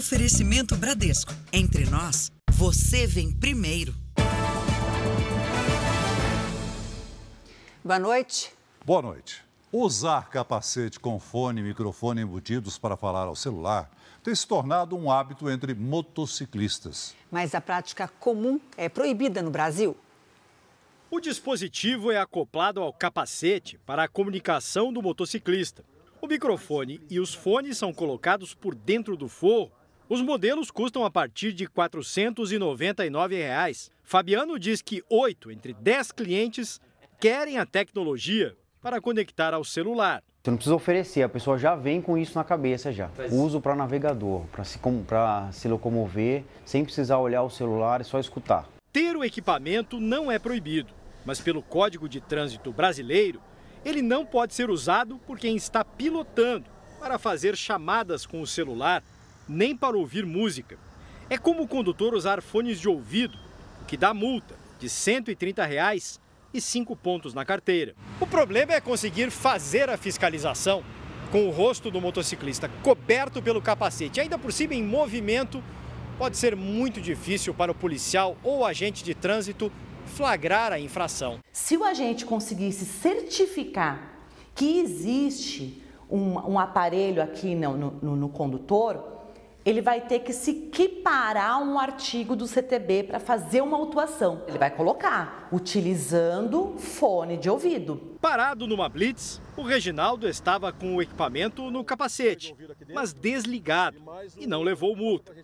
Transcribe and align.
Oferecimento 0.00 0.78
Bradesco. 0.78 1.30
Entre 1.52 1.84
nós, 1.84 2.32
você 2.52 3.06
vem 3.06 3.30
primeiro. 3.30 3.94
Boa 7.84 7.98
noite. 7.98 8.50
Boa 8.82 9.02
noite. 9.02 9.44
Usar 9.70 10.30
capacete 10.30 10.98
com 10.98 11.20
fone 11.20 11.60
e 11.60 11.64
microfone 11.64 12.22
embutidos 12.22 12.78
para 12.78 12.96
falar 12.96 13.26
ao 13.26 13.36
celular 13.36 13.90
tem 14.22 14.34
se 14.34 14.46
tornado 14.46 14.96
um 14.96 15.10
hábito 15.10 15.50
entre 15.50 15.74
motociclistas. 15.74 17.14
Mas 17.30 17.54
a 17.54 17.60
prática 17.60 18.08
comum 18.08 18.58
é 18.78 18.88
proibida 18.88 19.42
no 19.42 19.50
Brasil. 19.50 19.94
O 21.10 21.20
dispositivo 21.20 22.10
é 22.10 22.16
acoplado 22.16 22.80
ao 22.80 22.90
capacete 22.90 23.78
para 23.84 24.04
a 24.04 24.08
comunicação 24.08 24.90
do 24.94 25.02
motociclista. 25.02 25.84
O 26.22 26.26
microfone 26.26 27.02
e 27.10 27.20
os 27.20 27.34
fones 27.34 27.76
são 27.76 27.92
colocados 27.92 28.54
por 28.54 28.74
dentro 28.74 29.14
do 29.14 29.28
forro. 29.28 29.70
Os 30.10 30.20
modelos 30.20 30.72
custam 30.72 31.04
a 31.04 31.10
partir 31.10 31.52
de 31.52 31.68
499 31.68 33.36
reais. 33.36 33.92
Fabiano 34.02 34.58
diz 34.58 34.82
que 34.82 35.04
8 35.08 35.52
entre 35.52 35.72
10 35.72 36.10
clientes 36.10 36.80
querem 37.20 37.58
a 37.58 37.64
tecnologia 37.64 38.56
para 38.82 39.00
conectar 39.00 39.54
ao 39.54 39.62
celular. 39.62 40.20
Você 40.42 40.50
não 40.50 40.56
precisa 40.56 40.74
oferecer, 40.74 41.22
a 41.22 41.28
pessoa 41.28 41.56
já 41.56 41.76
vem 41.76 42.02
com 42.02 42.18
isso 42.18 42.36
na 42.36 42.42
cabeça 42.42 42.90
já. 42.90 43.08
Uso 43.30 43.60
para 43.60 43.76
navegador, 43.76 44.46
para 44.46 44.64
se, 44.64 44.80
se 45.52 45.68
locomover, 45.68 46.42
sem 46.64 46.84
precisar 46.84 47.18
olhar 47.18 47.44
o 47.44 47.50
celular, 47.50 48.00
é 48.00 48.04
só 48.04 48.18
escutar. 48.18 48.68
Ter 48.92 49.16
o 49.16 49.22
equipamento 49.22 50.00
não 50.00 50.28
é 50.28 50.40
proibido, 50.40 50.92
mas 51.24 51.40
pelo 51.40 51.62
Código 51.62 52.08
de 52.08 52.20
Trânsito 52.20 52.72
Brasileiro, 52.72 53.40
ele 53.84 54.02
não 54.02 54.26
pode 54.26 54.54
ser 54.54 54.70
usado 54.70 55.18
por 55.18 55.38
quem 55.38 55.54
está 55.54 55.84
pilotando 55.84 56.66
para 56.98 57.16
fazer 57.16 57.56
chamadas 57.56 58.26
com 58.26 58.40
o 58.40 58.46
celular, 58.46 59.04
nem 59.50 59.76
para 59.76 59.96
ouvir 59.96 60.24
música. 60.24 60.78
É 61.28 61.36
como 61.36 61.64
o 61.64 61.68
condutor 61.68 62.14
usar 62.14 62.40
fones 62.40 62.80
de 62.80 62.88
ouvido, 62.88 63.36
o 63.82 63.84
que 63.84 63.96
dá 63.96 64.14
multa 64.14 64.54
de 64.78 64.88
130 64.88 65.64
reais 65.66 66.20
e 66.54 66.60
cinco 66.60 66.94
pontos 66.94 67.34
na 67.34 67.44
carteira. 67.44 67.94
O 68.20 68.26
problema 68.26 68.72
é 68.72 68.80
conseguir 68.80 69.30
fazer 69.30 69.90
a 69.90 69.96
fiscalização 69.96 70.84
com 71.32 71.46
o 71.46 71.50
rosto 71.50 71.90
do 71.90 72.00
motociclista 72.00 72.68
coberto 72.82 73.42
pelo 73.42 73.60
capacete, 73.60 74.20
ainda 74.20 74.38
por 74.38 74.52
cima 74.52 74.74
em 74.74 74.82
movimento, 74.82 75.62
pode 76.18 76.36
ser 76.36 76.56
muito 76.56 77.00
difícil 77.00 77.52
para 77.52 77.72
o 77.72 77.74
policial 77.74 78.36
ou 78.42 78.64
agente 78.64 79.04
de 79.04 79.14
trânsito 79.14 79.70
flagrar 80.06 80.72
a 80.72 80.78
infração. 80.78 81.38
Se 81.52 81.76
o 81.76 81.84
agente 81.84 82.24
conseguisse 82.24 82.84
certificar 82.84 84.10
que 84.54 84.80
existe 84.80 85.82
um, 86.10 86.52
um 86.52 86.58
aparelho 86.58 87.22
aqui 87.22 87.54
no, 87.54 87.76
no, 87.76 88.16
no 88.16 88.28
condutor, 88.28 89.19
ele 89.64 89.82
vai 89.82 90.00
ter 90.00 90.20
que 90.20 90.32
se 90.32 90.50
equiparar 90.50 91.62
um 91.62 91.78
artigo 91.78 92.34
do 92.34 92.46
CTB 92.46 93.04
para 93.04 93.20
fazer 93.20 93.60
uma 93.60 93.76
autuação. 93.76 94.42
Ele 94.46 94.58
vai 94.58 94.70
colocar, 94.70 95.48
utilizando 95.52 96.76
fone 96.78 97.36
de 97.36 97.50
ouvido. 97.50 98.16
Parado 98.20 98.66
numa 98.66 98.88
blitz, 98.88 99.40
o 99.56 99.62
Reginaldo 99.62 100.28
estava 100.28 100.72
com 100.72 100.96
o 100.96 101.02
equipamento 101.02 101.70
no 101.70 101.84
capacete, 101.84 102.54
mas 102.92 103.12
desligado 103.12 103.98
e 104.38 104.46
não 104.46 104.62
levou 104.62 104.96
multa. 104.96 105.34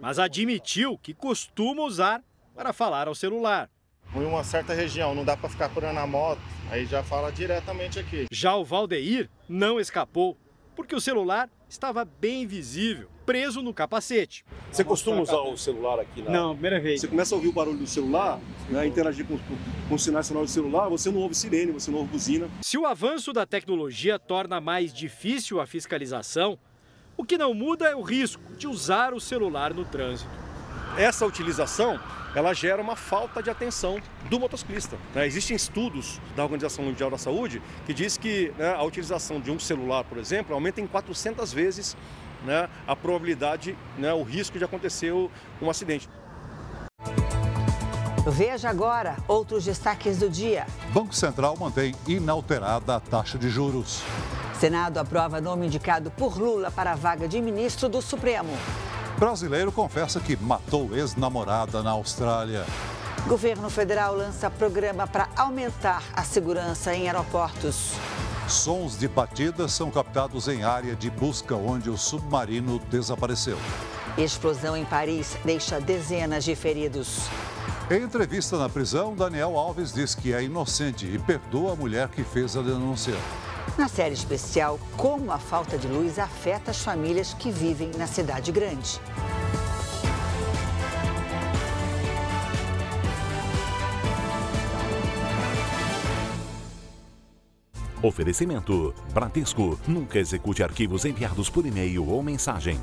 Mas 0.00 0.18
admitiu 0.18 0.98
que 0.98 1.14
costuma 1.14 1.82
usar 1.82 2.22
para 2.54 2.72
falar 2.72 3.06
ao 3.06 3.14
celular. 3.14 3.68
Em 4.14 4.24
uma 4.24 4.44
certa 4.44 4.74
região, 4.74 5.14
não 5.14 5.24
dá 5.24 5.36
para 5.36 5.48
ficar 5.48 5.68
curando 5.70 5.98
a 5.98 6.06
moto, 6.06 6.40
aí 6.70 6.84
já 6.84 7.02
fala 7.02 7.30
diretamente 7.30 7.98
aqui. 7.98 8.26
Já 8.30 8.54
o 8.56 8.64
Valdeir 8.64 9.30
não 9.48 9.80
escapou, 9.80 10.36
porque 10.76 10.94
o 10.94 11.00
celular 11.00 11.48
estava 11.68 12.04
bem 12.04 12.46
visível 12.46 13.11
preso 13.24 13.62
no 13.62 13.72
capacete. 13.72 14.44
Você 14.70 14.84
costuma 14.84 15.20
usar 15.20 15.40
o 15.40 15.56
celular 15.56 16.00
aqui? 16.00 16.22
Na... 16.22 16.30
Não, 16.30 16.52
primeira 16.52 16.80
vez. 16.80 17.00
Você 17.00 17.08
começa 17.08 17.34
a 17.34 17.36
ouvir 17.36 17.48
o 17.48 17.52
barulho 17.52 17.78
do 17.78 17.86
celular, 17.86 18.40
né, 18.68 18.86
interagir 18.86 19.26
com, 19.26 19.38
com 19.88 19.94
os 19.94 20.02
sinais 20.02 20.26
sonoros 20.26 20.50
do 20.50 20.54
celular, 20.54 20.88
você 20.88 21.10
não 21.10 21.20
ouve 21.20 21.34
sirene, 21.34 21.72
você 21.72 21.90
não 21.90 21.98
ouve 21.98 22.10
buzina. 22.12 22.48
Se 22.62 22.76
o 22.78 22.86
avanço 22.86 23.32
da 23.32 23.46
tecnologia 23.46 24.18
torna 24.18 24.60
mais 24.60 24.92
difícil 24.92 25.60
a 25.60 25.66
fiscalização, 25.66 26.58
o 27.16 27.24
que 27.24 27.38
não 27.38 27.54
muda 27.54 27.86
é 27.86 27.94
o 27.94 28.02
risco 28.02 28.42
de 28.56 28.66
usar 28.66 29.12
o 29.14 29.20
celular 29.20 29.74
no 29.74 29.84
trânsito. 29.84 30.30
Essa 30.96 31.24
utilização 31.24 31.98
ela 32.34 32.54
gera 32.54 32.80
uma 32.80 32.96
falta 32.96 33.42
de 33.42 33.50
atenção 33.50 34.00
do 34.28 34.40
motociclista. 34.40 34.96
Né? 35.14 35.26
Existem 35.26 35.54
estudos 35.54 36.20
da 36.34 36.42
Organização 36.42 36.84
Mundial 36.84 37.10
da 37.10 37.18
Saúde 37.18 37.62
que 37.84 37.92
diz 37.92 38.16
que 38.16 38.52
né, 38.58 38.74
a 38.74 38.82
utilização 38.82 39.40
de 39.40 39.50
um 39.50 39.58
celular, 39.58 40.04
por 40.04 40.18
exemplo, 40.18 40.54
aumenta 40.54 40.80
em 40.80 40.86
400 40.86 41.52
vezes 41.52 41.96
né, 42.44 42.68
a 42.86 42.94
probabilidade, 42.96 43.76
né, 43.98 44.12
o 44.12 44.22
risco 44.22 44.58
de 44.58 44.64
acontecer 44.64 45.12
um 45.12 45.70
acidente. 45.70 46.08
Veja 48.26 48.70
agora 48.70 49.16
outros 49.26 49.64
destaques 49.64 50.18
do 50.18 50.30
dia. 50.30 50.66
Banco 50.92 51.14
Central 51.14 51.56
mantém 51.58 51.92
inalterada 52.06 52.94
a 52.94 53.00
taxa 53.00 53.36
de 53.36 53.48
juros. 53.48 54.02
Senado 54.60 54.98
aprova 54.98 55.40
nome 55.40 55.66
indicado 55.66 56.08
por 56.12 56.38
Lula 56.38 56.70
para 56.70 56.92
a 56.92 56.94
vaga 56.94 57.26
de 57.26 57.40
ministro 57.40 57.88
do 57.88 58.00
Supremo. 58.00 58.56
Brasileiro 59.18 59.72
confessa 59.72 60.20
que 60.20 60.36
matou 60.36 60.96
ex-namorada 60.96 61.82
na 61.82 61.90
Austrália. 61.90 62.64
Governo 63.26 63.68
federal 63.68 64.14
lança 64.14 64.48
programa 64.50 65.06
para 65.06 65.28
aumentar 65.36 66.02
a 66.14 66.22
segurança 66.22 66.94
em 66.94 67.08
aeroportos. 67.08 67.94
Sons 68.48 68.98
de 68.98 69.08
batidas 69.08 69.72
são 69.72 69.90
captados 69.90 70.48
em 70.48 70.62
área 70.64 70.94
de 70.94 71.08
busca 71.08 71.54
onde 71.54 71.88
o 71.88 71.96
submarino 71.96 72.78
desapareceu. 72.90 73.56
Explosão 74.18 74.76
em 74.76 74.84
Paris 74.84 75.36
deixa 75.44 75.80
dezenas 75.80 76.44
de 76.44 76.54
feridos. 76.54 77.22
Em 77.90 78.02
entrevista 78.02 78.58
na 78.58 78.68
prisão, 78.68 79.14
Daniel 79.14 79.56
Alves 79.56 79.92
diz 79.92 80.14
que 80.14 80.34
é 80.34 80.42
inocente 80.42 81.06
e 81.06 81.18
perdoa 81.18 81.72
a 81.72 81.76
mulher 81.76 82.08
que 82.08 82.24
fez 82.24 82.56
a 82.56 82.62
denúncia. 82.62 83.14
Na 83.78 83.88
série 83.88 84.14
especial, 84.14 84.78
como 84.96 85.30
a 85.30 85.38
falta 85.38 85.78
de 85.78 85.86
luz 85.86 86.18
afeta 86.18 86.72
as 86.72 86.82
famílias 86.82 87.32
que 87.32 87.50
vivem 87.50 87.90
na 87.96 88.06
cidade 88.06 88.52
grande. 88.52 89.00
Oferecimento: 98.02 98.92
Bradesco. 99.14 99.78
Nunca 99.86 100.18
execute 100.18 100.62
arquivos 100.62 101.04
enviados 101.04 101.48
por 101.48 101.64
e-mail 101.64 102.08
ou 102.08 102.22
mensagem. 102.22 102.78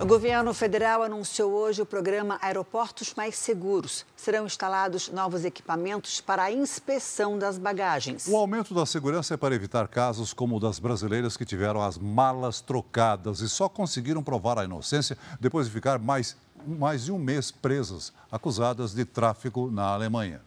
O 0.00 0.06
governo 0.06 0.54
federal 0.54 1.02
anunciou 1.02 1.52
hoje 1.52 1.82
o 1.82 1.86
programa 1.86 2.38
Aeroportos 2.40 3.12
Mais 3.14 3.36
Seguros. 3.36 4.06
Serão 4.16 4.46
instalados 4.46 5.10
novos 5.10 5.44
equipamentos 5.44 6.22
para 6.22 6.44
a 6.44 6.50
inspeção 6.50 7.38
das 7.38 7.58
bagagens. 7.58 8.26
O 8.26 8.34
aumento 8.34 8.72
da 8.72 8.86
segurança 8.86 9.34
é 9.34 9.36
para 9.36 9.54
evitar 9.54 9.86
casos 9.88 10.32
como 10.32 10.56
o 10.56 10.60
das 10.60 10.78
brasileiras 10.78 11.36
que 11.36 11.44
tiveram 11.44 11.82
as 11.82 11.98
malas 11.98 12.62
trocadas 12.62 13.40
e 13.40 13.48
só 13.48 13.68
conseguiram 13.68 14.22
provar 14.22 14.58
a 14.58 14.64
inocência 14.64 15.18
depois 15.38 15.66
de 15.66 15.72
ficar 15.74 15.98
mais 15.98 16.34
mais 16.66 17.04
de 17.04 17.12
um 17.12 17.18
mês 17.18 17.50
presas, 17.50 18.12
acusadas 18.30 18.94
de 18.94 19.04
tráfico 19.04 19.70
na 19.70 19.84
Alemanha. 19.84 20.40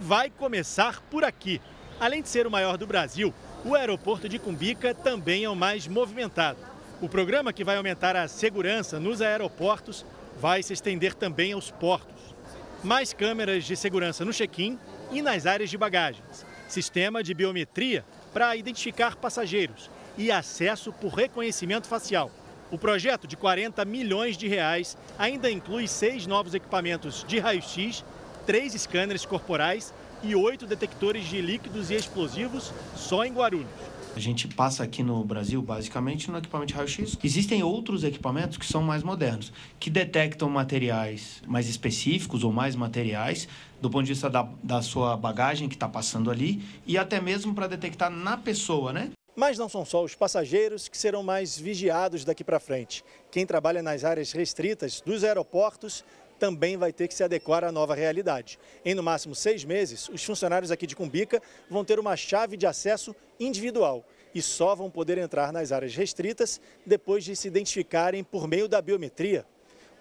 Vai 0.00 0.30
começar 0.30 1.00
por 1.10 1.24
aqui. 1.24 1.60
Além 2.00 2.22
de 2.22 2.28
ser 2.28 2.46
o 2.46 2.50
maior 2.50 2.76
do 2.76 2.86
Brasil, 2.86 3.32
o 3.64 3.74
aeroporto 3.74 4.28
de 4.28 4.38
Cumbica 4.38 4.94
também 4.94 5.44
é 5.44 5.48
o 5.48 5.54
mais 5.54 5.86
movimentado. 5.86 6.58
O 7.00 7.08
programa 7.08 7.52
que 7.52 7.64
vai 7.64 7.76
aumentar 7.76 8.16
a 8.16 8.28
segurança 8.28 8.98
nos 8.98 9.20
aeroportos 9.20 10.04
vai 10.40 10.62
se 10.62 10.72
estender 10.72 11.14
também 11.14 11.52
aos 11.52 11.70
portos. 11.70 12.34
Mais 12.82 13.12
câmeras 13.12 13.64
de 13.64 13.76
segurança 13.76 14.24
no 14.24 14.32
check-in 14.32 14.78
e 15.12 15.22
nas 15.22 15.46
áreas 15.46 15.70
de 15.70 15.78
bagagens. 15.78 16.44
Sistema 16.68 17.22
de 17.22 17.34
biometria 17.34 18.04
para 18.32 18.56
identificar 18.56 19.14
passageiros 19.16 19.90
e 20.16 20.32
acesso 20.32 20.92
por 20.92 21.12
reconhecimento 21.12 21.86
facial. 21.86 22.30
O 22.72 22.78
projeto 22.78 23.28
de 23.28 23.36
40 23.36 23.84
milhões 23.84 24.34
de 24.34 24.48
reais 24.48 24.96
ainda 25.18 25.50
inclui 25.50 25.86
seis 25.86 26.26
novos 26.26 26.54
equipamentos 26.54 27.22
de 27.28 27.38
raio-x, 27.38 28.02
três 28.46 28.72
scanners 28.72 29.26
corporais 29.26 29.92
e 30.22 30.34
oito 30.34 30.66
detectores 30.66 31.26
de 31.26 31.38
líquidos 31.42 31.90
e 31.90 31.94
explosivos 31.94 32.72
só 32.96 33.26
em 33.26 33.32
Guarulhos. 33.34 33.68
A 34.16 34.18
gente 34.18 34.48
passa 34.48 34.84
aqui 34.84 35.02
no 35.02 35.22
Brasil 35.22 35.60
basicamente 35.60 36.30
no 36.30 36.38
equipamento 36.38 36.68
de 36.68 36.74
raio-x. 36.74 37.18
Existem 37.22 37.62
outros 37.62 38.04
equipamentos 38.04 38.56
que 38.56 38.64
são 38.64 38.82
mais 38.82 39.02
modernos, 39.02 39.52
que 39.78 39.90
detectam 39.90 40.48
materiais 40.48 41.42
mais 41.46 41.68
específicos 41.68 42.42
ou 42.42 42.54
mais 42.54 42.74
materiais 42.74 43.48
do 43.82 43.90
ponto 43.90 44.04
de 44.04 44.12
vista 44.12 44.30
da, 44.30 44.48
da 44.62 44.80
sua 44.80 45.14
bagagem 45.14 45.68
que 45.68 45.74
está 45.74 45.88
passando 45.88 46.30
ali 46.30 46.62
e 46.86 46.96
até 46.96 47.20
mesmo 47.20 47.54
para 47.54 47.66
detectar 47.66 48.10
na 48.10 48.38
pessoa, 48.38 48.94
né? 48.94 49.10
Mas 49.34 49.56
não 49.56 49.68
são 49.68 49.84
só 49.84 50.04
os 50.04 50.14
passageiros 50.14 50.88
que 50.88 50.98
serão 50.98 51.22
mais 51.22 51.58
vigiados 51.58 52.24
daqui 52.24 52.44
para 52.44 52.60
frente. 52.60 53.02
Quem 53.30 53.46
trabalha 53.46 53.82
nas 53.82 54.04
áreas 54.04 54.32
restritas 54.32 55.00
dos 55.00 55.24
aeroportos 55.24 56.04
também 56.38 56.76
vai 56.76 56.92
ter 56.92 57.08
que 57.08 57.14
se 57.14 57.24
adequar 57.24 57.64
à 57.64 57.72
nova 57.72 57.94
realidade. 57.94 58.58
Em 58.84 58.94
no 58.94 59.02
máximo 59.02 59.34
seis 59.34 59.64
meses, 59.64 60.08
os 60.10 60.22
funcionários 60.22 60.70
aqui 60.70 60.86
de 60.86 60.94
Cumbica 60.94 61.40
vão 61.70 61.84
ter 61.84 61.98
uma 61.98 62.14
chave 62.14 62.56
de 62.56 62.66
acesso 62.66 63.14
individual 63.40 64.04
e 64.34 64.42
só 64.42 64.74
vão 64.74 64.90
poder 64.90 65.16
entrar 65.16 65.50
nas 65.50 65.72
áreas 65.72 65.94
restritas 65.94 66.60
depois 66.84 67.24
de 67.24 67.34
se 67.34 67.48
identificarem 67.48 68.22
por 68.22 68.46
meio 68.46 68.68
da 68.68 68.82
biometria. 68.82 69.46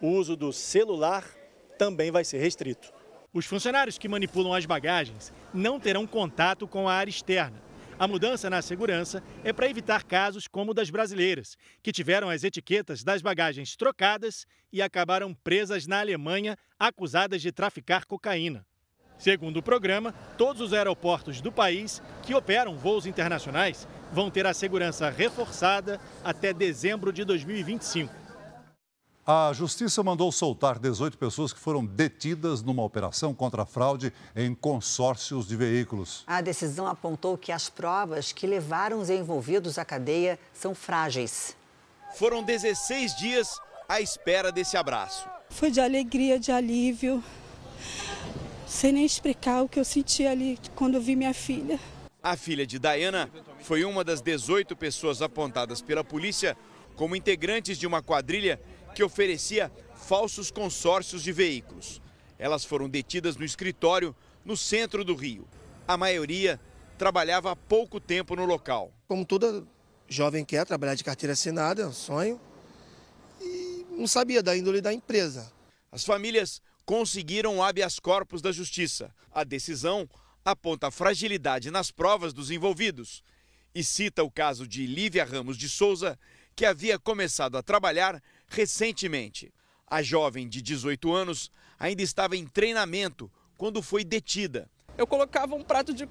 O 0.02 0.08
uso 0.08 0.36
do 0.36 0.52
celular 0.52 1.26
também 1.78 2.12
vai 2.12 2.26
ser 2.26 2.40
restrito. 2.40 2.92
Os 3.34 3.46
funcionários 3.46 3.98
que 3.98 4.10
manipulam 4.10 4.54
as 4.54 4.66
bagagens 4.66 5.32
não 5.54 5.80
terão 5.80 6.06
contato 6.06 6.68
com 6.68 6.90
a 6.90 6.94
área 6.94 7.10
externa 7.10 7.71
a 8.02 8.08
mudança 8.08 8.50
na 8.50 8.64
segurança 8.64 9.22
é 9.44 9.54
para 9.54 9.70
evitar 9.70 10.04
casos 10.04 10.48
como 10.48 10.72
o 10.72 10.74
das 10.74 10.90
brasileiras, 10.90 11.56
que 11.84 11.92
tiveram 11.92 12.32
as 12.32 12.44
etiquetas 12.44 13.04
das 13.04 13.22
bagagens 13.22 13.76
trocadas 13.76 14.48
e 14.74 14.82
acabaram 14.82 15.36
presas 15.36 15.86
na 15.86 16.00
Alemanha 16.00 16.58
acusadas 16.80 17.44
de 17.44 17.52
traficar 17.52 18.06
cocaína. 18.06 18.66
Segundo 19.20 19.58
o 19.58 19.62
programa, 19.62 20.16
todos 20.36 20.64
os 20.64 20.74
aeroportos 20.74 21.42
do 21.42 21.52
país 21.52 22.02
que 22.24 22.34
operam 22.34 22.76
voos 22.76 23.06
internacionais 23.06 23.88
vão 24.12 24.32
ter 24.32 24.48
a 24.48 24.54
segurança 24.56 25.08
reforçada 25.12 26.02
até 26.24 26.52
dezembro 26.52 27.14
de 27.14 27.24
2025. 27.24 28.21
A 29.26 29.54
Justiça 29.54 30.02
mandou 30.02 30.32
soltar 30.32 30.80
18 30.80 31.16
pessoas 31.16 31.54
que 31.54 31.60
foram 31.60 31.86
detidas 31.86 32.64
numa 32.64 32.84
operação 32.84 33.36
contra 33.36 33.62
a 33.62 33.66
fraude 33.68 34.12
em 34.36 34.56
consórcios 34.56 35.48
de 35.48 35.56
veículos. 35.56 36.24
A 36.26 36.42
decisão 36.42 36.88
apontou 36.88 37.38
que 37.38 37.52
as 37.52 37.70
provas 37.70 38.32
que 38.32 38.48
levaram 38.48 39.00
os 39.00 39.12
envolvidos 39.12 39.78
à 39.78 39.86
cadeia 39.86 40.40
são 40.52 40.74
frágeis. 40.74 41.56
Foram 42.16 42.42
16 42.42 43.16
dias 43.16 43.60
à 43.88 44.02
espera 44.02 44.52
desse 44.52 44.76
abraço. 44.76 45.30
Foi 45.52 45.70
de 45.70 45.80
alegria, 45.80 46.40
de 46.40 46.52
alívio. 46.52 47.24
Sem 48.66 48.92
nem 48.92 49.06
explicar 49.06 49.62
o 49.62 49.70
que 49.70 49.80
eu 49.80 49.86
senti 49.86 50.26
ali 50.26 50.58
quando 50.76 50.96
eu 50.96 51.02
vi 51.02 51.16
minha 51.16 51.34
filha. 51.34 51.80
A 52.24 52.36
filha 52.36 52.66
de 52.66 52.80
Diana 52.80 53.30
foi 53.60 53.84
uma 53.84 54.04
das 54.04 54.20
18 54.20 54.76
pessoas 54.76 55.22
apontadas 55.22 55.80
pela 55.80 56.04
polícia 56.04 56.58
como 56.96 57.16
integrantes 57.16 57.78
de 57.78 57.88
uma 57.88 58.02
quadrilha 58.02 58.60
que 58.94 59.04
oferecia 59.04 59.72
falsos 59.96 60.52
consórcios 60.52 61.24
de 61.24 61.32
veículos. 61.32 62.02
Elas 62.38 62.66
foram 62.66 62.90
detidas 62.90 63.36
no 63.38 63.46
escritório 63.46 64.16
no 64.44 64.58
centro 64.58 65.04
do 65.04 65.16
Rio. 65.16 65.48
A 65.88 65.96
maioria 65.96 66.60
trabalhava 66.98 67.52
há 67.52 67.56
pouco 67.56 68.00
tempo 68.00 68.36
no 68.36 68.46
local. 68.46 68.92
Como 69.08 69.26
toda 69.26 69.66
jovem 70.08 70.44
quer 70.44 70.66
trabalhar 70.66 70.96
de 70.96 71.04
carteira 71.04 71.34
assinada, 71.34 71.84
é 71.84 71.88
um 71.88 71.94
sonho, 71.94 72.40
e 73.40 73.86
não 73.92 74.08
sabia 74.08 74.44
da 74.44 74.56
índole 74.56 74.82
da 74.82 74.94
empresa. 74.94 75.52
As 75.92 76.04
famílias 76.04 76.62
conseguiram 76.86 77.58
o 77.58 77.64
habeas 77.64 78.00
corpus 78.00 78.42
da 78.42 78.52
justiça. 78.52 79.14
A 79.32 79.44
decisão 79.44 80.10
aponta 80.44 80.88
a 80.88 80.92
fragilidade 80.92 81.72
nas 81.72 81.92
provas 81.92 82.34
dos 82.34 82.52
envolvidos 82.52 83.24
e 83.74 83.84
cita 83.84 84.24
o 84.24 84.32
caso 84.32 84.68
de 84.68 84.86
Lívia 84.86 85.24
Ramos 85.24 85.58
de 85.58 85.70
Souza, 85.70 86.20
que 86.56 86.66
havia 86.66 87.00
começado 87.00 87.58
a 87.58 87.64
trabalhar 87.64 88.22
recentemente. 88.52 89.52
A 89.88 90.04
jovem 90.04 90.48
de 90.48 90.62
18 90.62 91.12
anos 91.12 91.52
ainda 91.80 92.04
estava 92.04 92.36
em 92.36 92.46
treinamento 92.46 93.32
quando 93.58 93.82
foi 93.82 94.04
detida. 94.04 94.70
Eu 94.98 95.08
colocava 95.08 95.56
um 95.56 95.64
prato 95.64 95.94
de, 95.94 96.08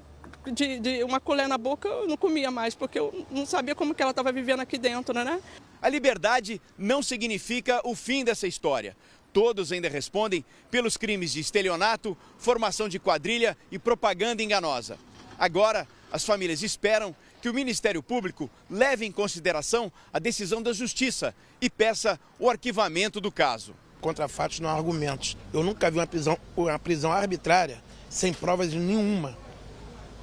de, 0.53 0.81
de 0.81 1.05
uma 1.05 1.21
colher 1.21 1.47
na 1.47 1.57
boca, 1.57 1.89
eu 1.89 2.09
não 2.09 2.17
comia 2.17 2.51
mais, 2.51 2.75
porque 2.75 2.99
eu 2.99 3.27
não 3.31 3.47
sabia 3.47 3.75
como 3.75 3.95
que 3.95 4.03
ela 4.03 4.11
estava 4.11 4.33
vivendo 4.33 4.61
aqui 4.61 4.79
dentro, 4.79 5.15
né? 5.15 5.41
A 5.81 5.89
liberdade 5.89 6.61
não 6.77 7.03
significa 7.03 7.81
o 7.85 7.95
fim 7.95 8.25
dessa 8.25 8.47
história. 8.47 8.97
Todos 9.33 9.71
ainda 9.71 9.89
respondem 9.89 10.45
pelos 10.71 10.97
crimes 10.97 11.33
de 11.33 11.41
estelionato, 11.41 12.17
formação 12.37 12.89
de 12.89 12.99
quadrilha 12.99 13.57
e 13.71 13.79
propaganda 13.79 14.43
enganosa. 14.43 14.99
Agora, 15.39 15.87
as 16.13 16.25
famílias 16.25 16.63
esperam 16.63 17.15
que 17.41 17.49
o 17.49 17.55
Ministério 17.55 18.03
Público 18.03 18.51
leve 18.69 19.07
em 19.07 19.13
consideração 19.13 19.91
a 20.13 20.19
decisão 20.19 20.63
da 20.63 20.73
Justiça 20.73 21.35
e 21.61 21.71
peça 21.71 22.19
o 22.39 22.51
arquivamento 22.51 23.21
do 23.21 23.33
caso. 23.33 23.75
Contra 24.01 24.29
fatos 24.29 24.61
não 24.61 24.69
há 24.69 24.73
argumentos. 24.73 25.37
Eu 25.53 25.63
nunca 25.63 25.91
vi 25.91 25.99
uma 25.99 26.07
prisão, 26.07 26.39
uma 26.57 26.79
prisão 26.79 27.13
arbitrária 27.13 27.83
sem 28.09 28.33
provas 28.33 28.73
nenhuma. 28.73 29.37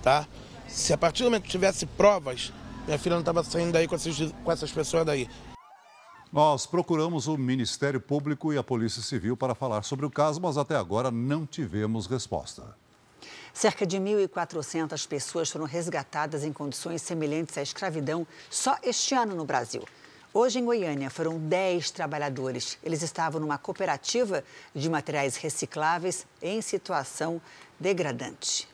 Tá? 0.01 0.27
Se 0.67 0.93
a 0.93 0.97
partir 0.97 1.23
do 1.23 1.25
momento 1.25 1.43
que 1.43 1.49
tivesse 1.49 1.85
provas, 1.85 2.51
minha 2.85 2.97
filha 2.97 3.15
não 3.15 3.21
estava 3.21 3.43
saindo 3.43 3.71
daí 3.71 3.87
com 3.87 3.95
essas, 3.95 4.17
com 4.43 4.51
essas 4.51 4.71
pessoas 4.71 5.05
daí. 5.05 5.29
Nós 6.31 6.65
procuramos 6.65 7.27
o 7.27 7.37
Ministério 7.37 8.01
Público 8.01 8.51
e 8.51 8.57
a 8.57 8.63
Polícia 8.63 9.01
Civil 9.01 9.37
para 9.37 9.55
falar 9.55 9.83
sobre 9.83 10.05
o 10.05 10.11
caso, 10.11 10.41
mas 10.41 10.57
até 10.57 10.75
agora 10.75 11.09
não 11.09 11.45
tivemos 11.45 12.05
resposta. 12.05 12.75
Cerca 13.57 13.87
de 13.87 13.97
1.400 13.97 15.07
pessoas 15.07 15.49
foram 15.49 15.65
resgatadas 15.65 16.43
em 16.43 16.53
condições 16.53 17.01
semelhantes 17.01 17.57
à 17.57 17.63
escravidão 17.63 18.27
só 18.51 18.77
este 18.83 19.15
ano 19.15 19.33
no 19.33 19.45
Brasil. 19.45 19.83
Hoje, 20.31 20.59
em 20.59 20.63
Goiânia, 20.63 21.09
foram 21.09 21.39
10 21.39 21.89
trabalhadores. 21.89 22.77
Eles 22.83 23.01
estavam 23.01 23.41
numa 23.41 23.57
cooperativa 23.57 24.43
de 24.75 24.87
materiais 24.87 25.37
recicláveis 25.37 26.27
em 26.39 26.61
situação 26.61 27.41
degradante. 27.79 28.67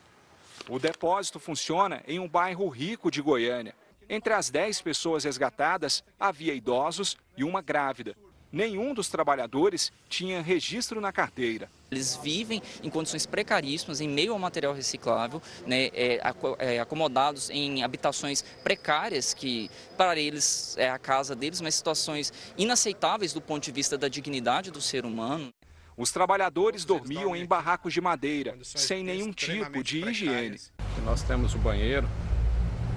O 0.68 0.78
depósito 0.78 1.40
funciona 1.40 2.04
em 2.06 2.20
um 2.20 2.28
bairro 2.28 2.68
rico 2.68 3.10
de 3.10 3.22
Goiânia. 3.22 3.74
Entre 4.10 4.34
as 4.34 4.50
10 4.50 4.82
pessoas 4.82 5.24
resgatadas, 5.24 6.04
havia 6.20 6.54
idosos 6.54 7.16
e 7.38 7.46
uma 7.46 7.62
grávida 7.62 8.18
nenhum 8.54 8.94
dos 8.94 9.10
trabalhadores 9.10 9.92
tinha 10.08 10.40
registro 10.42 11.02
na 11.02 11.12
carteira. 11.12 11.68
Eles 11.92 12.16
vivem 12.16 12.62
em 12.84 12.90
condições 12.90 13.26
precaríssimas, 13.26 14.00
em 14.00 14.08
meio 14.08 14.32
ao 14.32 14.40
material 14.40 14.74
reciclável, 14.74 15.42
né, 15.66 15.90
é, 15.94 16.22
é, 16.60 16.80
acomodados 16.80 17.50
em 17.50 17.84
habitações 17.84 18.44
precárias, 18.64 19.34
que 19.34 19.72
para 19.98 20.20
eles 20.20 20.78
é 20.78 20.90
a 20.90 21.00
casa 21.00 21.36
deles, 21.36 21.60
mas 21.62 21.74
situações 21.74 22.32
inaceitáveis 22.56 23.34
do 23.34 23.42
ponto 23.42 23.64
de 23.64 23.72
vista 23.72 23.98
da 23.98 24.08
dignidade 24.08 24.70
do 24.70 24.80
ser 24.80 25.04
humano. 25.04 25.52
Os 25.98 26.12
trabalhadores 26.12 26.86
dormiam 26.86 27.36
em 27.36 27.46
barracos 27.46 27.94
de 27.94 28.02
madeira, 28.02 28.58
sem 28.64 29.04
nenhum 29.04 29.32
tipo 29.32 29.84
de 29.84 30.00
higiene. 30.00 30.60
Nós 31.04 31.22
temos 31.24 31.54
o 31.54 31.58
um 31.58 31.62
banheiro, 31.62 32.10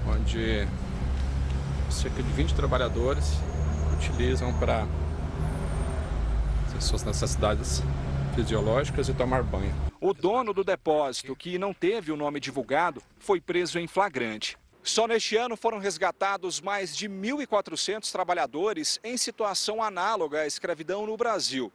onde 0.07 0.67
cerca 1.91 2.21
de 2.21 2.31
20 2.31 2.55
trabalhadores 2.55 3.25
utilizam 3.93 4.57
para 4.57 4.87
suas 6.79 7.03
necessidades 7.03 7.81
fisiológicas 8.35 9.09
e 9.09 9.13
tomar 9.13 9.41
banho. 9.43 9.73
O 9.99 10.13
dono 10.13 10.53
do 10.53 10.63
depósito, 10.63 11.35
que 11.35 11.57
não 11.57 11.73
teve 11.73 12.11
o 12.11 12.15
nome 12.15 12.39
divulgado, 12.39 13.01
foi 13.17 13.41
preso 13.41 13.79
em 13.79 13.87
flagrante. 13.87 14.57
Só 14.83 15.07
neste 15.07 15.35
ano 15.35 15.57
foram 15.57 15.79
resgatados 15.79 16.61
mais 16.61 16.95
de 16.95 17.09
1.400 17.09 18.11
trabalhadores 18.11 18.99
em 19.03 19.17
situação 19.17 19.83
análoga 19.83 20.41
à 20.41 20.47
escravidão 20.47 21.05
no 21.05 21.17
Brasil. 21.17 21.71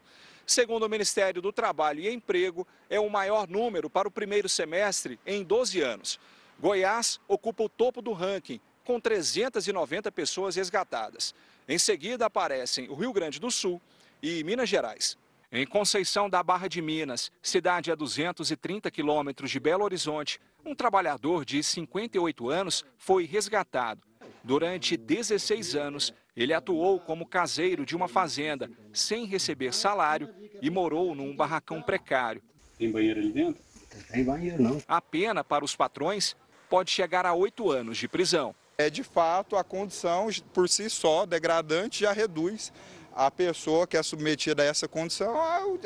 Segundo 0.47 0.85
o 0.85 0.89
Ministério 0.89 1.43
do 1.43 1.53
Trabalho 1.53 2.01
e 2.01 2.09
Emprego, 2.09 2.67
é 2.89 2.99
o 2.99 3.11
maior 3.11 3.49
número 3.49 3.91
para 3.91 4.09
o 4.09 4.11
primeiro 4.11 4.49
semestre 4.49 5.21
em 5.27 5.43
12 5.43 5.81
anos. 5.81 6.19
Goiás 6.61 7.21
ocupa 7.29 7.65
o 7.65 7.69
topo 7.69 8.01
do 8.01 8.13
ranking, 8.13 8.61
com 8.85 9.01
390 9.01 10.11
pessoas 10.13 10.57
resgatadas. 10.57 11.35
Em 11.69 11.79
seguida 11.79 12.27
aparecem 12.27 12.89
o 12.89 12.95
Rio 12.95 13.13
Grande 13.13 13.39
do 13.39 13.51
Sul 13.51 13.81
e 14.23 14.45
Minas 14.45 14.69
Gerais. 14.69 15.19
Em 15.51 15.67
Conceição 15.67 16.31
da 16.31 16.43
Barra 16.43 16.69
de 16.69 16.81
Minas, 16.81 17.31
cidade 17.43 17.91
a 17.91 17.95
230 17.95 18.91
quilômetros 18.91 19.51
de 19.51 19.61
Belo 19.61 19.85
Horizonte, 19.85 20.41
um 20.65 20.75
trabalhador 20.75 21.45
de 21.45 21.63
58 21.63 22.49
anos 22.49 22.85
foi 22.97 23.27
resgatado. 23.27 24.01
Durante 24.45 24.97
16 24.97 25.75
anos, 25.75 26.15
ele 26.35 26.55
atuou 26.55 26.99
como 27.01 27.27
caseiro 27.27 27.85
de 27.85 27.95
uma 27.95 28.09
fazenda, 28.09 28.71
sem 28.93 29.27
receber 29.27 29.75
salário 29.75 30.33
e 30.63 30.71
morou 30.71 31.15
num 31.15 31.37
barracão 31.37 31.83
precário. 31.83 32.43
Tem 32.79 32.91
banheiro 32.91 33.21
ali 33.21 33.33
dentro? 33.33 33.63
Tem 34.11 34.25
banheiro, 34.25 34.63
não. 34.63 34.83
A 34.89 35.01
pena 35.03 35.45
para 35.45 35.65
os 35.65 35.77
patrões 35.77 36.35
pode 36.71 36.91
chegar 36.91 37.27
a 37.27 37.35
oito 37.35 37.71
anos 37.71 37.99
de 37.99 38.09
prisão. 38.09 38.55
É 38.79 38.89
de 38.89 39.03
fato 39.03 39.57
a 39.57 39.63
condição 39.63 40.29
por 40.55 40.69
si 40.69 40.89
só 40.89 41.27
degradante 41.27 42.01
já 42.01 42.13
reduz 42.13 42.73
a 43.15 43.31
pessoa 43.31 43.87
que 43.87 43.97
é 43.97 44.03
submetida 44.03 44.63
a 44.63 44.67
essa 44.67 44.89
condição 44.89 45.35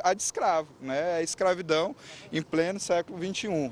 a, 0.02 0.14
de 0.14 0.22
escravo, 0.22 0.68
né? 0.80 1.14
a 1.14 1.22
escravidão 1.22 1.94
em 2.32 2.42
pleno 2.42 2.80
século 2.80 3.18
XXI. 3.18 3.70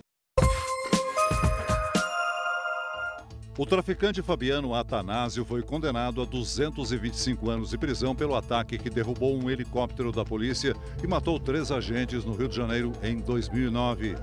O 3.57 3.65
traficante 3.65 4.21
Fabiano 4.21 4.75
Atanásio 4.75 5.45
foi 5.45 5.63
condenado 5.63 6.21
a 6.21 6.25
225 6.25 7.49
anos 7.49 7.71
de 7.71 7.79
prisão 7.79 8.13
pelo 8.13 8.35
ataque 8.35 8.77
que 8.77 8.91
derrubou 8.91 9.37
um 9.37 9.49
helicóptero 9.49 10.11
da 10.11 10.25
polícia 10.25 10.75
e 11.01 11.07
matou 11.07 11.39
três 11.39 11.71
agentes 11.71 12.25
no 12.25 12.35
Rio 12.35 12.49
de 12.49 12.57
Janeiro 12.57 12.91
em 13.01 13.21
2009. 13.21 14.17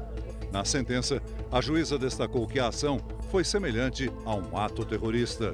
Na 0.52 0.66
sentença, 0.66 1.22
a 1.50 1.62
juíza 1.62 1.98
destacou 1.98 2.46
que 2.46 2.60
a 2.60 2.68
ação 2.68 3.00
foi 3.30 3.46
semelhante 3.46 4.12
a 4.26 4.36
um 4.36 4.58
ato 4.58 4.84
terrorista. 4.84 5.54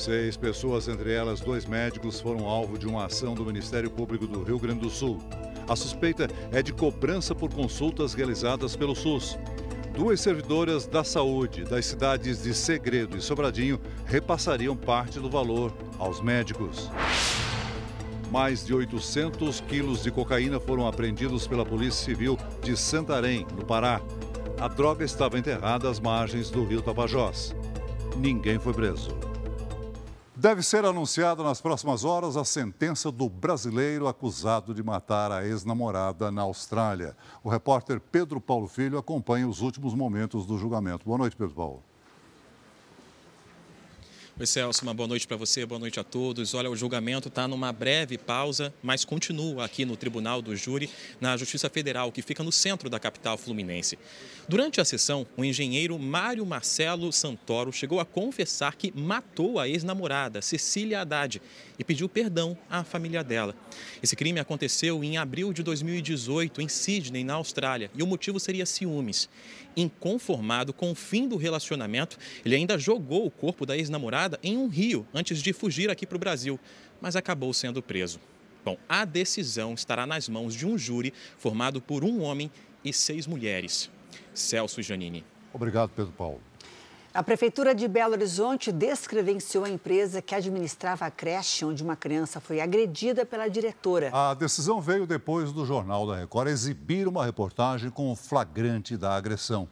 Seis 0.00 0.34
pessoas, 0.34 0.88
entre 0.88 1.12
elas 1.12 1.40
dois 1.40 1.66
médicos, 1.66 2.22
foram 2.22 2.48
alvo 2.48 2.78
de 2.78 2.86
uma 2.86 3.04
ação 3.04 3.34
do 3.34 3.44
Ministério 3.44 3.90
Público 3.90 4.26
do 4.26 4.42
Rio 4.42 4.58
Grande 4.58 4.80
do 4.80 4.88
Sul. 4.88 5.20
A 5.68 5.76
suspeita 5.76 6.26
é 6.50 6.62
de 6.62 6.72
cobrança 6.72 7.34
por 7.34 7.52
consultas 7.52 8.14
realizadas 8.14 8.74
pelo 8.74 8.96
SUS. 8.96 9.38
Duas 9.94 10.18
servidoras 10.22 10.86
da 10.86 11.04
saúde 11.04 11.64
das 11.64 11.84
cidades 11.84 12.42
de 12.42 12.54
Segredo 12.54 13.14
e 13.14 13.20
Sobradinho 13.20 13.78
repassariam 14.06 14.74
parte 14.74 15.20
do 15.20 15.28
valor 15.28 15.70
aos 15.98 16.22
médicos. 16.22 16.90
Mais 18.30 18.64
de 18.64 18.72
800 18.72 19.60
quilos 19.60 20.02
de 20.02 20.10
cocaína 20.10 20.58
foram 20.58 20.88
apreendidos 20.88 21.46
pela 21.46 21.66
Polícia 21.66 22.06
Civil 22.06 22.38
de 22.62 22.74
Santarém, 22.74 23.46
no 23.54 23.66
Pará. 23.66 24.00
A 24.58 24.66
droga 24.66 25.04
estava 25.04 25.38
enterrada 25.38 25.90
às 25.90 26.00
margens 26.00 26.48
do 26.48 26.64
rio 26.64 26.80
Tapajós. 26.80 27.54
Ninguém 28.16 28.58
foi 28.58 28.72
preso. 28.72 29.29
Deve 30.40 30.62
ser 30.62 30.86
anunciada 30.86 31.42
nas 31.42 31.60
próximas 31.60 32.02
horas 32.02 32.34
a 32.34 32.46
sentença 32.46 33.12
do 33.12 33.28
brasileiro 33.28 34.08
acusado 34.08 34.72
de 34.72 34.82
matar 34.82 35.30
a 35.30 35.46
ex-namorada 35.46 36.30
na 36.30 36.40
Austrália. 36.40 37.14
O 37.44 37.50
repórter 37.50 38.00
Pedro 38.00 38.40
Paulo 38.40 38.66
Filho 38.66 38.96
acompanha 38.96 39.46
os 39.46 39.60
últimos 39.60 39.92
momentos 39.92 40.46
do 40.46 40.56
julgamento. 40.56 41.04
Boa 41.04 41.18
noite, 41.18 41.36
Pedro 41.36 41.54
Paulo. 41.54 41.89
Oi, 44.40 44.46
Celso, 44.46 44.82
uma 44.84 44.94
boa 44.94 45.06
noite 45.06 45.26
para 45.26 45.36
você, 45.36 45.66
boa 45.66 45.78
noite 45.78 46.00
a 46.00 46.02
todos. 46.02 46.54
Olha, 46.54 46.70
o 46.70 46.74
julgamento 46.74 47.28
está 47.28 47.46
numa 47.46 47.70
breve 47.74 48.16
pausa, 48.16 48.72
mas 48.82 49.04
continua 49.04 49.66
aqui 49.66 49.84
no 49.84 49.98
Tribunal 49.98 50.40
do 50.40 50.56
Júri, 50.56 50.88
na 51.20 51.36
Justiça 51.36 51.68
Federal, 51.68 52.10
que 52.10 52.22
fica 52.22 52.42
no 52.42 52.50
centro 52.50 52.88
da 52.88 52.98
capital 52.98 53.36
fluminense. 53.36 53.98
Durante 54.48 54.80
a 54.80 54.84
sessão, 54.84 55.26
o 55.36 55.44
engenheiro 55.44 55.98
Mário 55.98 56.46
Marcelo 56.46 57.12
Santoro 57.12 57.70
chegou 57.70 58.00
a 58.00 58.04
confessar 58.06 58.76
que 58.76 58.90
matou 58.98 59.58
a 59.58 59.68
ex-namorada, 59.68 60.40
Cecília 60.40 61.02
Haddad, 61.02 61.42
e 61.78 61.84
pediu 61.84 62.08
perdão 62.08 62.56
à 62.68 62.82
família 62.82 63.22
dela. 63.22 63.54
Esse 64.02 64.16
crime 64.16 64.40
aconteceu 64.40 65.04
em 65.04 65.18
abril 65.18 65.52
de 65.52 65.62
2018, 65.62 66.62
em 66.62 66.68
Sydney, 66.68 67.24
na 67.24 67.34
Austrália, 67.34 67.90
e 67.94 68.02
o 68.02 68.06
motivo 68.06 68.40
seria 68.40 68.64
ciúmes. 68.64 69.28
Inconformado 69.76 70.72
com 70.72 70.90
o 70.90 70.94
fim 70.94 71.28
do 71.28 71.36
relacionamento, 71.36 72.18
ele 72.44 72.56
ainda 72.56 72.78
jogou 72.78 73.26
o 73.26 73.30
corpo 73.30 73.64
da 73.64 73.76
ex-namorada 73.76 74.29
em 74.42 74.56
um 74.56 74.68
rio 74.68 75.06
antes 75.12 75.42
de 75.42 75.52
fugir 75.52 75.90
aqui 75.90 76.06
para 76.06 76.16
o 76.16 76.20
Brasil, 76.20 76.58
mas 77.00 77.16
acabou 77.16 77.52
sendo 77.52 77.82
preso. 77.82 78.20
Bom, 78.64 78.76
a 78.88 79.04
decisão 79.04 79.74
estará 79.74 80.06
nas 80.06 80.28
mãos 80.28 80.54
de 80.54 80.66
um 80.66 80.76
júri 80.76 81.14
formado 81.38 81.80
por 81.80 82.04
um 82.04 82.20
homem 82.20 82.50
e 82.84 82.92
seis 82.92 83.26
mulheres. 83.26 83.90
Celso 84.34 84.82
Janini. 84.82 85.24
Obrigado, 85.52 85.90
Pedro 85.90 86.12
Paulo. 86.12 86.40
A 87.12 87.24
Prefeitura 87.24 87.74
de 87.74 87.88
Belo 87.88 88.12
Horizonte 88.12 88.70
descredenciou 88.70 89.64
a 89.64 89.68
empresa 89.68 90.22
que 90.22 90.32
administrava 90.32 91.06
a 91.06 91.10
creche 91.10 91.64
onde 91.64 91.82
uma 91.82 91.96
criança 91.96 92.40
foi 92.40 92.60
agredida 92.60 93.26
pela 93.26 93.48
diretora. 93.48 94.10
A 94.12 94.32
decisão 94.32 94.80
veio 94.80 95.08
depois 95.08 95.50
do 95.50 95.66
Jornal 95.66 96.06
da 96.06 96.16
Record 96.16 96.48
exibir 96.48 97.08
uma 97.08 97.24
reportagem 97.24 97.90
com 97.90 98.12
o 98.12 98.14
flagrante 98.14 98.96
da 98.96 99.16
agressão. 99.16 99.68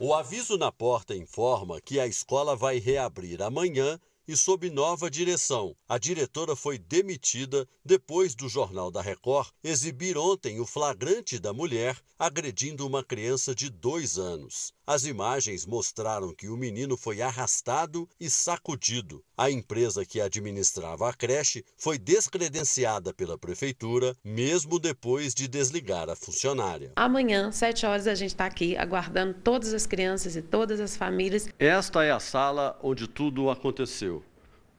O 0.00 0.14
aviso 0.14 0.56
na 0.56 0.70
porta 0.70 1.12
informa 1.12 1.80
que 1.80 1.98
a 1.98 2.06
escola 2.06 2.54
vai 2.54 2.78
reabrir 2.78 3.42
amanhã 3.42 3.98
e 4.28 4.36
sob 4.36 4.70
nova 4.70 5.10
direção. 5.10 5.74
A 5.88 5.98
diretora 5.98 6.54
foi 6.54 6.78
demitida 6.78 7.68
depois 7.84 8.36
do 8.36 8.48
Jornal 8.48 8.92
da 8.92 9.02
Record 9.02 9.50
exibir 9.60 10.16
ontem 10.16 10.60
o 10.60 10.66
flagrante 10.66 11.36
da 11.40 11.52
mulher 11.52 12.00
agredindo 12.16 12.86
uma 12.86 13.02
criança 13.02 13.52
de 13.52 13.68
dois 13.68 14.18
anos. 14.18 14.72
As 14.90 15.04
imagens 15.04 15.66
mostraram 15.66 16.34
que 16.34 16.48
o 16.48 16.56
menino 16.56 16.96
foi 16.96 17.20
arrastado 17.20 18.08
e 18.18 18.30
sacudido. 18.30 19.22
A 19.36 19.50
empresa 19.50 20.02
que 20.02 20.18
administrava 20.18 21.10
a 21.10 21.12
creche 21.12 21.62
foi 21.76 21.98
descredenciada 21.98 23.12
pela 23.12 23.36
prefeitura, 23.36 24.16
mesmo 24.24 24.78
depois 24.78 25.34
de 25.34 25.46
desligar 25.46 26.08
a 26.08 26.16
funcionária. 26.16 26.92
Amanhã, 26.96 27.52
sete 27.52 27.84
horas, 27.84 28.06
a 28.06 28.14
gente 28.14 28.30
está 28.30 28.46
aqui 28.46 28.78
aguardando 28.78 29.34
todas 29.44 29.74
as 29.74 29.86
crianças 29.86 30.36
e 30.36 30.40
todas 30.40 30.80
as 30.80 30.96
famílias. 30.96 31.50
Esta 31.58 32.02
é 32.02 32.10
a 32.10 32.18
sala 32.18 32.80
onde 32.82 33.06
tudo 33.06 33.50
aconteceu. 33.50 34.24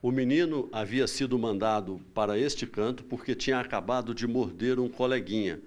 O 0.02 0.10
menino 0.10 0.68
havia 0.72 1.06
sido 1.06 1.38
mandado 1.38 2.00
para 2.12 2.36
este 2.36 2.66
canto 2.66 3.04
porque 3.04 3.32
tinha 3.32 3.60
acabado 3.60 4.12
de 4.12 4.26
morder 4.26 4.80
um 4.80 4.88
coleguinha. 4.88 5.60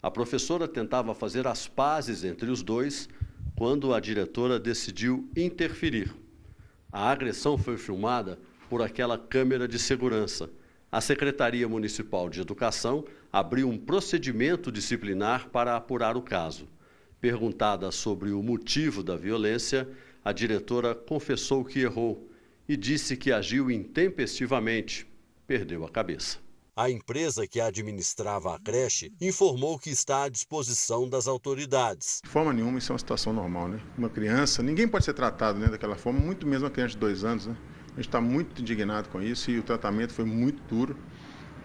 A 0.00 0.12
professora 0.12 0.68
tentava 0.68 1.12
fazer 1.12 1.44
as 1.48 1.66
pazes 1.66 2.22
entre 2.22 2.52
os 2.52 2.62
dois 2.62 3.08
quando 3.60 3.92
a 3.92 4.00
diretora 4.00 4.58
decidiu 4.58 5.28
interferir. 5.36 6.14
A 6.90 7.10
agressão 7.10 7.58
foi 7.58 7.76
filmada 7.76 8.38
por 8.70 8.80
aquela 8.80 9.18
câmera 9.18 9.68
de 9.68 9.78
segurança. 9.78 10.48
A 10.90 10.98
Secretaria 10.98 11.68
Municipal 11.68 12.30
de 12.30 12.40
Educação 12.40 13.04
abriu 13.30 13.68
um 13.68 13.76
procedimento 13.76 14.72
disciplinar 14.72 15.50
para 15.50 15.76
apurar 15.76 16.16
o 16.16 16.22
caso. 16.22 16.66
Perguntada 17.20 17.90
sobre 17.90 18.30
o 18.30 18.42
motivo 18.42 19.02
da 19.02 19.14
violência, 19.14 19.86
a 20.24 20.32
diretora 20.32 20.94
confessou 20.94 21.62
que 21.62 21.80
errou 21.80 22.30
e 22.66 22.78
disse 22.78 23.14
que 23.14 23.30
agiu 23.30 23.70
intempestivamente. 23.70 25.06
Perdeu 25.46 25.84
a 25.84 25.90
cabeça. 25.90 26.38
A 26.76 26.88
empresa 26.88 27.46
que 27.46 27.60
administrava 27.60 28.54
a 28.54 28.58
creche 28.58 29.12
informou 29.20 29.78
que 29.78 29.90
está 29.90 30.24
à 30.24 30.28
disposição 30.28 31.08
das 31.08 31.26
autoridades. 31.26 32.20
De 32.22 32.30
forma 32.30 32.52
nenhuma, 32.52 32.78
isso 32.78 32.92
é 32.92 32.94
uma 32.94 32.98
situação 32.98 33.32
normal, 33.32 33.68
né? 33.68 33.80
Uma 33.98 34.08
criança, 34.08 34.62
ninguém 34.62 34.86
pode 34.86 35.04
ser 35.04 35.14
tratado 35.14 35.58
né, 35.58 35.68
daquela 35.68 35.96
forma, 35.96 36.20
muito 36.20 36.46
mesmo 36.46 36.64
uma 36.64 36.70
criança 36.70 36.92
de 36.92 36.98
dois 36.98 37.24
anos, 37.24 37.46
né? 37.46 37.56
A 37.86 37.96
gente 37.96 38.08
está 38.08 38.20
muito 38.20 38.60
indignado 38.62 39.08
com 39.08 39.20
isso 39.20 39.50
e 39.50 39.58
o 39.58 39.62
tratamento 39.62 40.14
foi 40.14 40.24
muito 40.24 40.62
duro. 40.62 40.96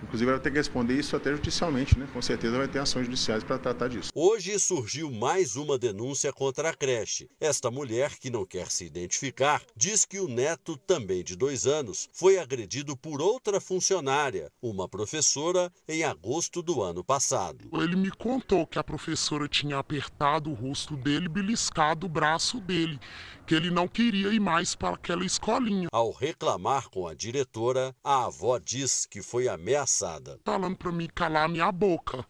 Inclusive, 0.05 0.31
vai 0.31 0.39
ter 0.39 0.51
que 0.51 0.57
responder 0.57 0.99
isso 0.99 1.15
até 1.15 1.31
judicialmente, 1.31 1.97
né? 1.97 2.07
Com 2.13 2.21
certeza 2.21 2.57
vai 2.57 2.67
ter 2.67 2.77
ações 2.77 3.05
judiciais 3.05 3.43
para 3.43 3.57
tratar 3.57 3.87
disso. 3.87 4.11
Hoje 4.13 4.57
surgiu 4.59 5.11
mais 5.11 5.55
uma 5.55 5.79
denúncia 5.79 6.31
contra 6.31 6.69
a 6.69 6.73
creche. 6.75 7.27
Esta 7.39 7.71
mulher, 7.71 8.11
que 8.19 8.29
não 8.29 8.45
quer 8.45 8.69
se 8.69 8.85
identificar, 8.85 9.63
diz 9.75 10.05
que 10.05 10.19
o 10.19 10.27
neto, 10.27 10.77
também 10.77 11.23
de 11.23 11.35
dois 11.35 11.65
anos, 11.65 12.07
foi 12.13 12.37
agredido 12.37 12.95
por 12.95 13.19
outra 13.19 13.59
funcionária, 13.59 14.51
uma 14.61 14.87
professora, 14.87 15.71
em 15.87 16.03
agosto 16.03 16.61
do 16.61 16.83
ano 16.83 17.03
passado. 17.03 17.67
Ele 17.73 17.95
me 17.95 18.11
contou 18.11 18.67
que 18.67 18.77
a 18.77 18.83
professora 18.83 19.47
tinha 19.47 19.79
apertado 19.79 20.51
o 20.51 20.53
rosto 20.53 20.95
dele, 20.95 21.27
beliscado 21.27 22.05
o 22.05 22.09
braço 22.09 22.59
dele 22.59 22.99
que 23.45 23.53
ele 23.53 23.69
não 23.69 23.87
queria 23.87 24.29
ir 24.29 24.39
mais 24.39 24.75
para 24.75 24.95
aquela 24.95 25.23
escolinha. 25.23 25.87
Ao 25.91 26.11
reclamar 26.11 26.89
com 26.89 27.07
a 27.07 27.13
diretora, 27.13 27.95
a 28.03 28.25
avó 28.25 28.57
diz 28.57 29.05
que 29.05 29.21
foi 29.21 29.47
ameaçada. 29.47 29.94
Falando 30.43 30.75
para 30.75 30.91
mim 30.91 31.07
calar 31.13 31.47
minha 31.47 31.71
boca, 31.71 32.25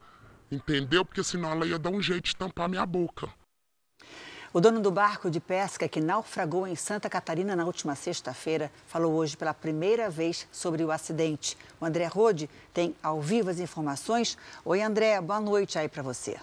entendeu? 0.52 1.04
Porque 1.04 1.24
senão 1.24 1.52
ela 1.52 1.66
ia 1.66 1.80
dar 1.80 1.90
um 1.90 2.02
jeito 2.02 2.26
de 2.26 2.36
tampar 2.36 2.70
minha 2.70 2.86
boca. 2.86 3.30
O 4.54 4.62
dono 4.62 4.80
do 4.80 4.90
barco 4.90 5.30
de 5.30 5.42
pesca 5.42 5.86
que 5.86 6.00
naufragou 6.00 6.66
em 6.66 6.78
Santa 6.78 7.10
Catarina 7.10 7.58
na 7.58 7.66
última 7.66 7.94
sexta-feira 7.94 8.72
falou 8.88 9.14
hoje 9.14 9.36
pela 9.36 9.54
primeira 9.54 10.10
vez 10.10 10.48
sobre 10.50 10.82
o 10.82 10.92
acidente. 10.92 11.58
O 11.78 11.86
André 11.86 12.06
Rode 12.06 12.50
tem 12.74 12.96
ao 13.04 13.20
vivo 13.20 13.50
as 13.50 13.60
informações. 13.60 14.38
Oi, 14.64 14.82
André, 14.82 15.20
boa 15.20 15.42
noite 15.42 15.78
aí 15.78 15.90
para 15.90 16.02
você. 16.02 16.38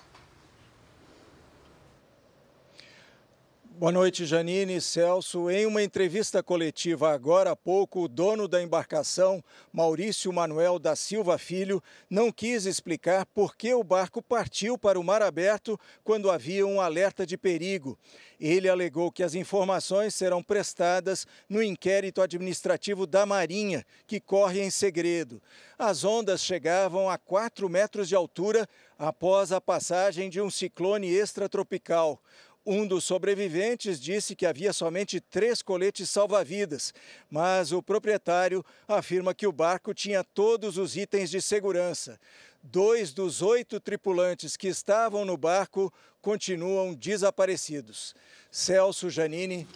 Boa 3.82 3.90
noite, 3.90 4.24
Janine 4.24 4.76
e 4.76 4.80
Celso. 4.80 5.50
Em 5.50 5.66
uma 5.66 5.82
entrevista 5.82 6.40
coletiva 6.40 7.12
agora 7.12 7.50
há 7.50 7.56
pouco, 7.56 8.04
o 8.04 8.08
dono 8.08 8.46
da 8.46 8.62
embarcação, 8.62 9.42
Maurício 9.72 10.32
Manuel 10.32 10.78
da 10.78 10.94
Silva 10.94 11.36
Filho, 11.36 11.82
não 12.08 12.30
quis 12.30 12.64
explicar 12.64 13.26
por 13.26 13.56
que 13.56 13.74
o 13.74 13.82
barco 13.82 14.22
partiu 14.22 14.78
para 14.78 15.00
o 15.00 15.02
mar 15.02 15.20
aberto 15.20 15.76
quando 16.04 16.30
havia 16.30 16.64
um 16.64 16.80
alerta 16.80 17.26
de 17.26 17.36
perigo. 17.36 17.98
Ele 18.38 18.68
alegou 18.68 19.10
que 19.10 19.24
as 19.24 19.34
informações 19.34 20.14
serão 20.14 20.44
prestadas 20.44 21.26
no 21.48 21.60
inquérito 21.60 22.22
administrativo 22.22 23.04
da 23.04 23.26
Marinha, 23.26 23.84
que 24.06 24.20
corre 24.20 24.62
em 24.62 24.70
segredo. 24.70 25.42
As 25.76 26.04
ondas 26.04 26.44
chegavam 26.44 27.10
a 27.10 27.18
4 27.18 27.68
metros 27.68 28.08
de 28.08 28.14
altura 28.14 28.68
após 28.96 29.50
a 29.50 29.60
passagem 29.60 30.30
de 30.30 30.40
um 30.40 30.48
ciclone 30.48 31.12
extratropical. 31.12 32.20
Um 32.64 32.86
dos 32.86 33.04
sobreviventes 33.04 34.00
disse 34.00 34.36
que 34.36 34.46
havia 34.46 34.72
somente 34.72 35.20
três 35.20 35.60
coletes 35.62 36.08
salva-vidas, 36.08 36.94
mas 37.28 37.72
o 37.72 37.82
proprietário 37.82 38.64
afirma 38.86 39.34
que 39.34 39.48
o 39.48 39.52
barco 39.52 39.92
tinha 39.92 40.22
todos 40.22 40.78
os 40.78 40.96
itens 40.96 41.28
de 41.28 41.42
segurança. 41.42 42.20
Dois 42.62 43.12
dos 43.12 43.42
oito 43.42 43.80
tripulantes 43.80 44.56
que 44.56 44.68
estavam 44.68 45.24
no 45.24 45.36
barco 45.36 45.92
continuam 46.20 46.94
desaparecidos. 46.94 48.14
Celso 48.48 49.10
Janini. 49.10 49.66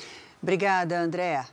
Obrigada, 0.40 1.00
André. 1.00 1.45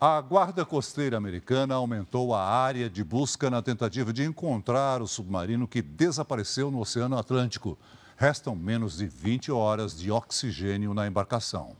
A 0.00 0.20
Guarda 0.20 0.64
Costeira 0.66 1.16
Americana 1.16 1.76
aumentou 1.76 2.34
a 2.34 2.42
área 2.44 2.90
de 2.90 3.04
busca 3.04 3.48
na 3.48 3.62
tentativa 3.62 4.12
de 4.12 4.24
encontrar 4.24 5.00
o 5.00 5.06
submarino 5.06 5.68
que 5.68 5.80
desapareceu 5.80 6.68
no 6.68 6.80
Oceano 6.80 7.16
Atlântico. 7.16 7.78
Restam 8.18 8.56
menos 8.56 8.96
de 8.96 9.06
20 9.06 9.52
horas 9.52 9.94
de 9.94 10.10
oxigênio 10.10 10.94
na 10.94 11.06
embarcação. 11.06 11.76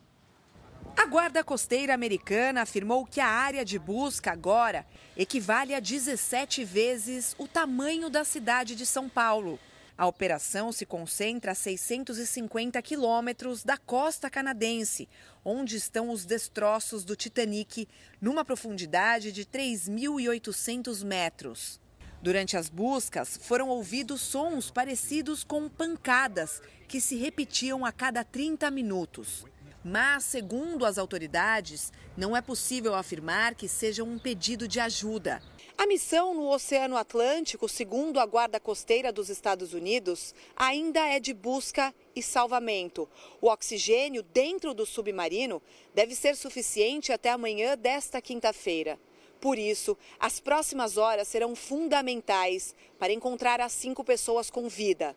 A 0.94 1.06
Guarda 1.06 1.42
Costeira 1.42 1.94
Americana 1.94 2.60
afirmou 2.60 3.06
que 3.06 3.20
a 3.20 3.26
área 3.26 3.64
de 3.64 3.78
busca 3.78 4.32
agora 4.32 4.86
equivale 5.16 5.74
a 5.74 5.80
17 5.80 6.62
vezes 6.62 7.34
o 7.38 7.48
tamanho 7.48 8.10
da 8.10 8.22
cidade 8.22 8.74
de 8.74 8.84
São 8.84 9.08
Paulo. 9.08 9.58
A 9.96 10.06
operação 10.06 10.72
se 10.72 10.84
concentra 10.84 11.52
a 11.52 11.54
650 11.54 12.82
quilômetros 12.82 13.64
da 13.64 13.78
costa 13.78 14.28
canadense, 14.28 15.08
onde 15.42 15.76
estão 15.76 16.10
os 16.10 16.26
destroços 16.26 17.02
do 17.02 17.16
Titanic, 17.16 17.88
numa 18.20 18.44
profundidade 18.44 19.32
de 19.32 19.46
3.800 19.46 21.02
metros. 21.02 21.80
Durante 22.26 22.56
as 22.56 22.68
buscas, 22.68 23.38
foram 23.40 23.68
ouvidos 23.68 24.20
sons 24.20 24.68
parecidos 24.68 25.44
com 25.44 25.68
pancadas 25.68 26.60
que 26.88 27.00
se 27.00 27.14
repetiam 27.14 27.86
a 27.86 27.92
cada 27.92 28.24
30 28.24 28.68
minutos. 28.68 29.44
Mas, 29.84 30.24
segundo 30.24 30.84
as 30.84 30.98
autoridades, 30.98 31.92
não 32.16 32.36
é 32.36 32.42
possível 32.42 32.96
afirmar 32.96 33.54
que 33.54 33.68
seja 33.68 34.02
um 34.02 34.18
pedido 34.18 34.66
de 34.66 34.80
ajuda. 34.80 35.40
A 35.78 35.86
missão 35.86 36.34
no 36.34 36.48
Oceano 36.48 36.96
Atlântico, 36.96 37.68
segundo 37.68 38.18
a 38.18 38.26
Guarda 38.26 38.58
Costeira 38.58 39.12
dos 39.12 39.30
Estados 39.30 39.72
Unidos, 39.72 40.34
ainda 40.56 40.98
é 41.06 41.20
de 41.20 41.32
busca 41.32 41.94
e 42.12 42.20
salvamento. 42.20 43.08
O 43.40 43.46
oxigênio 43.46 44.24
dentro 44.24 44.74
do 44.74 44.84
submarino 44.84 45.62
deve 45.94 46.16
ser 46.16 46.34
suficiente 46.34 47.12
até 47.12 47.30
amanhã 47.30 47.78
desta 47.78 48.20
quinta-feira. 48.20 48.98
Por 49.46 49.60
isso, 49.60 49.96
as 50.18 50.40
próximas 50.40 50.96
horas 50.96 51.28
serão 51.28 51.54
fundamentais 51.54 52.74
para 52.98 53.12
encontrar 53.12 53.60
as 53.60 53.70
cinco 53.70 54.02
pessoas 54.02 54.50
com 54.50 54.68
vida. 54.68 55.14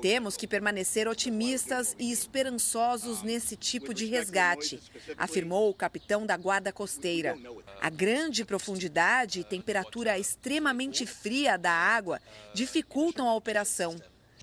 Temos 0.00 0.36
que 0.36 0.46
permanecer 0.46 1.08
otimistas 1.08 1.96
e 1.98 2.12
esperançosos 2.12 3.24
nesse 3.24 3.56
tipo 3.56 3.92
de 3.92 4.04
resgate, 4.04 4.80
afirmou 5.18 5.68
o 5.68 5.74
capitão 5.74 6.24
da 6.24 6.36
Guarda 6.36 6.72
Costeira. 6.72 7.36
A 7.80 7.90
grande 7.90 8.44
profundidade 8.44 9.40
e 9.40 9.44
temperatura 9.44 10.16
extremamente 10.16 11.04
fria 11.04 11.56
da 11.56 11.72
água 11.72 12.20
dificultam 12.54 13.28
a 13.28 13.34
operação. 13.34 13.96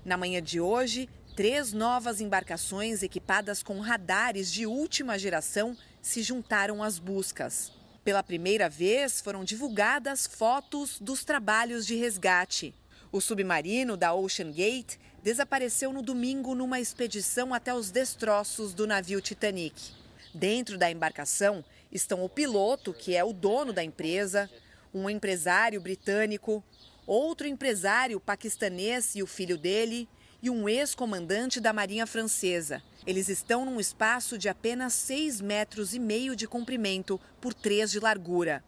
Na 0.04 0.18
manhã 0.18 0.42
de 0.42 0.60
hoje, 0.60 1.08
três 1.34 1.72
novas 1.72 2.20
embarcações 2.20 3.02
equipadas 3.02 3.62
com 3.62 3.80
radares 3.80 4.52
de 4.52 4.66
última 4.66 5.18
geração 5.18 5.74
se 6.02 6.22
juntaram 6.22 6.82
às 6.82 6.98
buscas. 6.98 7.79
Pela 8.02 8.22
primeira 8.22 8.68
vez, 8.68 9.20
foram 9.20 9.44
divulgadas 9.44 10.26
fotos 10.26 10.98
dos 10.98 11.22
trabalhos 11.22 11.86
de 11.86 11.96
resgate. 11.96 12.74
O 13.12 13.20
submarino 13.20 13.94
da 13.94 14.14
Ocean 14.14 14.50
Gate 14.50 14.96
desapareceu 15.22 15.92
no 15.92 16.00
domingo 16.00 16.54
numa 16.54 16.80
expedição 16.80 17.52
até 17.52 17.74
os 17.74 17.90
destroços 17.90 18.72
do 18.72 18.86
navio 18.86 19.20
Titanic. 19.20 19.92
Dentro 20.32 20.78
da 20.78 20.90
embarcação 20.90 21.62
estão 21.92 22.24
o 22.24 22.28
piloto, 22.28 22.94
que 22.94 23.14
é 23.14 23.22
o 23.22 23.34
dono 23.34 23.72
da 23.72 23.84
empresa, 23.84 24.48
um 24.94 25.10
empresário 25.10 25.78
britânico, 25.78 26.64
outro 27.06 27.46
empresário 27.46 28.18
paquistanês 28.18 29.14
e 29.14 29.22
o 29.22 29.26
filho 29.26 29.58
dele, 29.58 30.08
e 30.42 30.48
um 30.50 30.68
ex-comandante 30.68 31.60
da 31.60 31.72
Marinha 31.72 32.06
Francesa. 32.06 32.82
Eles 33.06 33.28
estão 33.28 33.64
num 33.64 33.80
espaço 33.80 34.38
de 34.38 34.48
apenas 34.48 34.92
6 34.94 35.40
metros 35.40 35.94
e 35.94 35.98
meio 35.98 36.36
de 36.36 36.46
comprimento 36.46 37.20
por 37.40 37.54
3 37.54 37.90
de 37.90 38.00
largura. 38.00 38.62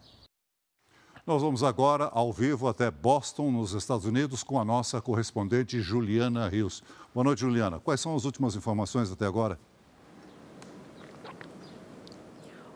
Nós 1.25 1.41
vamos 1.41 1.63
agora 1.63 2.09
ao 2.11 2.33
vivo 2.33 2.67
até 2.67 2.91
Boston, 2.91 3.49
nos 3.49 3.73
Estados 3.73 4.05
Unidos, 4.05 4.43
com 4.43 4.59
a 4.59 4.65
nossa 4.65 5.01
correspondente 5.01 5.79
Juliana 5.79 6.49
Rios. 6.49 6.83
Boa 7.13 7.23
noite, 7.23 7.39
Juliana. 7.39 7.79
Quais 7.79 8.01
são 8.01 8.13
as 8.13 8.25
últimas 8.25 8.55
informações 8.55 9.09
até 9.09 9.25
agora? 9.25 9.57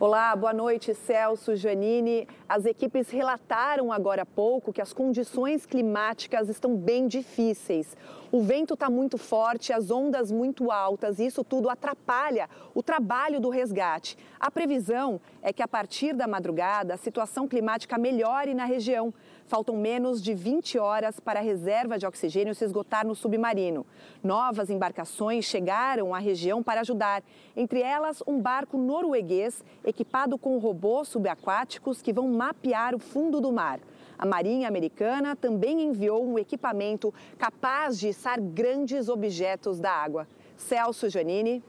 Olá, 0.00 0.36
boa 0.36 0.52
noite, 0.52 0.94
Celso, 0.94 1.56
Janine. 1.56 2.28
As 2.48 2.64
equipes 2.64 3.10
relataram 3.10 3.90
agora 3.90 4.22
há 4.22 4.26
pouco 4.26 4.72
que 4.72 4.80
as 4.80 4.92
condições 4.92 5.66
climáticas 5.66 6.48
estão 6.48 6.76
bem 6.76 7.08
difíceis. 7.08 7.96
O 8.30 8.42
vento 8.42 8.74
está 8.74 8.90
muito 8.90 9.16
forte, 9.16 9.72
as 9.72 9.90
ondas 9.90 10.30
muito 10.30 10.70
altas 10.70 11.18
e 11.18 11.24
isso 11.24 11.42
tudo 11.42 11.70
atrapalha 11.70 12.46
o 12.74 12.82
trabalho 12.82 13.40
do 13.40 13.48
resgate. 13.48 14.18
A 14.38 14.50
previsão 14.50 15.18
é 15.40 15.50
que 15.50 15.62
a 15.62 15.68
partir 15.68 16.12
da 16.12 16.28
madrugada 16.28 16.92
a 16.92 16.98
situação 16.98 17.48
climática 17.48 17.96
melhore 17.96 18.52
na 18.52 18.66
região. 18.66 19.14
Faltam 19.46 19.78
menos 19.78 20.22
de 20.22 20.34
20 20.34 20.78
horas 20.78 21.18
para 21.18 21.40
a 21.40 21.42
reserva 21.42 21.98
de 21.98 22.06
oxigênio 22.06 22.54
se 22.54 22.66
esgotar 22.66 23.06
no 23.06 23.14
submarino. 23.14 23.86
Novas 24.22 24.68
embarcações 24.68 25.46
chegaram 25.46 26.14
à 26.14 26.18
região 26.18 26.62
para 26.62 26.82
ajudar, 26.82 27.22
entre 27.56 27.80
elas 27.80 28.22
um 28.26 28.38
barco 28.38 28.76
norueguês 28.76 29.64
equipado 29.82 30.36
com 30.36 30.58
robôs 30.58 31.08
subaquáticos 31.08 32.02
que 32.02 32.12
vão 32.12 32.28
mapear 32.28 32.94
o 32.94 32.98
fundo 32.98 33.40
do 33.40 33.50
mar. 33.50 33.80
A 34.18 34.26
Marinha 34.26 34.66
Americana 34.66 35.36
também 35.36 35.82
enviou 35.82 36.28
um 36.28 36.38
equipamento 36.38 37.14
capaz 37.38 37.98
de 37.98 38.08
içar 38.08 38.40
grandes 38.40 39.08
objetos 39.08 39.78
da 39.78 39.92
água. 39.92 40.26
Celso 40.56 41.08
Janini. 41.08 41.62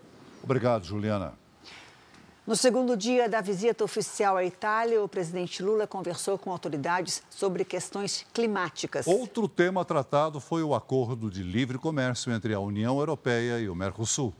Obrigado, 0.44 0.84
Juliana. 0.84 1.34
No 2.48 2.56
segundo 2.56 2.98
dia 2.98 3.30
da 3.30 3.42
visita 3.42 3.84
oficial 3.84 4.36
à 4.36 4.44
Itália, 4.44 5.04
o 5.04 5.08
presidente 5.08 5.62
Lula 5.62 5.86
conversou 5.86 6.36
com 6.36 6.52
autoridades 6.52 7.22
sobre 7.30 7.64
questões 7.64 8.26
climáticas. 8.34 9.06
Outro 9.06 9.48
tema 9.48 9.86
tratado 9.86 10.40
foi 10.40 10.64
o 10.64 10.74
acordo 10.74 11.30
de 11.30 11.44
livre 11.44 11.78
comércio 11.78 12.34
entre 12.34 12.56
a 12.56 12.60
União 12.60 12.98
Europeia 12.98 13.60
e 13.60 13.70
o 13.70 13.76
Mercosul. 13.76 14.34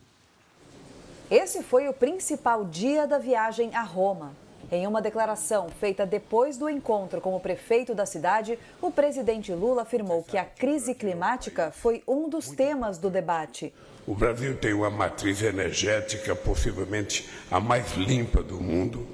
Esse 1.30 1.62
foi 1.62 1.88
o 1.88 1.94
principal 1.94 2.66
dia 2.66 3.06
da 3.06 3.20
viagem 3.20 3.76
a 3.76 3.84
Roma. 3.84 4.32
Em 4.72 4.86
uma 4.86 5.02
declaração 5.02 5.68
feita 5.80 6.06
depois 6.06 6.56
do 6.56 6.70
encontro 6.70 7.20
com 7.20 7.36
o 7.36 7.40
prefeito 7.40 7.96
da 7.96 8.06
cidade, 8.06 8.60
o 8.80 8.92
presidente 8.92 9.52
Lula 9.52 9.82
afirmou 9.82 10.24
que 10.24 10.38
a 10.38 10.46
crise 10.46 10.94
climática 10.94 11.72
foi 11.72 12.04
um 12.08 12.30
dos 12.30 12.50
temas 12.50 13.00
do 13.00 13.10
debate. 13.10 13.74
O 14.06 14.14
Brasil 14.14 14.56
tem 14.58 14.74
uma 14.74 14.92
matriz 14.92 15.42
energética 15.42 16.36
possivelmente 16.36 17.28
a 17.50 17.60
mais 17.60 17.94
limpa 17.94 18.44
do 18.44 18.62
mundo. 18.62 19.08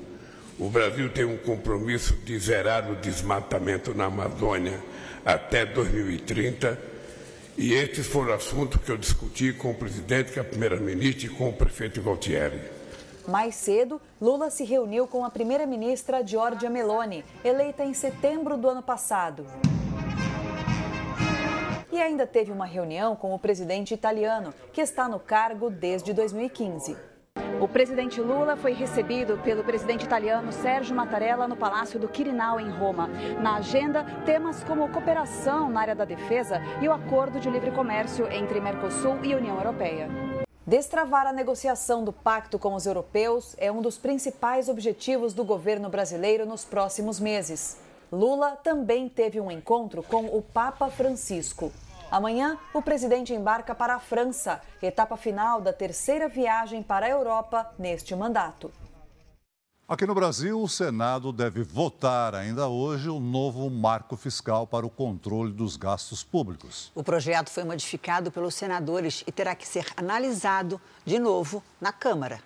O 0.60 0.70
Brasil 0.70 1.10
tem 1.10 1.24
um 1.24 1.38
compromisso 1.38 2.18
de 2.18 2.38
zerar 2.38 2.92
o 2.92 2.96
desmatamento 2.98 3.94
na 3.94 4.06
Amazônia 4.06 4.78
até 5.26 5.66
2030. 5.66 6.78
E 7.58 7.74
esses 7.74 8.06
foram 8.08 8.34
assuntos 8.34 8.82
que 8.82 8.92
eu 8.92 8.98
discuti 8.98 9.54
com 9.54 9.72
o 9.72 9.76
presidente, 9.76 10.34
com 10.34 10.42
a 10.42 10.44
primeira-ministra 10.44 11.28
e 11.28 11.30
com 11.30 11.48
o 11.48 11.54
prefeito 11.54 12.02
Galtieri. 12.02 12.75
Mais 13.28 13.56
cedo, 13.56 14.02
Lula 14.22 14.50
se 14.50 14.64
reuniu 14.64 15.08
com 15.08 15.26
a 15.26 15.30
primeira-ministra 15.30 16.26
Giorgia 16.26 16.70
Meloni, 16.70 17.26
eleita 17.44 17.84
em 17.84 17.94
setembro 17.94 18.58
do 18.58 18.70
ano 18.70 18.84
passado 18.84 19.46
e 21.96 22.02
ainda 22.02 22.28
teve 22.28 22.52
uma 22.52 22.66
reunião 22.66 23.16
com 23.16 23.34
o 23.34 23.40
presidente 23.40 23.94
italiano, 23.94 24.54
que 24.74 24.82
está 24.82 25.08
no 25.08 25.18
cargo 25.18 25.70
desde 25.70 26.12
2015. 26.12 26.98
O 27.62 27.70
presidente 27.70 28.20
Lula 28.20 28.58
foi 28.58 28.74
recebido 28.74 29.38
pelo 29.38 29.64
presidente 29.64 30.04
italiano 30.04 30.52
Sérgio 30.52 30.94
Mattarella 30.94 31.48
no 31.48 31.56
Palácio 31.56 31.98
do 31.98 32.10
Quirinal, 32.10 32.60
em 32.60 32.70
Roma. 32.70 33.10
Na 33.42 33.56
agenda, 33.56 34.04
temas 34.26 34.62
como 34.66 34.90
cooperação 34.90 35.70
na 35.70 35.80
área 35.80 35.96
da 35.96 36.04
defesa 36.04 36.62
e 36.82 36.88
o 36.88 36.92
acordo 36.92 37.40
de 37.40 37.50
livre 37.50 37.72
comércio 37.72 38.28
entre 38.30 38.60
Mercosul 38.60 39.20
e 39.24 39.34
União 39.34 39.56
Europeia. 39.56 40.25
Destravar 40.68 41.28
a 41.28 41.32
negociação 41.32 42.04
do 42.04 42.12
pacto 42.12 42.58
com 42.58 42.74
os 42.74 42.88
europeus 42.88 43.56
é 43.60 43.72
um 43.72 43.84
dos 43.84 44.00
principais 44.00 44.68
objetivos 44.68 45.32
do 45.32 45.44
governo 45.44 45.90
brasileiro 45.90 46.44
nos 46.44 46.66
próximos 46.66 47.20
meses. 47.20 47.78
Lula 48.12 48.56
também 48.64 49.08
teve 49.08 49.40
um 49.40 49.52
encontro 49.52 50.02
com 50.02 50.26
o 50.26 50.42
Papa 50.42 50.90
Francisco. 50.90 51.72
Amanhã, 52.10 52.58
o 52.74 52.82
presidente 52.82 53.32
embarca 53.32 53.76
para 53.76 53.94
a 53.94 54.00
França, 54.00 54.60
etapa 54.82 55.16
final 55.16 55.62
da 55.62 55.72
terceira 55.72 56.28
viagem 56.28 56.82
para 56.82 57.06
a 57.06 57.10
Europa 57.10 57.72
neste 57.78 58.16
mandato. 58.16 58.72
Aqui 59.88 60.08
no 60.08 60.16
Brasil, 60.16 60.60
o 60.60 60.68
Senado 60.68 61.32
deve 61.32 61.62
votar 61.62 62.34
ainda 62.34 62.68
hoje 62.68 63.08
o 63.08 63.20
novo 63.20 63.70
marco 63.70 64.18
fiscal 64.18 64.66
para 64.66 64.84
o 64.84 64.90
controle 64.90 65.54
dos 65.54 65.78
gastos 65.78 66.24
públicos. 66.24 66.92
O 66.96 67.04
projeto 67.04 67.52
foi 67.52 67.64
modificado 67.64 68.32
pelos 68.32 68.56
senadores 68.56 69.24
e 69.28 69.32
terá 69.32 69.54
que 69.54 69.68
ser 69.68 69.86
analisado 69.96 70.82
de 71.06 71.20
novo 71.20 71.62
na 71.80 71.94
Câmara. 71.94 72.42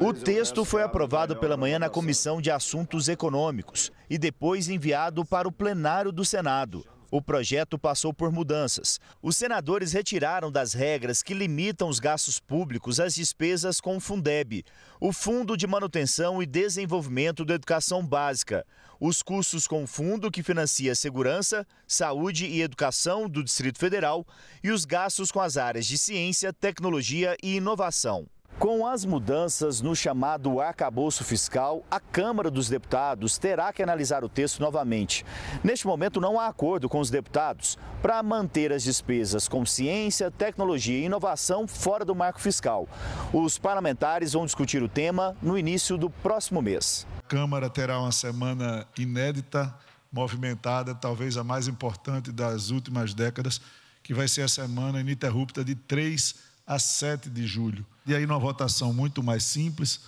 O 0.00 0.14
texto 0.14 0.64
foi 0.64 0.82
aprovado 0.82 1.36
pela 1.36 1.58
manhã 1.58 1.78
na 1.78 1.90
Comissão 1.90 2.40
de 2.40 2.50
Assuntos 2.50 3.06
Econômicos 3.06 3.92
e 4.08 4.16
depois 4.16 4.70
enviado 4.70 5.26
para 5.26 5.46
o 5.46 5.52
plenário 5.52 6.10
do 6.10 6.24
Senado. 6.24 6.86
O 7.10 7.22
projeto 7.22 7.78
passou 7.78 8.12
por 8.12 8.32
mudanças. 8.32 8.98
Os 9.22 9.36
senadores 9.36 9.92
retiraram 9.92 10.50
das 10.50 10.72
regras 10.72 11.22
que 11.22 11.34
limitam 11.34 11.88
os 11.88 11.98
gastos 11.98 12.40
públicos 12.40 12.98
as 12.98 13.14
despesas 13.14 13.80
com 13.80 13.96
o 13.96 14.00
Fundeb, 14.00 14.64
o 15.00 15.12
Fundo 15.12 15.56
de 15.56 15.66
Manutenção 15.66 16.42
e 16.42 16.46
Desenvolvimento 16.46 17.44
da 17.44 17.54
Educação 17.54 18.04
Básica, 18.04 18.66
os 18.98 19.22
custos 19.22 19.66
com 19.66 19.84
o 19.84 19.86
fundo 19.86 20.30
que 20.30 20.42
financia 20.42 20.94
segurança, 20.94 21.66
saúde 21.86 22.46
e 22.46 22.62
educação 22.62 23.28
do 23.28 23.44
Distrito 23.44 23.78
Federal 23.78 24.26
e 24.62 24.70
os 24.70 24.84
gastos 24.84 25.30
com 25.30 25.40
as 25.40 25.56
áreas 25.56 25.86
de 25.86 25.98
ciência, 25.98 26.52
tecnologia 26.52 27.36
e 27.42 27.56
inovação. 27.56 28.26
Com 28.58 28.86
as 28.86 29.04
mudanças 29.04 29.82
no 29.82 29.94
chamado 29.94 30.62
arcabouço 30.62 31.22
fiscal, 31.22 31.84
a 31.90 32.00
Câmara 32.00 32.50
dos 32.50 32.70
Deputados 32.70 33.36
terá 33.36 33.70
que 33.70 33.82
analisar 33.82 34.24
o 34.24 34.30
texto 34.30 34.60
novamente. 34.60 35.26
Neste 35.62 35.86
momento, 35.86 36.22
não 36.22 36.40
há 36.40 36.46
acordo 36.46 36.88
com 36.88 36.98
os 36.98 37.10
deputados 37.10 37.76
para 38.00 38.22
manter 38.22 38.72
as 38.72 38.82
despesas 38.82 39.46
com 39.46 39.66
ciência, 39.66 40.30
tecnologia 40.30 40.98
e 40.98 41.04
inovação 41.04 41.68
fora 41.68 42.02
do 42.02 42.14
marco 42.14 42.40
fiscal. 42.40 42.88
Os 43.30 43.58
parlamentares 43.58 44.32
vão 44.32 44.46
discutir 44.46 44.82
o 44.82 44.88
tema 44.88 45.36
no 45.42 45.58
início 45.58 45.98
do 45.98 46.08
próximo 46.08 46.62
mês. 46.62 47.06
A 47.18 47.28
Câmara 47.28 47.68
terá 47.68 48.00
uma 48.00 48.12
semana 48.12 48.86
inédita, 48.96 49.74
movimentada, 50.10 50.94
talvez 50.94 51.36
a 51.36 51.44
mais 51.44 51.68
importante 51.68 52.32
das 52.32 52.70
últimas 52.70 53.12
décadas, 53.12 53.60
que 54.02 54.14
vai 54.14 54.26
ser 54.26 54.42
a 54.42 54.48
semana 54.48 54.98
ininterrupta 54.98 55.62
de 55.62 55.74
3 55.74 56.45
a 56.66 56.78
7 56.78 57.30
de 57.30 57.46
julho. 57.46 57.86
E 58.06 58.14
aí, 58.14 58.26
numa 58.26 58.38
votação 58.38 58.92
muito 58.92 59.22
mais 59.22 59.44
simples, 59.44 60.00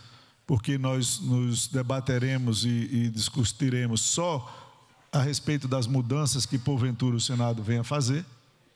porque 0.47 0.77
nós 0.77 1.21
nos 1.21 1.69
debateremos 1.69 2.65
e, 2.65 2.69
e 2.69 3.09
discutiremos 3.11 4.01
só 4.01 4.67
a 5.13 5.21
respeito 5.21 5.69
das 5.69 5.87
mudanças 5.87 6.45
que, 6.45 6.59
porventura, 6.59 7.17
o 7.17 7.21
Senado 7.21 7.63
venha 7.63 7.85
fazer. 7.85 8.25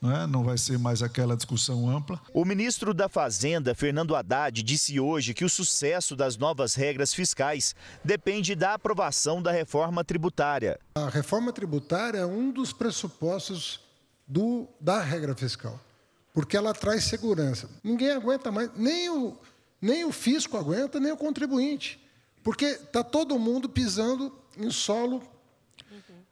Não, 0.00 0.10
é? 0.10 0.26
não 0.26 0.42
vai 0.42 0.58
ser 0.58 0.78
mais 0.78 1.00
aquela 1.00 1.36
discussão 1.36 1.88
ampla. 1.88 2.20
O 2.34 2.44
ministro 2.44 2.92
da 2.92 3.08
Fazenda, 3.08 3.72
Fernando 3.72 4.16
Haddad, 4.16 4.60
disse 4.62 4.98
hoje 4.98 5.32
que 5.32 5.44
o 5.44 5.48
sucesso 5.48 6.16
das 6.16 6.36
novas 6.36 6.74
regras 6.74 7.14
fiscais 7.14 7.74
depende 8.04 8.56
da 8.56 8.74
aprovação 8.74 9.40
da 9.40 9.52
reforma 9.52 10.02
tributária. 10.02 10.78
A 10.96 11.08
reforma 11.08 11.52
tributária 11.52 12.18
é 12.18 12.26
um 12.26 12.50
dos 12.50 12.72
pressupostos 12.72 13.80
do, 14.26 14.66
da 14.80 15.00
regra 15.00 15.36
fiscal 15.36 15.78
porque 16.32 16.56
ela 16.56 16.72
traz 16.72 17.04
segurança. 17.04 17.68
Ninguém 17.82 18.10
aguenta 18.10 18.50
mais, 18.50 18.70
nem 18.76 19.10
o, 19.10 19.36
nem 19.80 20.04
o 20.04 20.12
fisco 20.12 20.56
aguenta, 20.56 20.98
nem 20.98 21.12
o 21.12 21.16
contribuinte, 21.16 22.02
porque 22.42 22.64
está 22.66 23.04
todo 23.04 23.38
mundo 23.38 23.68
pisando 23.68 24.32
em 24.56 24.70
solo, 24.70 25.22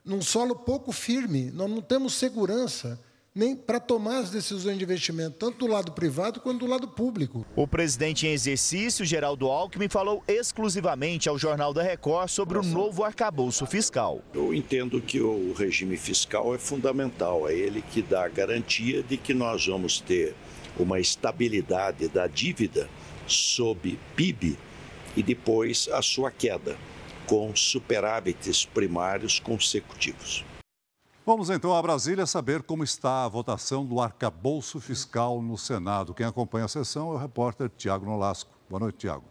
num 0.04 0.22
solo 0.22 0.54
pouco 0.56 0.92
firme. 0.92 1.50
Nós 1.50 1.70
não 1.70 1.80
temos 1.80 2.14
segurança 2.14 2.98
nem 3.34 3.54
para 3.54 3.78
tomar 3.78 4.18
as 4.18 4.30
decisões 4.30 4.76
de 4.76 4.84
investimento, 4.84 5.36
tanto 5.38 5.58
do 5.58 5.66
lado 5.66 5.92
privado 5.92 6.40
quanto 6.40 6.60
do 6.60 6.66
lado 6.66 6.88
público. 6.88 7.46
O 7.54 7.66
presidente 7.66 8.26
em 8.26 8.32
exercício, 8.32 9.04
Geraldo 9.04 9.46
Alckmin, 9.46 9.88
falou 9.88 10.22
exclusivamente 10.26 11.28
ao 11.28 11.38
Jornal 11.38 11.72
da 11.72 11.82
Record 11.82 12.28
sobre 12.28 12.58
o 12.58 12.62
novo 12.62 13.04
arcabouço 13.04 13.66
fiscal. 13.66 14.20
Eu 14.34 14.52
entendo 14.52 15.00
que 15.00 15.20
o 15.20 15.52
regime 15.52 15.96
fiscal 15.96 16.54
é 16.54 16.58
fundamental, 16.58 17.48
é 17.48 17.54
ele 17.54 17.82
que 17.82 18.02
dá 18.02 18.24
a 18.24 18.28
garantia 18.28 19.02
de 19.02 19.16
que 19.16 19.32
nós 19.32 19.64
vamos 19.66 20.00
ter 20.00 20.34
uma 20.78 20.98
estabilidade 20.98 22.08
da 22.08 22.26
dívida 22.26 22.88
sob 23.26 23.98
PIB 24.16 24.58
e 25.16 25.22
depois 25.22 25.88
a 25.92 26.02
sua 26.02 26.30
queda, 26.30 26.76
com 27.26 27.54
superávites 27.54 28.64
primários 28.64 29.38
consecutivos. 29.38 30.44
Vamos 31.30 31.48
então 31.48 31.72
a 31.72 31.80
Brasília 31.80 32.26
saber 32.26 32.60
como 32.60 32.82
está 32.82 33.24
a 33.24 33.28
votação 33.28 33.86
do 33.86 34.00
arcabouço 34.00 34.80
fiscal 34.80 35.40
no 35.40 35.56
Senado. 35.56 36.12
Quem 36.12 36.26
acompanha 36.26 36.64
a 36.64 36.68
sessão 36.68 37.12
é 37.12 37.14
o 37.14 37.16
repórter 37.16 37.70
Tiago 37.76 38.04
Nolasco. 38.04 38.50
Boa 38.68 38.80
noite, 38.80 38.98
Tiago. 38.98 39.22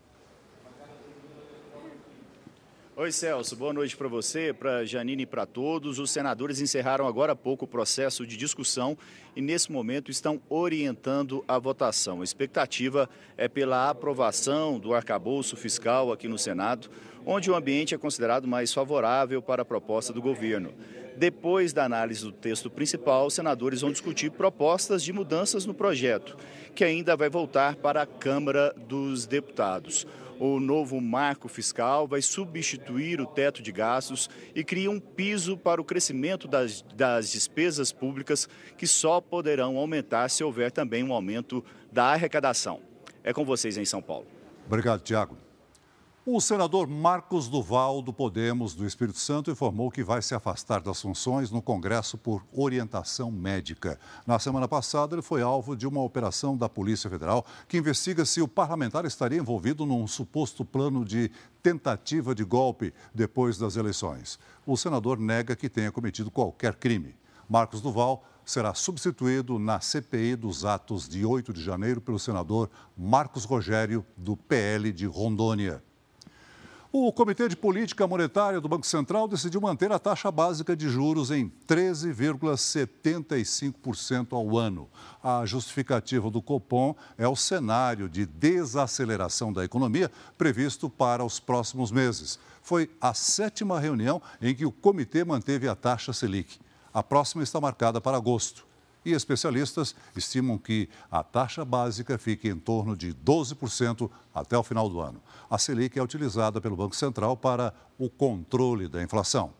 Oi, 2.96 3.12
Celso. 3.12 3.54
Boa 3.58 3.74
noite 3.74 3.98
para 3.98 4.08
você, 4.08 4.54
para 4.54 4.86
Janine 4.86 5.24
e 5.24 5.26
para 5.26 5.46
todos. 5.46 6.00
Os 6.00 6.10
senadores 6.10 6.62
encerraram 6.62 7.06
agora 7.06 7.34
há 7.34 7.36
pouco 7.36 7.66
o 7.66 7.68
processo 7.68 8.26
de 8.26 8.38
discussão 8.38 8.98
e, 9.36 9.42
nesse 9.42 9.70
momento, 9.70 10.10
estão 10.10 10.42
orientando 10.48 11.44
a 11.50 11.60
votação. 11.60 12.22
A 12.22 12.24
expectativa 12.24 13.10
é 13.36 13.50
pela 13.50 13.90
aprovação 13.90 14.80
do 14.80 14.94
arcabouço 14.94 15.58
fiscal 15.58 16.14
aqui 16.14 16.30
no 16.30 16.38
Senado, 16.38 16.90
onde 17.26 17.52
o 17.52 17.56
ambiente 17.56 17.94
é 17.94 17.98
considerado 17.98 18.48
mais 18.48 18.74
favorável 18.74 19.42
para 19.42 19.64
a 19.64 19.66
proposta 19.66 20.14
do 20.14 20.22
governo. 20.22 20.74
Depois 21.20 21.74
da 21.74 21.84
análise 21.84 22.24
do 22.24 22.32
texto 22.32 22.70
principal, 22.70 23.28
os 23.28 23.34
senadores 23.34 23.82
vão 23.82 23.92
discutir 23.92 24.32
propostas 24.32 25.04
de 25.04 25.12
mudanças 25.12 25.66
no 25.66 25.74
projeto, 25.74 26.38
que 26.74 26.82
ainda 26.82 27.14
vai 27.18 27.30
voltar 27.30 27.76
para 27.76 28.02
a 28.02 28.06
Câmara 28.06 28.74
dos 28.88 29.28
Deputados. 29.28 30.08
O 30.40 30.62
novo 30.62 31.02
marco 31.02 31.50
fiscal 31.50 32.08
vai 32.08 32.22
substituir 32.22 33.20
o 33.20 33.26
teto 33.26 33.62
de 33.62 33.70
gastos 33.70 34.30
e 34.56 34.64
cria 34.64 34.90
um 34.90 34.98
piso 34.98 35.58
para 35.58 35.82
o 35.82 35.84
crescimento 35.84 36.48
das, 36.48 36.86
das 36.96 37.30
despesas 37.30 37.92
públicas, 37.92 38.48
que 38.78 38.88
só 38.88 39.20
poderão 39.20 39.76
aumentar 39.76 40.30
se 40.30 40.42
houver 40.42 40.72
também 40.72 41.04
um 41.04 41.12
aumento 41.12 41.62
da 41.92 42.06
arrecadação. 42.06 42.80
É 43.26 43.34
com 43.34 43.44
vocês 43.44 43.78
em 43.78 43.84
São 43.84 44.02
Paulo. 44.02 44.26
Obrigado, 44.66 45.02
Tiago. 45.02 45.49
O 46.32 46.40
senador 46.40 46.88
Marcos 46.88 47.48
Duval, 47.48 48.04
do 48.04 48.14
Podemos 48.14 48.76
do 48.76 48.86
Espírito 48.86 49.18
Santo, 49.18 49.50
informou 49.50 49.90
que 49.90 50.04
vai 50.04 50.22
se 50.22 50.36
afastar 50.36 50.80
das 50.80 51.02
funções 51.02 51.50
no 51.50 51.60
Congresso 51.60 52.20
por 52.20 52.46
orientação 52.54 53.32
médica. 53.32 54.00
Na 54.28 54.38
semana 54.38 54.68
passada, 54.68 55.16
ele 55.16 55.24
foi 55.24 55.42
alvo 55.42 55.76
de 55.76 55.88
uma 55.88 56.04
operação 56.04 56.56
da 56.56 56.70
Polícia 56.70 57.10
Federal 57.10 57.44
que 57.68 57.80
investiga 57.80 58.26
se 58.26 58.44
o 58.44 58.48
parlamentar 58.48 59.06
estaria 59.06 59.40
envolvido 59.40 59.88
num 59.88 60.06
suposto 60.06 60.64
plano 60.64 61.04
de 61.04 61.32
tentativa 61.64 62.36
de 62.36 62.44
golpe 62.44 62.94
depois 63.12 63.58
das 63.58 63.76
eleições. 63.76 64.38
O 64.68 64.78
senador 64.78 65.18
nega 65.18 65.56
que 65.56 65.68
tenha 65.68 65.92
cometido 65.92 66.30
qualquer 66.30 66.76
crime. 66.76 67.16
Marcos 67.50 67.82
Duval 67.82 68.24
será 68.46 68.76
substituído 68.76 69.58
na 69.58 69.80
CPI 69.80 70.36
dos 70.36 70.64
atos 70.64 71.10
de 71.10 71.26
8 71.26 71.52
de 71.52 71.64
janeiro 71.64 72.00
pelo 72.00 72.20
senador 72.20 72.70
Marcos 72.96 73.46
Rogério, 73.46 74.06
do 74.16 74.38
PL 74.38 74.92
de 74.92 75.08
Rondônia. 75.08 75.89
O 76.92 77.14
Comitê 77.14 77.48
de 77.48 77.56
Política 77.56 78.08
Monetária 78.08 78.60
do 78.60 78.68
Banco 78.68 78.84
Central 78.84 79.28
decidiu 79.28 79.62
manter 79.62 79.92
a 79.92 80.00
taxa 80.00 80.32
básica 80.32 80.76
de 80.76 80.90
juros 80.90 81.30
em 81.30 81.48
13,75% 81.68 84.34
ao 84.34 84.58
ano. 84.58 84.90
A 85.22 85.46
justificativa 85.46 86.32
do 86.32 86.42
Copom 86.42 86.96
é 87.16 87.28
o 87.28 87.36
cenário 87.36 88.10
de 88.10 88.26
desaceleração 88.26 89.54
da 89.54 89.64
economia 89.64 90.10
previsto 90.36 90.90
para 90.90 91.24
os 91.24 91.40
próximos 91.40 91.92
meses. 91.92 92.40
Foi 92.64 92.90
a 93.00 93.14
sétima 93.14 93.80
reunião 93.80 94.20
em 94.42 94.56
que 94.56 94.66
o 94.66 94.72
comitê 94.72 95.24
manteve 95.24 95.68
a 95.68 95.76
taxa 95.76 96.12
Selic. 96.12 96.58
A 96.92 97.04
próxima 97.04 97.44
está 97.44 97.62
marcada 97.62 98.02
para 98.02 98.18
agosto 98.18 98.68
e 99.06 99.14
especialistas 99.14 99.96
estimam 100.16 100.58
que 100.58 100.90
a 101.12 101.24
taxa 101.24 101.64
básica 101.64 102.18
fique 102.18 102.50
em 102.50 102.58
torno 102.58 102.96
de 102.96 103.14
12% 103.14 104.10
até 104.34 104.58
o 104.58 104.64
final 104.64 104.90
do 104.90 105.00
ano. 105.00 105.22
A 105.50 105.58
Selic 105.58 105.98
é 105.98 106.04
utilizada 106.04 106.60
pelo 106.60 106.76
Banco 106.76 106.96
Central 106.96 107.38
para 107.38 107.74
o 107.98 108.10
controle 108.10 108.88
da 108.88 109.02
inflação. 109.02 109.54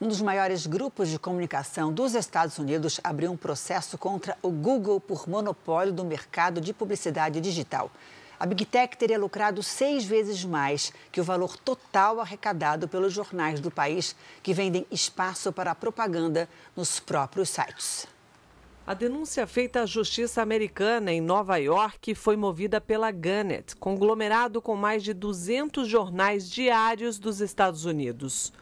Um 0.00 0.08
dos 0.08 0.22
maiores 0.22 0.66
grupos 0.66 1.10
de 1.10 1.18
comunicação 1.18 1.92
dos 1.92 2.14
Estados 2.14 2.58
Unidos 2.58 2.98
abriu 3.04 3.30
um 3.30 3.36
processo 3.36 3.98
contra 3.98 4.36
o 4.42 4.50
Google 4.50 4.98
por 4.98 5.28
monopólio 5.28 5.92
do 5.92 6.04
mercado 6.04 6.58
de 6.60 6.72
publicidade 6.72 7.38
digital. 7.40 7.90
A 8.38 8.46
Big 8.46 8.64
Tech 8.64 8.96
teria 8.96 9.18
lucrado 9.18 9.62
seis 9.62 10.02
vezes 10.06 10.42
mais 10.46 10.90
que 11.12 11.20
o 11.20 11.24
valor 11.24 11.58
total 11.58 12.18
arrecadado 12.18 12.88
pelos 12.88 13.12
jornais 13.12 13.60
do 13.60 13.70
país, 13.70 14.16
que 14.42 14.54
vendem 14.54 14.86
espaço 14.90 15.52
para 15.52 15.74
propaganda 15.74 16.48
nos 16.74 16.98
próprios 16.98 17.50
sites. 17.50 18.08
A 18.90 18.94
denúncia 18.94 19.46
feita 19.46 19.82
à 19.82 19.86
Justiça 19.86 20.42
Americana 20.42 21.12
em 21.12 21.20
Nova 21.20 21.56
York 21.58 22.12
foi 22.16 22.36
movida 22.36 22.80
pela 22.80 23.12
Gannett, 23.12 23.76
conglomerado 23.76 24.60
com 24.60 24.74
mais 24.74 25.04
de 25.04 25.14
200 25.14 25.86
jornais 25.86 26.50
diários 26.50 27.16
dos 27.16 27.40
Estados 27.40 27.84
Unidos. 27.84 28.52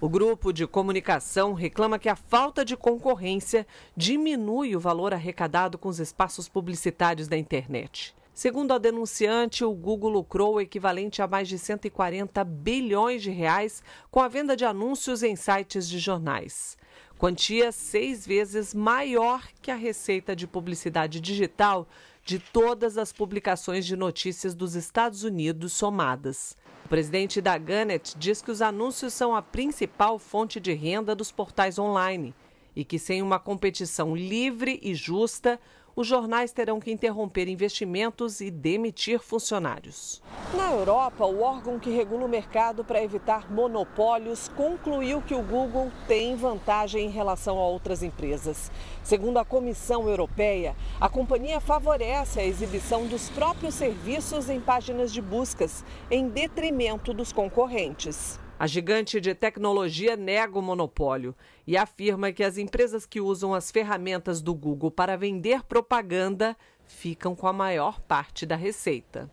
O 0.00 0.08
grupo 0.08 0.52
de 0.52 0.66
comunicação 0.66 1.52
reclama 1.52 2.00
que 2.00 2.08
a 2.08 2.16
falta 2.16 2.64
de 2.64 2.76
concorrência 2.76 3.64
diminui 3.96 4.74
o 4.74 4.80
valor 4.80 5.14
arrecadado 5.14 5.78
com 5.78 5.88
os 5.88 6.00
espaços 6.00 6.48
publicitários 6.48 7.28
da 7.28 7.36
internet. 7.36 8.12
Segundo 8.34 8.72
a 8.72 8.78
denunciante, 8.78 9.64
o 9.64 9.72
Google 9.72 10.10
lucrou 10.10 10.54
o 10.54 10.60
equivalente 10.60 11.22
a 11.22 11.28
mais 11.28 11.46
de 11.46 11.60
140 11.60 12.42
bilhões 12.42 13.22
de 13.22 13.30
reais 13.30 13.84
com 14.10 14.18
a 14.18 14.26
venda 14.26 14.56
de 14.56 14.64
anúncios 14.64 15.22
em 15.22 15.36
sites 15.36 15.88
de 15.88 16.00
jornais 16.00 16.76
quantia 17.18 17.72
seis 17.72 18.26
vezes 18.26 18.74
maior 18.74 19.46
que 19.62 19.70
a 19.70 19.74
receita 19.74 20.36
de 20.36 20.46
publicidade 20.46 21.20
digital 21.20 21.88
de 22.24 22.38
todas 22.38 22.98
as 22.98 23.12
publicações 23.12 23.86
de 23.86 23.96
notícias 23.96 24.54
dos 24.54 24.74
Estados 24.74 25.22
Unidos 25.22 25.72
somadas. 25.72 26.56
O 26.84 26.88
presidente 26.88 27.40
da 27.40 27.56
Gannett 27.56 28.16
diz 28.18 28.42
que 28.42 28.50
os 28.50 28.60
anúncios 28.60 29.14
são 29.14 29.34
a 29.34 29.40
principal 29.40 30.18
fonte 30.18 30.60
de 30.60 30.72
renda 30.72 31.14
dos 31.14 31.32
portais 31.32 31.78
online 31.78 32.34
e 32.74 32.84
que, 32.84 32.98
sem 32.98 33.22
uma 33.22 33.38
competição 33.38 34.14
livre 34.14 34.78
e 34.82 34.94
justa, 34.94 35.58
os 35.96 36.06
jornais 36.06 36.52
terão 36.52 36.78
que 36.78 36.92
interromper 36.92 37.48
investimentos 37.48 38.42
e 38.42 38.50
demitir 38.50 39.18
funcionários. 39.18 40.22
Na 40.54 40.70
Europa, 40.70 41.24
o 41.24 41.40
órgão 41.40 41.78
que 41.78 41.88
regula 41.88 42.26
o 42.26 42.28
mercado 42.28 42.84
para 42.84 43.02
evitar 43.02 43.50
monopólios 43.50 44.48
concluiu 44.48 45.22
que 45.22 45.34
o 45.34 45.42
Google 45.42 45.90
tem 46.06 46.36
vantagem 46.36 47.06
em 47.06 47.10
relação 47.10 47.58
a 47.58 47.66
outras 47.66 48.02
empresas. 48.02 48.70
Segundo 49.02 49.38
a 49.38 49.44
Comissão 49.44 50.06
Europeia, 50.06 50.76
a 51.00 51.08
companhia 51.08 51.60
favorece 51.60 52.40
a 52.40 52.44
exibição 52.44 53.06
dos 53.06 53.30
próprios 53.30 53.74
serviços 53.74 54.50
em 54.50 54.60
páginas 54.60 55.10
de 55.10 55.22
buscas, 55.22 55.82
em 56.10 56.28
detrimento 56.28 57.14
dos 57.14 57.32
concorrentes. 57.32 58.38
A 58.58 58.66
gigante 58.66 59.20
de 59.20 59.34
tecnologia 59.34 60.16
nega 60.16 60.58
o 60.58 60.62
monopólio 60.62 61.34
e 61.66 61.76
afirma 61.76 62.32
que 62.32 62.42
as 62.42 62.56
empresas 62.56 63.04
que 63.04 63.20
usam 63.20 63.52
as 63.52 63.70
ferramentas 63.70 64.40
do 64.40 64.54
Google 64.54 64.90
para 64.90 65.14
vender 65.14 65.62
propaganda 65.64 66.56
ficam 66.86 67.36
com 67.36 67.46
a 67.46 67.52
maior 67.52 68.00
parte 68.00 68.46
da 68.46 68.56
receita. 68.56 69.30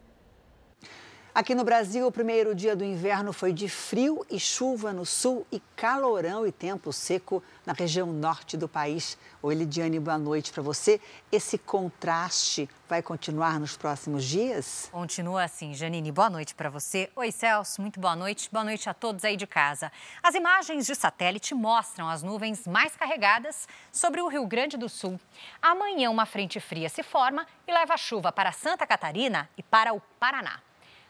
Aqui 1.35 1.55
no 1.55 1.63
Brasil, 1.63 2.05
o 2.05 2.11
primeiro 2.11 2.53
dia 2.53 2.75
do 2.75 2.83
inverno 2.83 3.33
foi 3.33 3.51
de 3.51 3.67
frio 3.67 4.23
e 4.29 4.39
chuva 4.39 4.93
no 4.93 5.03
sul 5.03 5.47
e 5.51 5.59
calorão 5.75 6.45
e 6.45 6.51
tempo 6.51 6.93
seco 6.93 7.41
na 7.65 7.73
região 7.73 8.05
norte 8.05 8.55
do 8.55 8.69
país. 8.69 9.17
Oi, 9.41 9.55
Lidiane, 9.55 9.99
boa 9.99 10.19
noite 10.19 10.53
para 10.53 10.61
você. 10.61 11.01
Esse 11.31 11.57
contraste 11.57 12.69
vai 12.87 13.01
continuar 13.01 13.59
nos 13.59 13.75
próximos 13.75 14.23
dias? 14.23 14.89
Continua 14.91 15.45
assim, 15.45 15.73
Janine. 15.73 16.11
Boa 16.11 16.29
noite 16.29 16.53
para 16.53 16.69
você. 16.69 17.09
Oi, 17.15 17.31
Celso, 17.31 17.81
muito 17.81 17.99
boa 17.99 18.15
noite. 18.15 18.47
Boa 18.51 18.63
noite 18.63 18.87
a 18.87 18.93
todos 18.93 19.25
aí 19.25 19.35
de 19.35 19.47
casa. 19.47 19.91
As 20.21 20.35
imagens 20.35 20.85
de 20.85 20.93
satélite 20.93 21.55
mostram 21.55 22.07
as 22.07 22.21
nuvens 22.21 22.67
mais 22.67 22.95
carregadas 22.95 23.67
sobre 23.91 24.21
o 24.21 24.27
Rio 24.27 24.45
Grande 24.45 24.77
do 24.77 24.87
Sul. 24.87 25.19
Amanhã, 25.59 26.11
uma 26.11 26.27
frente 26.27 26.59
fria 26.59 26.89
se 26.89 27.01
forma 27.01 27.47
e 27.67 27.73
leva 27.73 27.97
chuva 27.97 28.31
para 28.31 28.51
Santa 28.51 28.85
Catarina 28.85 29.49
e 29.57 29.63
para 29.63 29.95
o 29.95 29.99
Paraná. 30.19 30.61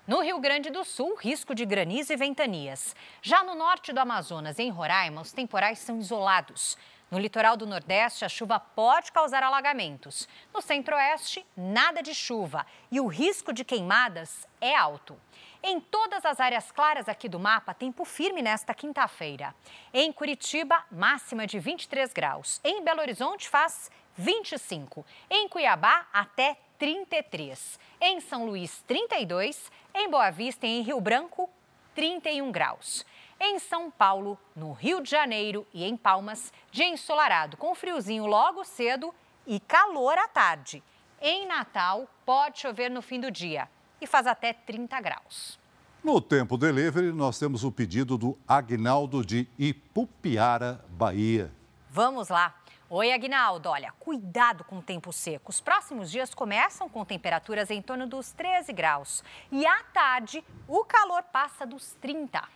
No 0.05 0.19
Rio 0.19 0.37
Grande 0.37 0.69
do 0.69 0.83
Sul, 0.83 1.15
risco 1.15 1.55
de 1.55 1.65
granizo 1.65 2.11
e 2.11 2.17
ventanias. 2.17 2.93
Já 3.21 3.41
no 3.41 3.55
norte 3.55 3.93
do 3.93 3.99
Amazonas 3.99 4.59
e 4.59 4.63
em 4.63 4.69
Roraima, 4.69 5.21
os 5.21 5.31
temporais 5.31 5.79
são 5.79 5.97
isolados. 5.97 6.77
No 7.09 7.17
litoral 7.17 7.55
do 7.55 7.65
Nordeste, 7.65 8.25
a 8.25 8.27
chuva 8.27 8.59
pode 8.59 9.13
causar 9.13 9.43
alagamentos. 9.43 10.27
No 10.53 10.61
Centro-Oeste, 10.61 11.45
nada 11.55 12.03
de 12.03 12.13
chuva 12.13 12.65
e 12.91 12.99
o 12.99 13.07
risco 13.07 13.53
de 13.53 13.63
queimadas 13.63 14.45
é 14.59 14.75
alto. 14.75 15.15
Em 15.63 15.79
todas 15.79 16.25
as 16.25 16.41
áreas 16.41 16.69
claras 16.69 17.07
aqui 17.07 17.29
do 17.29 17.39
mapa, 17.39 17.73
tempo 17.73 18.03
firme 18.03 18.41
nesta 18.41 18.73
quinta-feira. 18.73 19.55
Em 19.93 20.11
Curitiba, 20.11 20.83
máxima 20.91 21.47
de 21.47 21.59
23 21.59 22.11
graus. 22.11 22.59
Em 22.61 22.83
Belo 22.83 22.99
Horizonte, 22.99 23.47
faz 23.47 23.89
25. 24.17 25.05
Em 25.29 25.47
Cuiabá, 25.47 26.07
até 26.11 26.57
33. 26.77 27.79
Em 28.01 28.19
São 28.19 28.45
Luís, 28.45 28.83
32. 28.85 29.71
Em 29.95 30.09
Boa 30.09 30.31
Vista 30.31 30.65
e 30.65 30.79
em 30.79 30.81
Rio 30.81 30.99
Branco, 30.99 31.47
31 31.93 32.51
graus. 32.51 33.05
Em 33.39 33.59
São 33.59 33.91
Paulo, 33.91 34.39
no 34.55 34.71
Rio 34.71 35.01
de 35.01 35.11
Janeiro 35.11 35.67
e 35.71 35.83
em 35.83 35.95
Palmas, 35.95 36.51
dia 36.71 36.87
ensolarado 36.87 37.57
com 37.57 37.75
friozinho 37.75 38.25
logo 38.25 38.63
cedo 38.63 39.13
e 39.45 39.59
calor 39.59 40.17
à 40.17 40.27
tarde. 40.27 40.81
Em 41.21 41.45
Natal, 41.45 42.09
pode 42.25 42.59
chover 42.59 42.89
no 42.89 43.03
fim 43.03 43.19
do 43.19 43.29
dia 43.29 43.69
e 44.01 44.07
faz 44.07 44.25
até 44.25 44.51
30 44.51 44.99
graus. 44.99 45.59
No 46.03 46.19
Tempo 46.19 46.57
Delivery, 46.57 47.11
nós 47.11 47.37
temos 47.37 47.63
o 47.63 47.71
pedido 47.71 48.17
do 48.17 48.35
Agnaldo 48.47 49.23
de 49.23 49.47
Ipupiara, 49.59 50.83
Bahia. 50.89 51.51
Vamos 51.87 52.29
lá. 52.29 52.62
Oi, 52.95 53.11
Agnaldo. 53.11 53.69
Olha, 53.69 53.91
cuidado 53.99 54.63
com 54.63 54.77
o 54.77 54.81
tempo 54.83 55.11
seco. 55.11 55.49
Os 55.49 55.59
próximos 55.59 56.11
dias 56.11 56.31
começam 56.31 56.87
com 56.87 57.03
temperaturas 57.03 57.71
em 57.71 57.81
torno 57.81 58.05
dos 58.05 58.31
13 58.33 58.71
graus. 58.71 59.23
E 59.51 59.65
à 59.65 59.81
tarde, 59.91 60.43
o 60.67 60.85
calor 60.85 61.23
passa 61.23 61.65
dos 61.65 61.93
30. 61.93 62.47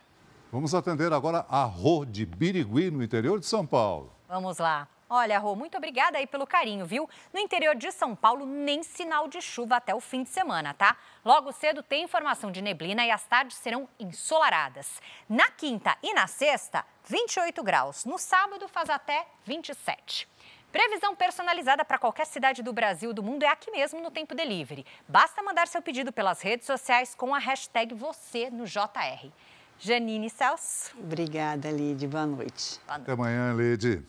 Vamos 0.52 0.76
atender 0.76 1.12
agora 1.12 1.44
a 1.50 1.64
Rô 1.64 2.06
de 2.06 2.24
Birigui, 2.24 2.92
no 2.92 3.02
interior 3.02 3.40
de 3.40 3.48
São 3.48 3.66
Paulo. 3.66 4.14
Vamos 4.28 4.60
lá. 4.60 4.88
Olha, 5.10 5.40
Rô, 5.40 5.56
muito 5.56 5.78
obrigada 5.78 6.18
aí 6.18 6.28
pelo 6.28 6.46
carinho, 6.46 6.86
viu? 6.86 7.10
No 7.32 7.40
interior 7.40 7.76
de 7.76 7.92
São 7.94 8.14
Paulo, 8.14 8.46
nem 8.46 8.84
sinal 8.84 9.30
de 9.30 9.42
chuva 9.42 9.78
até 9.78 9.96
o 9.96 10.02
fim 10.02 10.24
de 10.24 10.30
semana, 10.30 10.74
tá? 10.74 10.98
Logo 11.24 11.54
cedo 11.54 11.82
tem 11.82 12.04
informação 12.04 12.52
de 12.52 12.62
neblina 12.62 13.06
e 13.06 13.12
as 13.12 13.24
tardes 13.24 13.56
serão 13.58 13.88
ensolaradas. 13.98 15.02
Na 15.30 15.50
quinta 15.50 15.98
e 16.04 16.14
na 16.14 16.28
sexta, 16.28 16.86
28 17.06 17.64
graus. 17.64 18.04
No 18.04 18.18
sábado, 18.18 18.68
faz 18.68 18.90
até 18.90 19.26
27. 19.46 20.28
Previsão 20.74 21.16
personalizada 21.16 21.86
para 21.86 21.98
qualquer 21.98 22.26
cidade 22.26 22.62
do 22.62 22.74
Brasil 22.74 23.14
do 23.14 23.24
mundo 23.24 23.44
é 23.44 23.48
aqui 23.48 23.72
mesmo 23.72 24.02
no 24.02 24.12
Tempo 24.12 24.36
Delivery. 24.36 24.86
Basta 25.08 25.42
mandar 25.42 25.70
seu 25.70 25.82
pedido 25.82 26.12
pelas 26.12 26.42
redes 26.42 26.66
sociais 26.68 27.16
com 27.16 27.34
a 27.34 27.40
hashtag 27.40 27.96
você 27.96 28.50
no 28.50 28.66
JR. 28.66 29.32
Janine 29.80 30.30
Celso. 30.30 30.94
Obrigada, 31.00 31.72
Lid. 31.72 32.06
Boa 32.08 32.26
noite. 32.26 32.80
Boa 32.86 32.98
noite. 32.98 33.04
Até 33.04 33.12
amanhã, 33.14 33.54
Lid. 33.54 34.04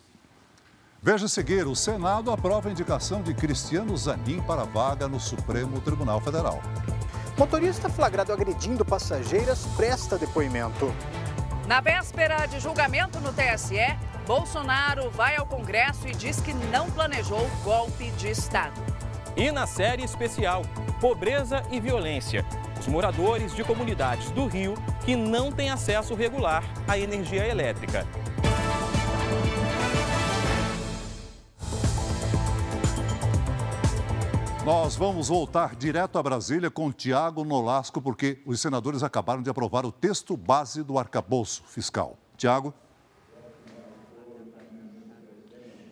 Veja 1.01 1.27
a 1.27 1.29
seguir, 1.29 1.65
o 1.65 1.77
Senado 1.77 2.29
aprova 2.33 2.69
a 2.69 2.73
indicação 2.73 3.23
de 3.23 3.33
Cristiano 3.33 3.97
Zanin 3.97 4.41
para 4.43 4.65
vaga 4.65 5.07
no 5.07 5.21
Supremo 5.21 5.81
Tribunal 5.81 6.21
Federal. 6.21 6.61
Motorista 7.37 7.89
flagrado 7.89 8.33
agredindo 8.33 8.85
passageiras 8.85 9.65
presta 9.77 10.19
depoimento. 10.19 10.93
Na 11.69 11.81
véspera 11.81 12.47
de 12.47 12.59
julgamento 12.59 13.21
no 13.21 13.33
TSE, 13.33 13.97
Bolsonaro 14.27 15.09
vai 15.11 15.37
ao 15.37 15.47
Congresso 15.47 16.09
e 16.09 16.13
diz 16.13 16.41
que 16.41 16.53
não 16.53 16.91
planejou 16.91 17.49
golpe 17.63 18.11
de 18.13 18.31
Estado. 18.31 18.81
E 19.37 19.53
na 19.53 19.69
série 19.69 20.03
especial, 20.03 20.63
Pobreza 21.01 21.63
e 21.71 21.79
Violência. 21.79 22.45
Os 22.81 22.89
moradores 22.89 23.55
de 23.55 23.63
comunidades 23.63 24.33
do 24.33 24.49
Rio 24.49 24.75
que 25.05 25.15
não 25.15 25.53
têm 25.53 25.71
acesso 25.71 26.17
regular 26.17 26.65
à 26.89 26.99
energia 26.99 27.47
elétrica. 27.47 28.05
Nós 34.69 34.97
vamos 34.97 35.29
voltar 35.29 35.75
direto 35.75 36.19
a 36.19 36.23
Brasília 36.23 36.71
com 36.71 36.93
Tiago 36.93 37.43
Nolasco, 37.43 38.03
porque 38.03 38.43
os 38.45 38.61
senadores 38.61 39.03
acabaram 39.03 39.41
de 39.41 39.49
aprovar 39.49 39.87
o 39.87 39.91
texto 39.91 40.37
base 40.37 40.83
do 40.83 40.99
arcabouço 40.99 41.63
fiscal. 41.65 42.19
Tiago. 42.37 42.75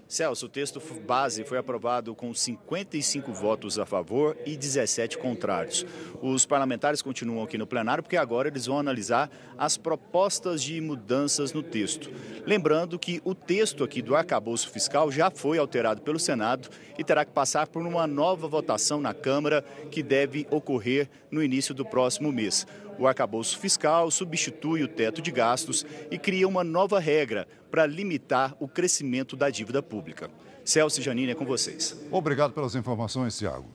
Celso, 0.08 0.46
o 0.46 0.48
texto 0.48 0.80
base 1.04 1.42
foi 1.42 1.58
aprovado 1.58 2.14
com 2.14 2.32
55 2.32 3.32
votos 3.32 3.76
a 3.76 3.84
favor 3.84 4.36
e 4.46 4.56
17 4.56 5.18
contrários. 5.18 5.84
Os 6.22 6.46
parlamentares 6.46 7.02
continuam 7.02 7.42
aqui 7.42 7.58
no 7.58 7.66
plenário 7.66 8.04
porque 8.04 8.16
agora 8.16 8.46
eles 8.46 8.66
vão 8.66 8.78
analisar 8.78 9.28
as 9.58 9.76
propostas 9.76 10.62
de 10.62 10.80
mudanças 10.80 11.52
no 11.52 11.60
texto. 11.60 12.08
Lembrando 12.46 13.00
que 13.00 13.20
o 13.24 13.34
texto 13.34 13.82
aqui 13.82 14.00
do 14.00 14.14
arcabouço 14.14 14.70
fiscal 14.70 15.10
já 15.10 15.28
foi 15.28 15.58
alterado 15.58 16.00
pelo 16.02 16.20
Senado 16.20 16.68
e 16.96 17.02
terá 17.02 17.24
que 17.24 17.32
passar 17.32 17.66
por 17.66 17.84
uma 17.84 18.06
nova 18.06 18.46
votação 18.46 19.00
na 19.00 19.12
Câmara 19.12 19.64
que 19.90 20.04
deve 20.04 20.46
ocorrer 20.52 21.10
no 21.32 21.42
início 21.42 21.74
do 21.74 21.84
próximo 21.84 22.30
mês. 22.30 22.64
O 22.98 23.06
arcabouço 23.06 23.58
fiscal 23.58 24.10
substitui 24.10 24.82
o 24.82 24.88
teto 24.88 25.20
de 25.20 25.30
gastos 25.30 25.84
e 26.10 26.18
cria 26.18 26.48
uma 26.48 26.64
nova 26.64 26.98
regra 26.98 27.46
para 27.70 27.86
limitar 27.86 28.56
o 28.58 28.66
crescimento 28.66 29.36
da 29.36 29.50
dívida 29.50 29.82
pública. 29.82 30.30
Celso 30.64 31.00
e 31.00 31.02
Janine, 31.02 31.32
é 31.32 31.34
com 31.34 31.44
vocês. 31.44 31.96
Obrigado 32.10 32.52
pelas 32.52 32.74
informações, 32.74 33.36
Tiago. 33.38 33.66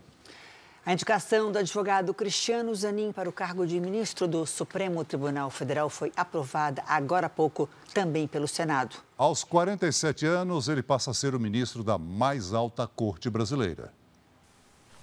A 0.84 0.94
indicação 0.94 1.52
do 1.52 1.60
advogado 1.60 2.12
Cristiano 2.12 2.74
Zanin 2.74 3.12
para 3.12 3.30
o 3.30 3.32
cargo 3.32 3.68
de 3.68 3.80
ministro 3.80 4.28
do 4.28 4.48
Supremo 4.48 5.06
Tribunal 5.06 5.52
Federal 5.52 5.92
foi 5.92 6.12
aprovada 6.16 6.84
agora 6.88 7.28
há 7.28 7.30
pouco 7.30 7.70
também 7.94 8.28
pelo 8.28 8.48
Senado. 8.48 8.96
Aos 9.16 9.44
47 9.44 10.26
anos, 10.26 10.68
ele 10.68 10.82
passa 10.82 11.12
a 11.12 11.14
ser 11.14 11.36
o 11.36 11.40
ministro 11.40 11.84
da 11.84 12.00
mais 12.00 12.52
alta 12.52 12.88
corte 12.88 13.30
brasileira. 13.30 13.94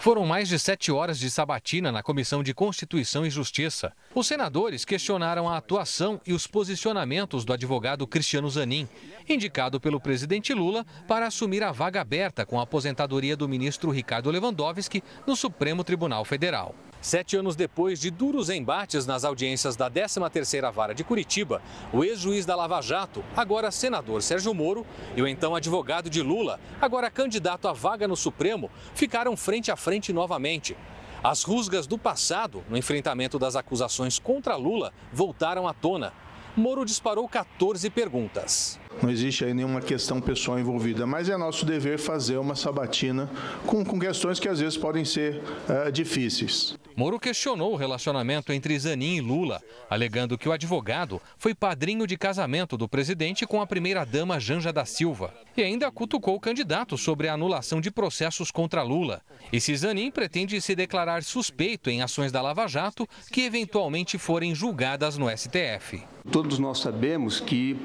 Foram 0.01 0.25
mais 0.25 0.49
de 0.49 0.61
sete 0.61 0.93
horas 0.93 1.19
de 1.19 1.29
sabatina 1.29 1.91
na 1.91 2.05
Comissão 2.05 2.41
de 2.41 2.55
Constituição 2.55 3.27
e 3.27 3.31
Justiça. 3.31 3.93
Os 4.15 4.29
senadores 4.29 4.85
questionaram 4.85 5.49
a 5.49 5.57
atuação 5.57 6.21
e 6.25 6.33
os 6.33 6.47
posicionamentos 6.47 7.45
do 7.45 7.53
advogado 7.53 8.07
Cristiano 8.07 8.49
Zanin, 8.49 8.89
indicado 9.29 9.81
pelo 9.81 10.01
presidente 10.01 10.55
Lula 10.55 10.87
para 11.09 11.27
assumir 11.27 11.65
a 11.65 11.73
vaga 11.73 12.01
aberta 12.01 12.47
com 12.47 12.61
a 12.61 12.63
aposentadoria 12.63 13.37
do 13.37 13.49
ministro 13.49 13.91
Ricardo 13.91 14.31
Lewandowski 14.31 15.03
no 15.27 15.35
Supremo 15.35 15.83
Tribunal 15.83 16.25
Federal. 16.25 16.77
Sete 17.01 17.37
anos 17.37 17.55
depois 17.55 18.01
de 18.01 18.11
duros 18.11 18.51
embates 18.51 19.07
nas 19.07 19.25
audiências 19.25 19.77
da 19.77 19.89
13ª 19.89 20.73
Vara 20.73 20.95
de 20.95 21.05
Curitiba, 21.05 21.63
o 21.93 22.03
ex-juiz 22.03 22.45
da 22.45 22.57
Lava 22.57 22.81
Jato, 22.81 23.25
agora 23.37 23.71
senador 23.71 24.21
Sérgio 24.21 24.53
Moro, 24.53 24.85
e 25.15 25.23
o 25.23 25.29
então 25.29 25.55
advogado 25.55 26.11
de 26.11 26.21
Lula, 26.21 26.59
agora 26.81 27.09
candidato 27.09 27.69
à 27.69 27.73
vaga 27.73 28.09
no 28.09 28.17
Supremo, 28.17 28.69
ficaram 28.95 29.37
frente 29.37 29.71
a 29.71 29.77
frente 29.77 30.13
novamente. 30.13 30.77
As 31.23 31.45
rusgas 31.45 31.87
do 31.87 31.97
passado, 31.97 32.65
no 32.69 32.77
enfrentamento 32.77 33.39
das 33.39 33.55
acusações 33.55 34.19
contra 34.19 34.57
Lula, 34.57 34.93
voltaram 35.13 35.69
à 35.69 35.73
tona. 35.73 36.13
Moro 36.57 36.85
disparou 36.85 37.29
14 37.29 37.89
perguntas. 37.91 38.81
Não 39.03 39.11
existe 39.11 39.45
aí 39.45 39.55
nenhuma 39.55 39.81
questão 39.81 40.21
pessoal 40.21 40.59
envolvida, 40.59 41.07
mas 41.07 41.29
é 41.29 41.37
nosso 41.37 41.65
dever 41.65 41.99
fazer 41.99 42.37
uma 42.39 42.55
sabatina 42.55 43.31
com, 43.67 43.85
com 43.85 43.99
questões 43.99 44.41
que 44.41 44.49
às 44.49 44.61
vezes 44.61 44.77
podem 44.77 45.05
ser 45.05 45.41
uh, 45.69 45.91
difíceis. 45.93 46.77
Moro 46.97 47.21
questionou 47.21 47.73
o 47.73 47.77
relacionamento 47.77 48.53
entre 48.53 48.77
Zanin 48.77 49.19
e 49.19 49.21
Lula, 49.21 49.63
alegando 49.89 50.37
que 50.37 50.49
o 50.49 50.53
advogado 50.53 51.23
foi 51.37 51.55
padrinho 51.55 52.09
de 52.09 52.17
casamento 52.17 52.77
do 52.77 52.89
presidente 52.89 53.47
com 53.47 53.63
a 53.63 53.67
primeira-dama 53.69 54.41
Janja 54.41 54.73
da 54.73 54.85
Silva. 54.85 55.33
E 55.57 55.63
ainda 55.63 55.93
cutucou 55.93 56.35
o 56.35 56.41
candidato 56.41 56.99
sobre 56.99 57.29
a 57.29 57.35
anulação 57.35 57.81
de 57.81 57.93
processos 57.93 58.51
contra 58.51 58.83
Lula. 58.83 59.23
E 59.53 59.61
se 59.61 59.77
Zanin 59.77 60.11
pretende 60.11 60.61
se 60.61 60.75
declarar 60.75 61.23
suspeito 61.23 61.89
em 61.89 62.03
ações 62.03 62.33
da 62.33 62.43
Lava 62.43 62.67
Jato 62.67 63.09
que 63.31 63.43
eventualmente 63.43 64.19
forem 64.19 64.53
julgadas 64.53 65.17
no 65.17 65.31
STF. 65.31 66.03
Todos 66.31 66.59
nós 66.59 66.79
sabemos 66.79 67.41
que, 67.41 67.77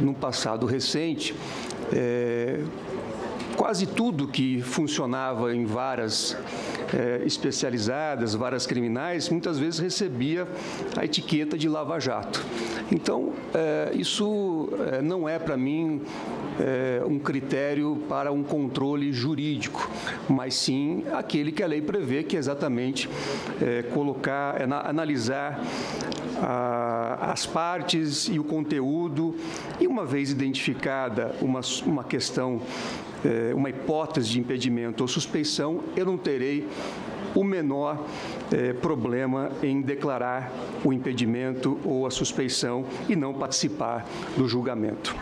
no 0.00 0.12
passado 0.12 0.66
recente, 0.66 1.34
é 1.92 2.60
quase 3.56 3.86
tudo 3.86 4.28
que 4.28 4.60
funcionava 4.60 5.54
em 5.54 5.64
varas 5.64 6.36
é, 6.94 7.22
especializadas, 7.24 8.34
varas 8.34 8.66
criminais, 8.66 9.28
muitas 9.28 9.58
vezes 9.58 9.80
recebia 9.80 10.46
a 10.96 11.04
etiqueta 11.04 11.56
de 11.56 11.68
lava-jato. 11.68 12.44
Então, 12.92 13.32
é, 13.54 13.92
isso 13.94 14.68
é, 14.92 15.02
não 15.02 15.28
é 15.28 15.38
para 15.38 15.56
mim 15.56 16.02
um 17.06 17.18
critério 17.18 18.02
para 18.08 18.32
um 18.32 18.42
controle 18.42 19.12
jurídico, 19.12 19.90
mas 20.26 20.54
sim 20.54 21.04
aquele 21.12 21.52
que 21.52 21.62
a 21.62 21.66
lei 21.66 21.82
prevê, 21.82 22.22
que 22.22 22.34
é 22.34 22.38
exatamente 22.38 23.10
colocar, 23.92 24.56
analisar 24.86 25.60
a, 26.42 27.32
as 27.32 27.44
partes 27.44 28.28
e 28.28 28.38
o 28.38 28.44
conteúdo, 28.44 29.34
e 29.78 29.86
uma 29.86 30.06
vez 30.06 30.30
identificada 30.30 31.34
uma, 31.42 31.60
uma 31.84 32.04
questão 32.04 32.62
é, 33.26 33.54
uma 33.54 33.68
hipótese 33.68 34.30
de 34.30 34.40
impedimento 34.40 35.02
ou 35.02 35.08
suspeição, 35.08 35.82
eu 35.96 36.06
não 36.06 36.16
terei 36.16 36.66
o 37.34 37.44
menor 37.44 38.06
é, 38.52 38.72
problema 38.72 39.50
em 39.62 39.82
declarar 39.82 40.50
o 40.84 40.92
impedimento 40.92 41.78
ou 41.84 42.06
a 42.06 42.10
suspeição 42.10 42.86
e 43.08 43.16
não 43.16 43.34
participar 43.34 44.06
do 44.36 44.48
julgamento 44.48 45.14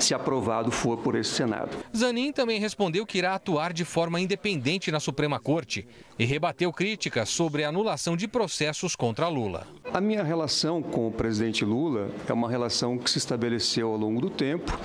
se 0.00 0.12
aprovado 0.12 0.72
for 0.72 0.98
por 0.98 1.14
esse 1.14 1.30
Senado. 1.30 1.76
Zanin 1.96 2.32
também 2.32 2.58
respondeu 2.58 3.06
que 3.06 3.18
irá 3.18 3.34
atuar 3.34 3.72
de 3.72 3.84
forma 3.84 4.20
independente 4.20 4.90
na 4.90 4.98
Suprema 4.98 5.38
Corte 5.38 5.86
e 6.18 6.24
rebateu 6.24 6.72
críticas 6.72 7.28
sobre 7.28 7.64
a 7.64 7.68
anulação 7.68 8.16
de 8.16 8.26
processos 8.26 8.96
contra 8.96 9.28
Lula. 9.28 9.66
A 9.92 10.00
minha 10.00 10.22
relação 10.22 10.82
com 10.82 11.06
o 11.06 11.12
presidente 11.12 11.64
Lula 11.64 12.10
é 12.28 12.32
uma 12.32 12.50
relação 12.50 12.98
que 12.98 13.10
se 13.10 13.18
estabeleceu 13.18 13.88
ao 13.88 13.96
longo 13.96 14.20
do 14.20 14.30
tempo 14.30 14.76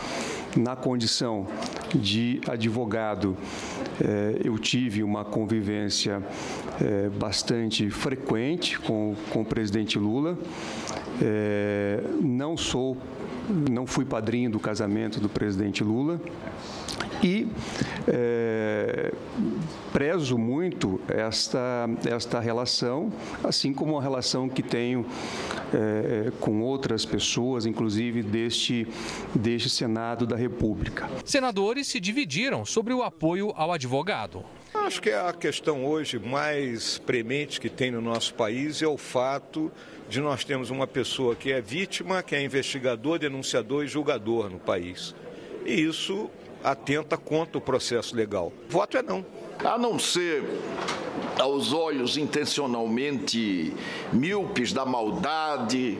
na 0.56 0.76
condição 0.76 1.48
de 1.98 2.42
advogado, 2.48 3.36
eh, 4.02 4.42
eu 4.44 4.58
tive 4.58 5.04
uma 5.04 5.26
convivência 5.26 6.22
eh, 6.82 7.10
bastante 7.18 7.90
frequente 7.90 8.80
com, 8.80 9.16
com 9.32 9.42
o 9.42 9.46
presidente 9.46 9.98
Lula. 9.98 10.38
Eh, 11.22 12.02
não 12.22 12.56
sou, 12.56 12.98
não 13.70 13.86
fui 13.86 14.06
padrinho 14.06 14.50
do 14.50 14.60
casamento 14.60 15.20
do 15.20 15.30
presidente 15.30 15.84
Lula 15.84 16.20
e 17.24 17.48
é, 18.08 19.12
prezo 19.92 20.38
muito 20.38 21.02
esta, 21.08 21.90
esta 22.06 22.40
relação, 22.40 23.12
assim 23.44 23.74
como 23.74 23.98
a 23.98 24.02
relação 24.02 24.48
que 24.48 24.64
tenho 24.64 25.06
é, 25.74 26.32
com 26.40 26.62
outras 26.62 27.06
pessoas, 27.06 27.66
inclusive 27.66 28.24
deste, 28.24 28.88
deste 29.36 29.70
Senado 29.70 30.26
da 30.26 30.36
República. 30.36 31.10
Senadores 31.26 31.88
se 31.88 32.00
dividiram 32.00 32.66
sobre 32.66 32.94
o 32.94 33.04
apoio 33.04 33.52
ao 33.56 33.72
advogado. 33.72 34.44
Acho 34.74 35.02
que 35.02 35.12
a 35.12 35.34
questão 35.34 35.86
hoje 35.86 36.20
mais 36.20 37.00
premente 37.00 37.60
que 37.60 37.70
tem 37.70 37.92
no 37.92 38.02
nosso 38.02 38.34
país 38.34 38.82
é 38.82 38.88
o 38.88 38.98
fato 38.98 39.72
de 40.08 40.22
nós 40.22 40.44
termos 40.44 40.70
uma 40.70 40.88
pessoa 40.88 41.36
que 41.36 41.52
é 41.52 41.62
vítima, 41.62 42.24
que 42.24 42.36
é 42.36 42.42
investigador, 42.44 43.20
denunciador 43.20 43.84
e 43.84 43.88
julgador 43.88 44.50
no 44.50 44.60
país. 44.60 45.14
E 45.66 45.74
isso 45.82 46.30
atenta 46.64 47.18
contra 47.18 47.58
o 47.58 47.62
processo 47.62 48.16
legal. 48.16 48.52
Voto 48.70 48.98
é 48.98 49.02
não. 49.02 49.26
A 49.64 49.78
não 49.78 50.00
ser 50.00 50.44
aos 51.40 51.74
olhos 51.74 52.18
intencionalmente 52.18 53.74
míopes 54.12 54.74
da 54.74 54.86
maldade, 54.86 55.98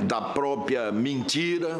da 0.00 0.20
própria 0.20 0.90
mentira, 0.90 1.78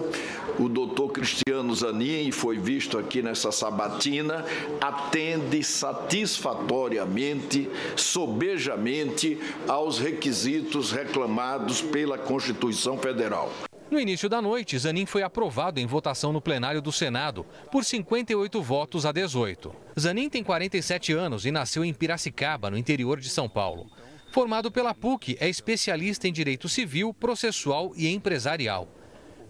o 0.58 0.68
doutor 0.68 1.10
Cristiano 1.10 1.74
Zanin, 1.74 2.30
foi 2.30 2.58
visto 2.58 2.96
aqui 2.98 3.22
nessa 3.22 3.50
sabatina, 3.50 4.44
atende 4.80 5.64
satisfatoriamente, 5.64 7.68
sobejamente 7.96 9.38
aos 9.66 9.98
requisitos 9.98 10.92
reclamados 10.92 11.82
pela 11.82 12.16
Constituição 12.18 12.98
Federal. 12.98 13.50
No 13.90 13.98
início 13.98 14.29
da 14.29 14.40
noite, 14.40 14.79
Zanin 14.79 15.05
foi 15.05 15.24
aprovado 15.24 15.81
em 15.81 15.87
votação 15.87 16.33
no 16.33 16.40
plenário 16.40 16.81
do 16.81 16.92
Senado 16.92 17.44
por 17.72 17.85
58 17.85 18.62
votos 18.62 19.05
a 19.05 19.11
18. 19.11 19.74
Zanin 19.98 20.29
tem 20.29 20.44
47 20.44 21.12
anos 21.12 21.44
e 21.44 21.50
nasceu 21.50 21.85
em 21.85 21.92
Piracicaba, 21.92 22.70
no 22.70 22.79
interior 22.79 23.18
de 23.18 23.29
São 23.29 23.48
Paulo. 23.48 23.90
Formado 24.31 24.70
pela 24.70 24.94
PUC, 24.94 25.37
é 25.40 25.48
especialista 25.48 26.29
em 26.29 26.33
direito 26.33 26.68
civil, 26.68 27.12
processual 27.12 27.90
e 27.96 28.07
empresarial. 28.07 28.88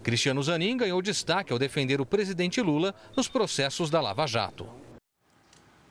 Cristiano 0.03 0.43
Zanin 0.43 0.79
ganhou 0.79 1.03
destaque 1.03 1.53
ao 1.53 1.59
defender 1.59 2.01
o 2.01 2.07
presidente 2.07 2.63
Lula 2.63 2.95
nos 3.15 3.29
processos 3.29 3.91
da 3.91 4.01
Lava 4.01 4.27
Jato. 4.27 4.67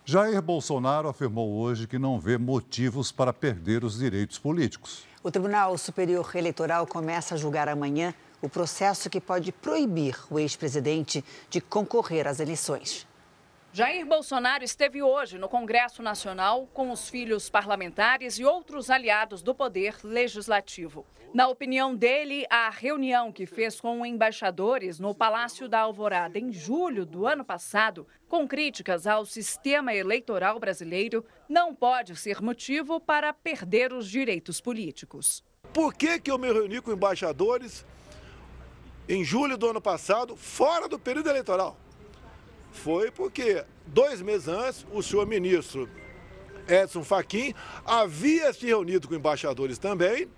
Jair 0.03 0.41
Bolsonaro 0.41 1.07
afirmou 1.07 1.53
hoje 1.53 1.85
que 1.85 1.99
não 1.99 2.19
vê 2.19 2.35
motivos 2.35 3.11
para 3.11 3.31
perder 3.31 3.83
os 3.83 3.99
direitos 3.99 4.39
políticos. 4.39 5.03
O 5.21 5.29
Tribunal 5.29 5.77
Superior 5.77 6.27
Eleitoral 6.33 6.87
começa 6.87 7.35
a 7.35 7.37
julgar 7.37 7.69
amanhã 7.69 8.11
o 8.41 8.49
processo 8.49 9.09
que 9.09 9.19
pode 9.19 9.51
proibir 9.51 10.15
o 10.29 10.39
ex-presidente 10.39 11.23
de 11.49 11.59
concorrer 11.59 12.27
às 12.27 12.39
eleições. 12.39 13.07
Jair 13.71 14.03
Bolsonaro 14.03 14.63
esteve 14.63 15.03
hoje 15.03 15.37
no 15.37 15.47
Congresso 15.47 16.01
Nacional 16.01 16.67
com 16.73 16.91
os 16.91 17.07
filhos 17.07 17.51
parlamentares 17.51 18.39
e 18.39 18.43
outros 18.43 18.89
aliados 18.89 19.43
do 19.43 19.53
Poder 19.53 19.95
Legislativo. 20.03 21.05
Na 21.31 21.47
opinião 21.47 21.95
dele, 21.95 22.47
a 22.49 22.71
reunião 22.71 23.31
que 23.31 23.45
fez 23.45 23.79
com 23.79 24.03
embaixadores 24.03 24.99
no 24.99 25.13
Palácio 25.13 25.69
da 25.69 25.81
Alvorada 25.81 26.39
em 26.39 26.51
julho 26.51 27.05
do 27.05 27.27
ano 27.27 27.45
passado, 27.45 28.07
com 28.27 28.47
críticas 28.47 29.05
ao 29.05 29.23
sistema 29.23 29.93
eleitoral 29.93 30.59
brasileiro, 30.59 31.23
não 31.47 31.75
pode 31.75 32.15
ser 32.15 32.41
motivo 32.41 32.99
para 32.99 33.31
perder 33.31 33.93
os 33.93 34.09
direitos 34.09 34.59
políticos. 34.59 35.43
Por 35.71 35.93
que, 35.93 36.19
que 36.19 36.31
eu 36.31 36.39
me 36.39 36.51
reuni 36.51 36.81
com 36.81 36.91
embaixadores 36.91 37.85
em 39.09 39.23
julho 39.23 39.57
do 39.57 39.67
ano 39.67 39.81
passado, 39.81 40.37
fora 40.37 40.87
do 40.87 40.99
período 40.99 41.29
eleitoral. 41.29 41.75
Foi 42.71 43.09
porque 43.09 43.65
dois 43.87 44.21
meses 44.21 44.47
antes, 44.47 44.85
o 44.93 45.01
senhor 45.01 45.25
ministro 45.25 45.89
Edson 46.67 47.03
Fachin 47.03 47.55
havia 47.83 48.53
se 48.53 48.67
reunido 48.67 49.07
com 49.07 49.15
embaixadores 49.15 49.79
também, 49.79 50.29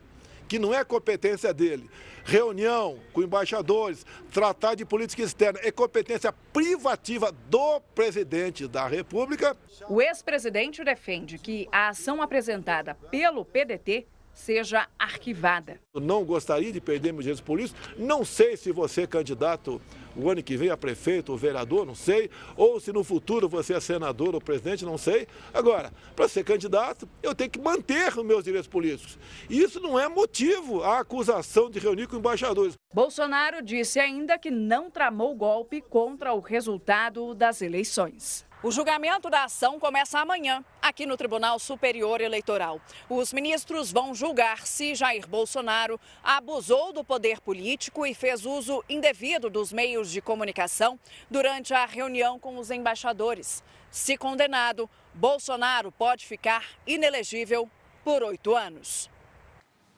que 0.48 0.58
não 0.58 0.74
é 0.74 0.86
competência 0.86 1.54
dele. 1.54 1.90
Reunião 2.24 2.98
com 3.12 3.22
embaixadores, 3.22 4.06
tratar 4.32 4.76
de 4.76 4.86
política 4.86 5.24
externa 5.24 5.60
é 5.64 5.72
competência 5.72 6.32
privativa 6.54 7.34
do 7.50 7.82
presidente 7.94 8.68
da 8.68 8.88
República. 8.88 9.58
O 9.90 10.02
ex-presidente 10.02 10.82
defende 10.84 11.38
que 11.38 11.68
a 11.72 11.90
ação 11.90 12.22
apresentada 12.22 12.96
pelo 13.10 13.44
PDT 13.44 14.08
seja 14.34 14.88
arquivada. 14.98 15.80
Não 15.94 16.24
gostaria 16.24 16.72
de 16.72 16.82
perder 16.82 17.12
meus 17.12 17.24
direitos 17.24 17.42
políticos. 17.42 17.82
Não 17.98 18.24
sei 18.26 18.58
se 18.58 18.72
você 18.72 19.02
é 19.02 19.08
candidato 19.08 19.82
o 20.16 20.30
ano 20.30 20.44
que 20.44 20.58
vem 20.58 20.70
a 20.70 20.78
prefeito 20.78 21.32
ou 21.32 21.38
vereador, 21.38 21.86
não 21.86 21.96
sei. 21.96 22.30
Ou 22.56 22.80
se 22.80 22.92
no 22.92 23.04
futuro 23.04 23.48
você 23.48 23.74
é 23.74 23.80
senador 23.80 24.36
ou 24.36 24.42
presidente, 24.42 24.86
não 24.86 24.98
sei. 24.98 25.28
Agora, 25.54 25.92
para 26.16 26.28
ser 26.28 26.44
candidato, 26.44 27.08
eu 27.22 27.34
tenho 27.34 27.50
que 27.50 27.60
manter 27.60 28.18
os 28.18 28.26
meus 28.26 28.44
direitos 28.44 28.68
políticos. 28.68 29.18
E 29.50 29.62
isso 29.62 29.80
não 29.80 30.00
é 30.00 30.08
motivo 30.08 30.84
à 30.84 31.00
acusação 31.00 31.70
de 31.70 31.80
reunir 31.80 32.08
com 32.08 32.18
embaixadores. 32.18 32.74
Bolsonaro 32.94 33.62
disse 33.62 34.00
ainda 34.00 34.38
que 34.38 34.52
não 34.52 34.92
tramou 34.92 35.34
golpe 35.36 35.82
contra 35.82 36.34
o 36.34 36.40
resultado 36.40 37.34
das 37.34 37.62
eleições. 37.62 38.46
O 38.64 38.70
julgamento 38.70 39.28
da 39.28 39.46
ação 39.46 39.80
começa 39.80 40.20
amanhã, 40.20 40.64
aqui 40.80 41.08
no 41.08 41.18
Tribunal 41.18 41.58
Superior 41.58 42.22
Eleitoral. 42.22 42.80
Os 43.10 43.34
ministros 43.34 43.92
vão 43.92 44.14
julgar 44.14 44.68
se 44.68 44.94
Jair 44.94 45.28
Bolsonaro 45.28 46.00
abusou 46.24 46.94
do 46.94 47.04
poder 47.04 47.42
político 47.42 48.06
e 48.06 48.14
fez 48.14 48.46
uso 48.46 48.84
indevido 48.88 49.50
dos 49.50 49.74
meios 49.74 50.12
de 50.12 50.22
comunicação 50.22 51.00
durante 51.28 51.74
a 51.74 51.88
reunião 51.88 52.38
com 52.38 52.60
os 52.60 52.70
embaixadores. 52.70 53.64
Se 53.90 54.16
condenado, 54.16 54.88
Bolsonaro 55.12 55.92
pode 55.92 56.28
ficar 56.28 56.64
inelegível 56.86 57.68
por 58.04 58.22
oito 58.22 58.56
anos. 58.56 59.10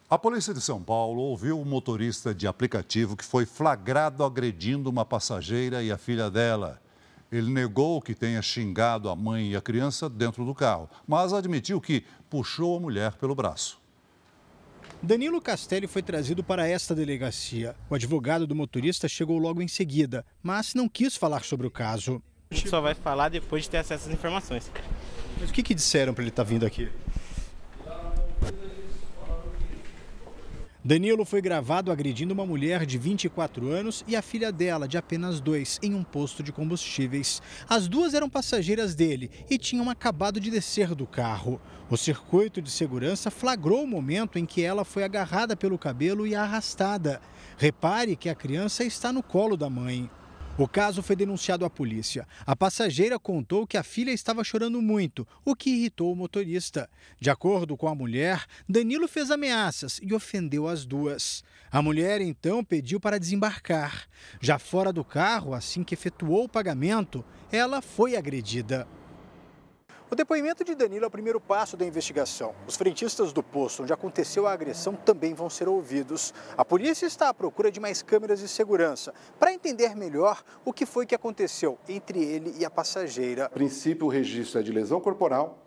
A 0.10 0.18
polícia 0.18 0.54
de 0.54 0.62
São 0.62 0.82
Paulo 0.82 1.22
ouviu 1.22 1.60
um 1.60 1.66
motorista 1.66 2.34
de 2.34 2.48
aplicativo 2.48 3.18
que 3.18 3.26
foi 3.26 3.46
flagrado 3.46 4.24
agredindo 4.24 4.90
uma 4.90 5.04
passageira 5.04 5.84
e 5.84 5.92
a 5.92 5.98
filha 5.98 6.30
dela. 6.32 6.83
Ele 7.34 7.50
negou 7.50 8.00
que 8.00 8.14
tenha 8.14 8.44
xingado 8.44 9.10
a 9.10 9.16
mãe 9.16 9.54
e 9.54 9.56
a 9.56 9.62
criança 9.62 10.08
dentro 10.08 10.46
do 10.46 10.54
carro, 10.54 10.88
mas 11.08 11.34
admitiu 11.34 11.82
que 11.82 12.04
puxou 12.30 12.78
a 12.78 12.80
mulher 12.80 13.14
pelo 13.14 13.34
braço. 13.34 13.82
Danilo 15.02 15.42
Castelli 15.42 15.88
foi 15.88 16.04
trazido 16.04 16.44
para 16.44 16.68
esta 16.68 16.94
delegacia. 16.94 17.76
O 17.90 17.96
advogado 17.96 18.46
do 18.46 18.54
motorista 18.54 19.08
chegou 19.08 19.40
logo 19.40 19.64
em 19.64 19.68
seguida, 19.68 20.24
mas 20.44 20.76
não 20.76 20.88
quis 20.88 21.18
falar 21.18 21.44
sobre 21.44 21.66
o 21.66 21.72
caso. 21.72 22.22
A 22.52 22.56
gente 22.56 22.70
só 22.70 22.80
vai 22.80 22.94
falar 22.94 23.30
depois 23.30 23.64
de 23.64 23.72
ter 23.72 23.78
acesso 23.78 24.10
às 24.10 24.14
informações. 24.14 24.72
Mas 25.40 25.50
o 25.50 25.54
que, 25.54 25.64
que 25.64 25.74
disseram 25.74 26.14
para 26.14 26.22
ele 26.24 26.30
estar 26.30 26.44
tá 26.44 26.50
vindo 26.50 26.68
aqui? 26.68 26.88
Danilo 30.86 31.24
foi 31.24 31.42
gravado 31.42 31.94
agredindo 31.94 32.34
uma 32.34 32.46
mulher 32.46 32.86
de 32.86 32.98
24 32.98 33.70
anos 33.70 34.04
e 34.06 34.18
a 34.18 34.22
filha 34.22 34.52
dela, 34.52 34.86
de 34.86 34.98
apenas 34.98 35.40
dois, 35.40 35.80
em 35.82 35.94
um 35.94 36.04
posto 36.04 36.44
de 36.44 36.52
combustíveis. 36.52 37.42
As 37.70 37.88
duas 37.88 38.14
eram 38.14 38.30
passageiras 38.30 38.94
dele 38.94 39.32
e 39.50 39.58
tinham 39.58 39.90
acabado 39.90 40.42
de 40.42 40.52
descer 40.52 40.94
do 40.94 41.08
carro. 41.08 41.62
O 41.90 41.96
circuito 41.96 42.62
de 42.62 42.70
segurança 42.70 43.32
flagrou 43.32 43.86
o 43.86 43.88
momento 43.88 44.38
em 44.38 44.46
que 44.46 44.62
ela 44.62 44.84
foi 44.84 45.06
agarrada 45.06 45.56
pelo 45.56 45.78
cabelo 45.78 46.28
e 46.28 46.36
arrastada. 46.36 47.22
Repare 47.58 48.18
que 48.18 48.28
a 48.28 48.36
criança 48.36 48.84
está 48.84 49.14
no 49.14 49.24
colo 49.24 49.56
da 49.56 49.70
mãe. 49.70 50.10
O 50.56 50.68
caso 50.68 51.02
foi 51.02 51.16
denunciado 51.16 51.66
à 51.66 51.70
polícia. 51.70 52.28
A 52.46 52.56
passageira 52.56 53.18
contou 53.18 53.66
que 53.66 53.76
a 53.76 53.82
filha 53.82 54.12
estava 54.12 54.44
chorando 54.44 54.80
muito, 54.84 55.28
o 55.44 55.56
que 55.56 55.72
irritou 55.72 56.14
o 56.14 56.16
motorista. 56.16 56.88
De 57.20 57.32
acordo 57.32 57.76
com 57.76 57.88
a 57.88 57.96
mulher, 57.96 58.46
Danilo 58.70 59.08
fez 59.08 59.32
ameaças 59.32 60.00
e 60.04 60.14
ofendeu 60.14 60.68
as 60.68 60.86
duas. 60.86 61.44
A 61.72 61.82
mulher 61.82 62.22
então 62.22 62.64
pediu 62.64 63.00
para 63.00 63.20
desembarcar. 63.20 64.08
Já 64.40 64.60
fora 64.60 64.94
do 64.94 65.04
carro, 65.04 65.56
assim 65.56 65.84
que 65.84 65.96
efetuou 65.96 66.44
o 66.44 66.50
pagamento, 66.50 67.26
ela 67.52 67.82
foi 67.82 68.16
agredida. 68.16 68.88
O 70.14 70.16
depoimento 70.16 70.64
de 70.64 70.76
Danilo 70.76 71.06
é 71.06 71.08
o 71.08 71.10
primeiro 71.10 71.42
passo 71.42 71.76
da 71.76 71.84
investigação. 71.84 72.54
Os 72.68 72.76
frentistas 72.76 73.34
do 73.34 73.42
posto 73.42 73.82
onde 73.82 73.92
aconteceu 73.92 74.46
a 74.46 74.54
agressão 74.54 74.94
também 74.94 75.34
vão 75.34 75.50
ser 75.50 75.68
ouvidos. 75.68 76.32
A 76.56 76.64
polícia 76.64 77.08
está 77.08 77.30
à 77.30 77.34
procura 77.34 77.72
de 77.72 77.80
mais 77.80 78.04
câmeras 78.04 78.40
de 78.40 78.48
segurança 78.48 79.12
para 79.40 79.52
entender 79.52 79.96
melhor 79.96 80.44
o 80.64 80.72
que 80.72 80.86
foi 80.86 81.08
que 81.08 81.16
aconteceu 81.16 81.80
entre 81.90 82.24
ele 82.24 82.54
e 82.60 82.64
a 82.64 82.70
passageira. 82.70 83.46
A 83.46 83.50
princípio, 83.50 84.06
o 84.06 84.08
registro 84.08 84.60
é 84.60 84.62
de 84.62 84.72
lesão 84.72 85.02
corporal, 85.02 85.66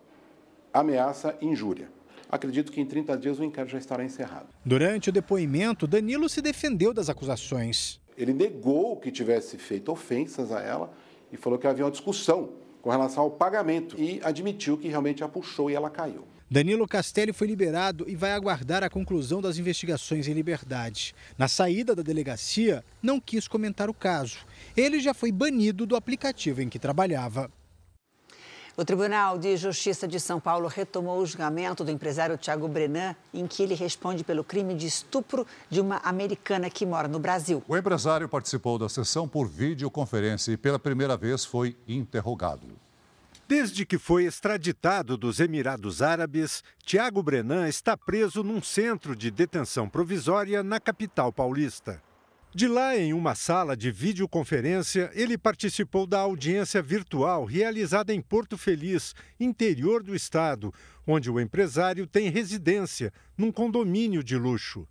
ameaça 0.73 1.37
e 1.41 1.47
injúria. 1.47 1.91
Acredito 2.31 2.71
que 2.71 2.81
em 2.81 2.87
30 2.87 3.19
dias 3.19 3.41
o 3.41 3.43
inquérito 3.43 3.73
já 3.73 3.79
estará 3.79 4.05
encerrado. 4.05 4.47
Durante 4.65 5.09
o 5.09 5.13
depoimento, 5.13 5.89
Danilo 5.89 6.29
se 6.29 6.41
defendeu 6.41 6.95
das 6.95 7.11
acusações. 7.11 8.01
Ele 8.17 8.33
negou 8.33 8.97
que 8.97 9.11
tivesse 9.11 9.59
feito 9.59 9.91
ofensas 9.91 10.53
a 10.53 10.61
ela 10.61 10.93
e 11.33 11.37
falou 11.37 11.59
que 11.59 11.67
havia 11.67 11.85
uma 11.85 11.91
discussão 11.91 12.65
com 12.87 12.93
relação 12.93 13.25
ao 13.25 13.31
pagamento 13.33 14.01
e 14.01 14.21
admitiu 14.23 14.79
que 14.79 14.87
realmente 14.87 15.25
a 15.25 15.29
puxou 15.29 15.69
e 15.69 15.75
ela 15.75 15.91
caiu. 15.91 16.23
Danilo 16.49 16.87
Castelli 16.87 17.33
foi 17.33 17.49
liberado 17.49 18.05
e 18.09 18.15
vai 18.15 18.31
aguardar 18.31 18.85
a 18.85 18.89
conclusão 18.89 19.43
das 19.43 19.59
investigações 19.59 20.29
em 20.29 20.33
liberdade. 20.33 21.13
Na 21.37 21.49
saída 21.49 21.97
da 21.97 22.03
delegacia, 22.05 22.85
não 23.03 23.19
quis 23.19 23.49
comentar 23.49 23.91
o 23.91 23.95
caso. 23.95 24.39
Ele 24.77 25.01
já 25.01 25.13
foi 25.13 25.33
banido 25.33 25.85
do 25.85 25.97
aplicativo 25.97 26.63
em 26.63 26.69
que 26.69 26.79
trabalhava. 26.79 27.51
O 28.79 28.85
Tribunal 28.85 29.39
de 29.39 29.57
Justiça 29.57 30.07
de 30.07 30.21
São 30.21 30.39
Paulo 30.39 30.69
retomou 30.69 31.19
o 31.19 31.25
julgamento 31.25 31.83
do 31.83 31.91
empresário 31.91 32.37
Tiago 32.37 32.69
Brenan, 32.69 33.17
em 33.33 33.47
que 33.47 33.63
ele 33.63 33.75
responde 33.75 34.23
pelo 34.23 34.45
crime 34.45 34.75
de 34.75 34.87
estupro 34.87 35.47
de 35.71 35.81
uma 35.81 35.97
americana 36.05 36.69
que 36.69 36.85
mora 36.85 37.09
no 37.09 37.19
Brasil. 37.19 37.65
O 37.67 37.75
empresário 37.75 38.29
participou 38.29 38.79
da 38.79 38.87
sessão 38.87 39.27
por 39.27 39.49
videoconferência 39.49 40.53
e 40.53 40.59
pela 40.59 40.79
primeira 40.79 41.17
vez 41.17 41.43
foi 41.43 41.75
interrogado. 41.89 42.67
Desde 43.49 43.87
que 43.87 43.97
foi 43.97 44.25
extraditado 44.25 45.17
dos 45.17 45.41
Emirados 45.41 46.03
Árabes, 46.03 46.63
Tiago 46.85 47.23
Brenan 47.23 47.69
está 47.69 47.97
preso 47.97 48.43
num 48.43 48.61
centro 48.61 49.17
de 49.17 49.31
detenção 49.31 49.89
provisória 49.89 50.63
na 50.63 50.79
capital 50.79 51.33
paulista. 51.33 52.03
De 52.57 52.67
lá, 52.67 52.97
em 52.97 53.13
uma 53.13 53.35
sala 53.35 53.77
de 53.77 53.91
videoconferência, 53.91 55.11
ele 55.13 55.37
participou 55.37 56.07
da 56.07 56.21
audiência 56.21 56.81
virtual 56.81 57.45
realizada 57.45 58.15
em 58.15 58.21
Porto 58.23 58.57
Feliz, 58.57 59.15
interior 59.39 60.03
do 60.03 60.17
estado, 60.17 60.73
onde 61.07 61.31
o 61.31 61.39
empresário 61.39 62.07
tem 62.07 62.31
residência, 62.31 63.13
num 63.37 63.53
condomínio 63.53 64.25
de 64.25 64.39
luxo. 64.39 64.89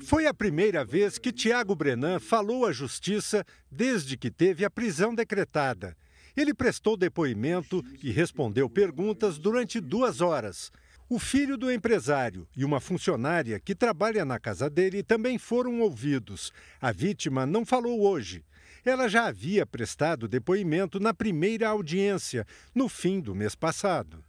Foi 0.00 0.26
a 0.26 0.32
primeira 0.32 0.82
vez 0.82 1.18
que 1.18 1.30
Tiago 1.30 1.74
Brenan 1.74 2.18
falou 2.18 2.64
à 2.64 2.72
justiça 2.72 3.44
desde 3.70 4.16
que 4.16 4.30
teve 4.30 4.64
a 4.64 4.70
prisão 4.70 5.14
decretada. 5.14 5.94
Ele 6.34 6.54
prestou 6.54 6.96
depoimento 6.96 7.84
e 8.02 8.10
respondeu 8.10 8.66
perguntas 8.70 9.38
durante 9.38 9.78
duas 9.78 10.22
horas. 10.22 10.72
O 11.06 11.18
filho 11.18 11.58
do 11.58 11.70
empresário 11.70 12.48
e 12.56 12.64
uma 12.64 12.80
funcionária 12.80 13.60
que 13.60 13.74
trabalha 13.74 14.24
na 14.24 14.38
casa 14.38 14.70
dele 14.70 15.02
também 15.02 15.36
foram 15.36 15.80
ouvidos. 15.80 16.50
A 16.80 16.92
vítima 16.92 17.44
não 17.44 17.66
falou 17.66 18.00
hoje. 18.00 18.42
Ela 18.82 19.06
já 19.06 19.26
havia 19.26 19.66
prestado 19.66 20.26
depoimento 20.26 20.98
na 20.98 21.12
primeira 21.12 21.68
audiência, 21.68 22.46
no 22.74 22.88
fim 22.88 23.20
do 23.20 23.34
mês 23.34 23.54
passado. 23.54 24.24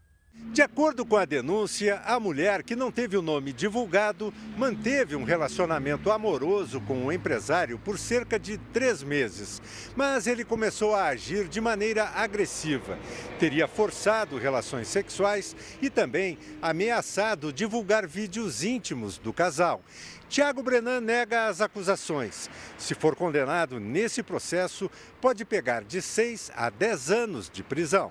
De 0.56 0.62
acordo 0.62 1.06
com 1.06 1.18
a 1.18 1.26
denúncia, 1.26 2.02
a 2.06 2.18
mulher, 2.18 2.64
que 2.64 2.78
não 2.78 2.90
teve 2.90 3.18
o 3.18 3.22
nome 3.22 3.52
divulgado, 3.52 4.34
manteve 4.56 5.14
um 5.14 5.26
relacionamento 5.26 6.10
amoroso 6.10 6.80
com 6.80 7.06
o 7.06 7.12
empresário 7.12 7.78
por 7.78 8.00
cerca 8.00 8.40
de 8.40 8.58
três 8.72 9.04
meses. 9.04 9.62
Mas 9.98 10.28
ele 10.28 10.46
começou 10.46 10.96
a 10.96 11.08
agir 11.08 11.50
de 11.50 11.60
maneira 11.60 12.10
agressiva. 12.16 12.98
Teria 13.38 13.68
forçado 13.68 14.38
relações 14.38 14.88
sexuais 14.88 15.54
e 15.82 15.90
também 15.90 16.38
ameaçado 16.62 17.52
divulgar 17.52 18.08
vídeos 18.08 18.64
íntimos 18.64 19.18
do 19.18 19.34
casal. 19.34 19.84
Tiago 20.30 20.64
Brenan 20.64 21.02
nega 21.02 21.48
as 21.48 21.60
acusações. 21.60 22.50
Se 22.78 22.96
for 22.96 23.14
condenado 23.14 23.78
nesse 23.78 24.24
processo, 24.24 24.90
pode 25.20 25.44
pegar 25.44 25.84
de 25.84 26.02
seis 26.02 26.50
a 26.56 26.70
dez 26.70 27.12
anos 27.12 27.50
de 27.50 27.62
prisão. 27.62 28.10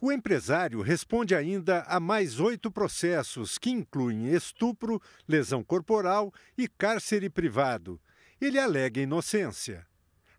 O 0.00 0.12
empresário 0.12 0.80
responde 0.80 1.34
ainda 1.34 1.80
a 1.82 1.98
mais 1.98 2.38
oito 2.38 2.70
processos, 2.70 3.58
que 3.58 3.70
incluem 3.70 4.32
estupro, 4.32 5.02
lesão 5.26 5.64
corporal 5.64 6.32
e 6.56 6.68
cárcere 6.68 7.28
privado. 7.28 8.00
Ele 8.40 8.60
alega 8.60 9.00
inocência. 9.00 9.84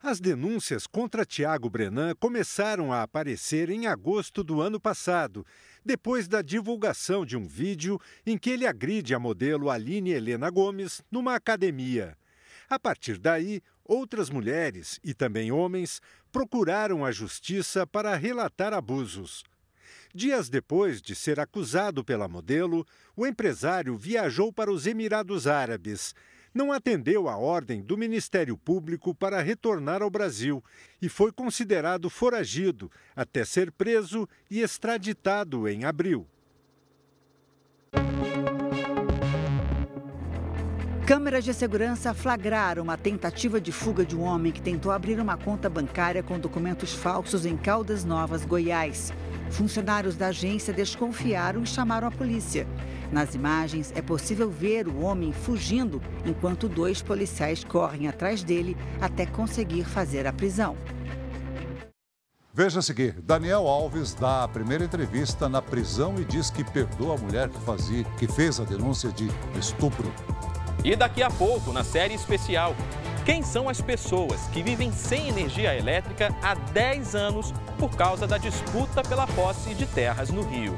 As 0.01 0.22
denúncias 0.22 0.88
contra 0.88 1.26
Tiago 1.26 1.70
Brenan 1.70 2.16
começaram 2.18 2.93
a 2.93 3.03
aparecer 3.03 3.70
em 3.70 3.86
agosto 3.86 4.45
do 4.45 4.62
ano 4.62 4.80
passado, 4.80 5.45
depois 5.84 6.26
da 6.26 6.41
divulgação 6.41 7.26
de 7.26 7.36
um 7.36 7.45
vídeo 7.45 7.99
em 8.26 8.38
que 8.38 8.51
ele 8.51 8.66
agride 8.66 9.14
a 9.14 9.20
modelo 9.20 9.70
Aline 9.70 10.12
Helena 10.12 10.49
Gomes 10.49 11.01
numa 11.12 11.36
academia. 11.36 12.18
A 12.70 12.80
partir 12.80 13.18
daí, 13.18 13.62
outras 13.84 14.30
mulheres 14.30 15.01
e 15.03 15.14
também 15.14 15.51
homens 15.51 15.99
procuraram 16.32 17.03
a 17.03 17.12
justiça 17.12 17.86
para 17.86 18.16
relatar 18.16 18.74
abusos. 18.74 19.43
Dias 20.14 20.49
depois 20.49 21.01
de 21.01 21.14
ser 21.14 21.39
acusado 21.39 22.03
pela 22.03 22.28
modelo, 22.28 22.86
o 23.16 23.28
empresário 23.28 23.95
viajou 23.95 24.51
para 24.51 24.72
os 24.72 24.88
Emirados 24.88 25.45
Árabes. 25.45 26.16
Não 26.51 26.72
atendeu 26.72 27.30
a 27.30 27.38
ordem 27.38 27.82
do 27.84 27.95
Ministério 27.95 28.57
Público 28.57 29.14
para 29.14 29.39
retornar 29.39 30.01
ao 30.01 30.10
Brasil 30.10 30.64
e 30.99 31.07
foi 31.07 31.32
considerado 31.32 32.10
foragido 32.10 32.91
até 33.16 33.45
ser 33.45 33.72
preso 33.72 34.28
e 34.49 34.62
extraditado 34.62 35.68
em 35.68 35.86
abril. 35.86 36.26
Câmeras 41.05 41.43
de 41.43 41.53
segurança 41.53 42.14
flagraram 42.14 42.84
uma 42.84 42.97
tentativa 42.97 43.62
de 43.62 43.72
fuga 43.72 44.05
de 44.05 44.16
um 44.16 44.22
homem 44.22 44.51
que 44.51 44.62
tentou 44.62 44.91
abrir 44.91 45.20
uma 45.20 45.38
conta 45.38 45.70
bancária 45.70 46.22
com 46.22 46.39
documentos 46.39 46.93
falsos 46.93 47.45
em 47.45 47.57
Caldas 47.57 48.03
Novas, 48.03 48.43
Goiás. 48.43 49.12
Funcionários 49.49 50.15
da 50.15 50.27
agência 50.27 50.73
desconfiaram 50.73 51.63
e 51.63 51.65
chamaram 51.65 52.07
a 52.07 52.11
polícia. 52.11 52.67
Nas 53.11 53.33
imagens, 53.33 53.91
é 53.95 54.01
possível 54.01 54.49
ver 54.49 54.87
o 54.87 55.01
homem 55.01 55.33
fugindo 55.33 56.01
enquanto 56.25 56.69
dois 56.69 57.01
policiais 57.01 57.63
correm 57.63 58.07
atrás 58.07 58.43
dele 58.43 58.77
até 59.01 59.25
conseguir 59.25 59.83
fazer 59.83 60.27
a 60.27 60.33
prisão. 60.33 60.77
Veja 62.53 62.79
a 62.79 62.81
seguir: 62.81 63.13
Daniel 63.21 63.67
Alves 63.67 64.13
dá 64.13 64.43
a 64.43 64.47
primeira 64.47 64.83
entrevista 64.83 65.47
na 65.47 65.61
prisão 65.61 66.15
e 66.19 66.25
diz 66.25 66.49
que 66.49 66.63
perdoa 66.63 67.15
a 67.15 67.17
mulher 67.17 67.49
que, 67.49 67.59
fazia, 67.61 68.03
que 68.17 68.27
fez 68.27 68.59
a 68.59 68.63
denúncia 68.63 69.11
de 69.11 69.29
estupro. 69.57 70.11
E 70.83 70.95
daqui 70.95 71.23
a 71.23 71.29
pouco, 71.29 71.73
na 71.73 71.83
série 71.83 72.13
especial, 72.13 72.75
quem 73.25 73.43
são 73.43 73.69
as 73.69 73.81
pessoas 73.81 74.41
que 74.47 74.63
vivem 74.63 74.91
sem 74.91 75.29
energia 75.29 75.75
elétrica 75.77 76.35
há 76.41 76.55
10 76.55 77.15
anos 77.15 77.53
por 77.80 77.95
causa 77.95 78.27
da 78.27 78.38
disputa 78.38 79.01
pela 79.01 79.25
posse 79.25 79.73
de 79.73 79.86
terras 79.86 80.30
no 80.30 80.41
Rio? 80.41 80.75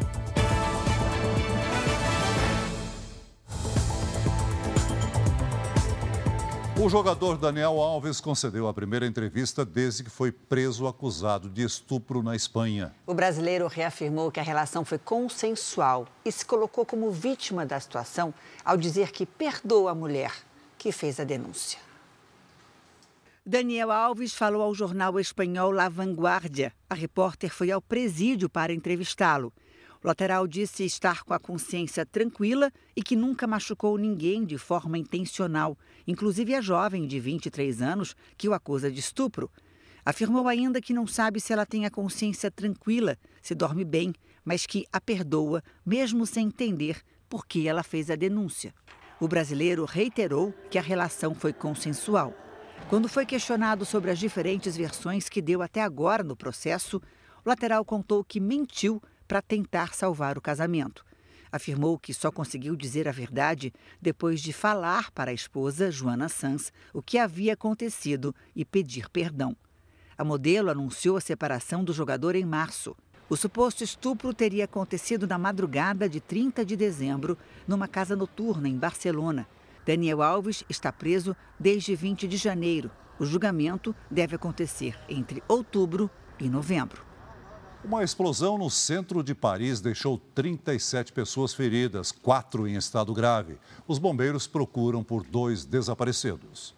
O 6.80 6.90
jogador 6.90 7.38
Daniel 7.38 7.80
Alves 7.80 8.22
concedeu 8.22 8.68
a 8.68 8.74
primeira 8.74 9.06
entrevista 9.06 9.66
desde 9.66 10.04
que 10.04 10.10
foi 10.10 10.32
preso 10.32 10.88
acusado 10.88 11.50
de 11.50 11.64
estupro 11.64 12.24
na 12.24 12.36
Espanha. 12.36 12.94
O 13.06 13.14
brasileiro 13.14 13.68
reafirmou 13.68 14.32
que 14.32 14.40
a 14.40 14.44
relação 14.44 14.86
foi 14.86 14.98
consensual 14.98 16.08
e 16.24 16.32
se 16.32 16.46
colocou 16.46 16.86
como 16.86 17.12
vítima 17.12 17.66
da 17.66 17.80
situação 17.80 18.34
ao 18.64 18.78
dizer 18.78 19.12
que 19.12 19.26
perdoa 19.26 19.92
a 19.92 19.96
mulher 19.96 20.32
que 20.78 20.92
fez 20.92 21.20
a 21.20 21.24
denúncia. 21.24 21.91
Daniel 23.44 23.90
Alves 23.90 24.36
falou 24.36 24.62
ao 24.62 24.76
jornal 24.76 25.20
espanhol 25.20 25.72
La 25.72 25.90
Vanguardia. 25.90 26.72
A 26.88 26.94
repórter 26.94 27.50
foi 27.50 27.72
ao 27.72 27.82
presídio 27.82 28.48
para 28.48 28.72
entrevistá-lo. 28.72 29.52
O 30.04 30.08
lateral 30.08 30.46
disse 30.46 30.86
estar 30.86 31.24
com 31.24 31.34
a 31.34 31.40
consciência 31.40 32.06
tranquila 32.06 32.72
e 32.96 33.02
que 33.02 33.16
nunca 33.16 33.48
machucou 33.48 33.98
ninguém 33.98 34.46
de 34.46 34.60
forma 34.60 34.96
intencional, 34.96 35.76
inclusive 36.06 36.54
a 36.54 36.62
jovem 36.62 37.08
de 37.08 37.20
23 37.20 37.82
anos 37.82 38.16
que 38.38 38.48
o 38.48 38.54
acusa 38.54 38.92
de 38.92 39.00
estupro. 39.00 39.50
Afirmou 40.06 40.48
ainda 40.48 40.80
que 40.80 40.94
não 40.94 41.08
sabe 41.08 41.42
se 41.42 41.52
ela 41.52 41.66
tem 41.66 41.84
a 41.84 41.90
consciência 41.90 42.52
tranquila, 42.52 43.18
se 43.42 43.56
dorme 43.56 43.84
bem, 43.84 44.14
mas 44.46 44.68
que 44.68 44.86
a 44.94 45.02
perdoa, 45.02 45.64
mesmo 45.84 46.28
sem 46.28 46.46
entender 46.46 47.02
por 47.28 47.48
que 47.48 47.68
ela 47.68 47.82
fez 47.82 48.12
a 48.12 48.16
denúncia. 48.16 48.72
O 49.20 49.28
brasileiro 49.28 49.84
reiterou 49.84 50.54
que 50.70 50.78
a 50.78 50.82
relação 50.82 51.34
foi 51.34 51.52
consensual. 51.52 52.36
Quando 52.90 53.08
foi 53.08 53.26
questionado 53.26 53.86
sobre 53.86 54.12
as 54.12 54.20
diferentes 54.20 54.76
versões 54.76 55.30
que 55.30 55.42
deu 55.42 55.62
até 55.62 55.82
agora 55.82 56.24
no 56.24 56.36
processo, 56.36 57.02
o 57.44 57.50
lateral 57.50 57.86
contou 57.86 58.24
que 58.24 58.40
mentiu 58.40 59.02
para 59.28 59.42
tentar 59.42 59.94
salvar 59.94 60.38
o 60.38 60.42
casamento. 60.42 61.06
Afirmou 61.52 61.98
que 61.98 62.14
só 62.14 62.32
conseguiu 62.32 62.76
dizer 62.76 63.08
a 63.08 63.12
verdade 63.12 63.74
depois 64.02 64.42
de 64.42 64.54
falar 64.54 65.12
para 65.12 65.32
a 65.32 65.34
esposa, 65.34 65.92
Joana 65.92 66.30
Sanz, 66.30 66.72
o 66.94 67.02
que 67.02 67.18
havia 67.18 67.54
acontecido 67.54 68.34
e 68.56 68.64
pedir 68.64 69.10
perdão. 69.10 69.56
A 70.18 70.24
modelo 70.24 70.70
anunciou 70.70 71.18
a 71.18 71.22
separação 71.22 71.84
do 71.84 71.92
jogador 71.92 72.36
em 72.36 72.46
março. 72.46 72.96
O 73.30 73.36
suposto 73.36 73.84
estupro 73.84 74.34
teria 74.34 74.66
acontecido 74.66 75.26
na 75.26 75.38
madrugada 75.38 76.08
de 76.08 76.20
30 76.20 76.64
de 76.64 76.76
dezembro, 76.76 77.38
numa 77.68 77.88
casa 77.88 78.16
noturna 78.16 78.68
em 78.68 78.78
Barcelona. 78.78 79.48
Daniel 79.86 80.22
Alves 80.22 80.64
está 80.70 80.92
preso 80.92 81.36
desde 81.60 81.96
20 81.96 82.28
de 82.28 82.38
janeiro. 82.38 82.92
O 83.20 83.26
julgamento 83.26 83.96
deve 84.10 84.36
acontecer 84.36 84.98
entre 85.08 85.44
outubro 85.48 86.10
e 86.40 86.50
novembro. 86.50 87.06
Uma 87.84 88.04
explosão 88.04 88.60
no 88.60 88.70
centro 88.70 89.24
de 89.24 89.34
Paris 89.34 89.82
deixou 89.82 90.20
37 90.36 91.12
pessoas 91.12 91.54
feridas, 91.54 92.12
quatro 92.12 92.68
em 92.68 92.76
estado 92.76 93.12
grave. 93.12 93.58
Os 93.88 93.98
bombeiros 93.98 94.46
procuram 94.46 95.04
por 95.04 95.24
dois 95.24 95.66
desaparecidos. 95.66 96.76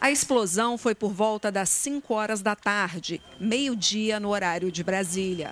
A 0.00 0.10
explosão 0.10 0.78
foi 0.78 0.94
por 0.94 1.12
volta 1.12 1.50
das 1.52 1.68
5 1.68 2.14
horas 2.14 2.40
da 2.40 2.54
tarde, 2.54 3.20
meio-dia 3.38 4.18
no 4.18 4.30
horário 4.30 4.72
de 4.72 4.82
Brasília. 4.82 5.50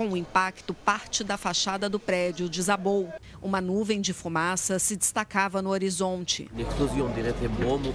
Com 0.00 0.12
o 0.12 0.16
impacto, 0.16 0.72
parte 0.72 1.22
da 1.22 1.36
fachada 1.36 1.86
do 1.86 2.00
prédio 2.00 2.48
desabou. 2.48 3.12
Uma 3.42 3.60
nuvem 3.60 4.00
de 4.00 4.14
fumaça 4.14 4.78
se 4.78 4.96
destacava 4.96 5.60
no 5.60 5.68
horizonte. 5.68 6.50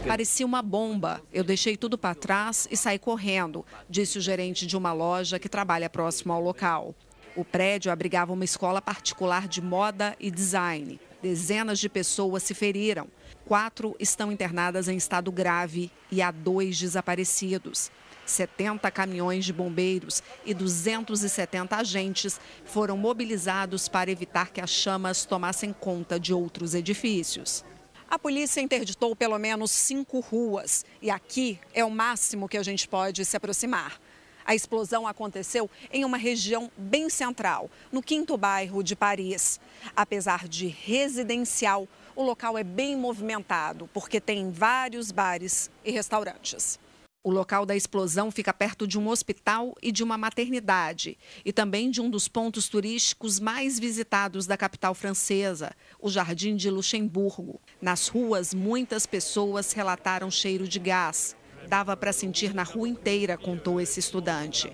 Parecia 0.05 0.45
uma 0.45 0.61
bomba. 0.61 1.23
Eu 1.33 1.43
deixei 1.43 1.75
tudo 1.75 1.97
para 1.97 2.13
trás 2.13 2.67
e 2.69 2.77
saí 2.77 2.99
correndo, 2.99 3.65
disse 3.89 4.19
o 4.19 4.21
gerente 4.21 4.67
de 4.67 4.77
uma 4.77 4.93
loja 4.93 5.39
que 5.39 5.49
trabalha 5.49 5.89
próximo 5.89 6.31
ao 6.31 6.39
local. 6.39 6.93
O 7.35 7.43
prédio 7.43 7.91
abrigava 7.91 8.31
uma 8.31 8.45
escola 8.45 8.79
particular 8.79 9.47
de 9.47 9.59
moda 9.59 10.15
e 10.19 10.29
design. 10.29 10.99
Dezenas 11.23 11.79
de 11.79 11.89
pessoas 11.89 12.43
se 12.43 12.53
feriram. 12.53 13.07
Quatro 13.45 13.95
estão 13.99 14.31
internadas 14.31 14.87
em 14.87 14.95
estado 14.95 15.31
grave 15.31 15.89
e 16.11 16.21
há 16.21 16.29
dois 16.29 16.79
desaparecidos. 16.79 17.89
70 18.25 18.89
caminhões 18.91 19.45
de 19.45 19.53
bombeiros 19.53 20.23
e 20.45 20.53
270 20.53 21.75
agentes 21.75 22.39
foram 22.65 22.97
mobilizados 22.97 23.87
para 23.87 24.11
evitar 24.11 24.51
que 24.51 24.61
as 24.61 24.69
chamas 24.69 25.25
tomassem 25.25 25.73
conta 25.73 26.19
de 26.19 26.33
outros 26.33 26.73
edifícios. 26.73 27.63
A 28.09 28.19
polícia 28.19 28.61
interditou 28.61 29.15
pelo 29.15 29.37
menos 29.37 29.71
cinco 29.71 30.19
ruas 30.19 30.85
e 31.01 31.09
aqui 31.09 31.59
é 31.73 31.83
o 31.83 31.89
máximo 31.89 32.47
que 32.47 32.57
a 32.57 32.63
gente 32.63 32.87
pode 32.87 33.25
se 33.25 33.35
aproximar. 33.35 33.99
A 34.45 34.53
explosão 34.53 35.07
aconteceu 35.07 35.69
em 35.91 36.05
uma 36.05 36.17
região 36.17 36.71
bem 36.77 37.09
central, 37.09 37.69
no 37.91 38.03
quinto 38.03 38.37
bairro 38.37 38.83
de 38.83 38.95
Paris. 38.95 39.59
Apesar 39.95 40.47
de 40.47 40.67
residencial, 40.67 41.87
o 42.15 42.21
local 42.21 42.55
é 42.55 42.63
bem 42.63 42.95
movimentado, 42.95 43.89
porque 43.91 44.21
tem 44.21 44.51
vários 44.51 45.11
bares 45.11 45.71
e 45.83 45.91
restaurantes. 45.91 46.79
O 47.25 47.31
local 47.31 47.65
da 47.65 47.75
explosão 47.75 48.29
fica 48.29 48.53
perto 48.53 48.85
de 48.85 48.99
um 48.99 49.09
hospital 49.09 49.73
e 49.81 49.91
de 49.91 50.03
uma 50.03 50.15
maternidade, 50.15 51.17
e 51.43 51.51
também 51.51 51.89
de 51.89 51.99
um 51.99 52.07
dos 52.07 52.27
pontos 52.27 52.69
turísticos 52.69 53.39
mais 53.39 53.79
visitados 53.79 54.45
da 54.45 54.55
capital 54.55 54.93
francesa, 54.93 55.71
o 55.99 56.07
Jardim 56.07 56.55
de 56.55 56.69
Luxemburgo. 56.69 57.59
Nas 57.81 58.09
ruas, 58.09 58.53
muitas 58.53 59.07
pessoas 59.07 59.71
relataram 59.71 60.29
cheiro 60.29 60.67
de 60.67 60.77
gás. 60.77 61.35
Dava 61.67 61.97
para 61.97 62.13
sentir 62.13 62.53
na 62.53 62.61
rua 62.61 62.87
inteira, 62.87 63.39
contou 63.39 63.81
esse 63.81 63.99
estudante. 63.99 64.71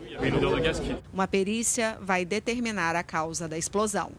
Uma 1.14 1.30
perícia 1.30 1.98
vai 2.02 2.26
determinar 2.26 2.98
a 2.98 3.04
causa 3.04 3.48
da 3.48 3.58
explosão. 3.58 4.12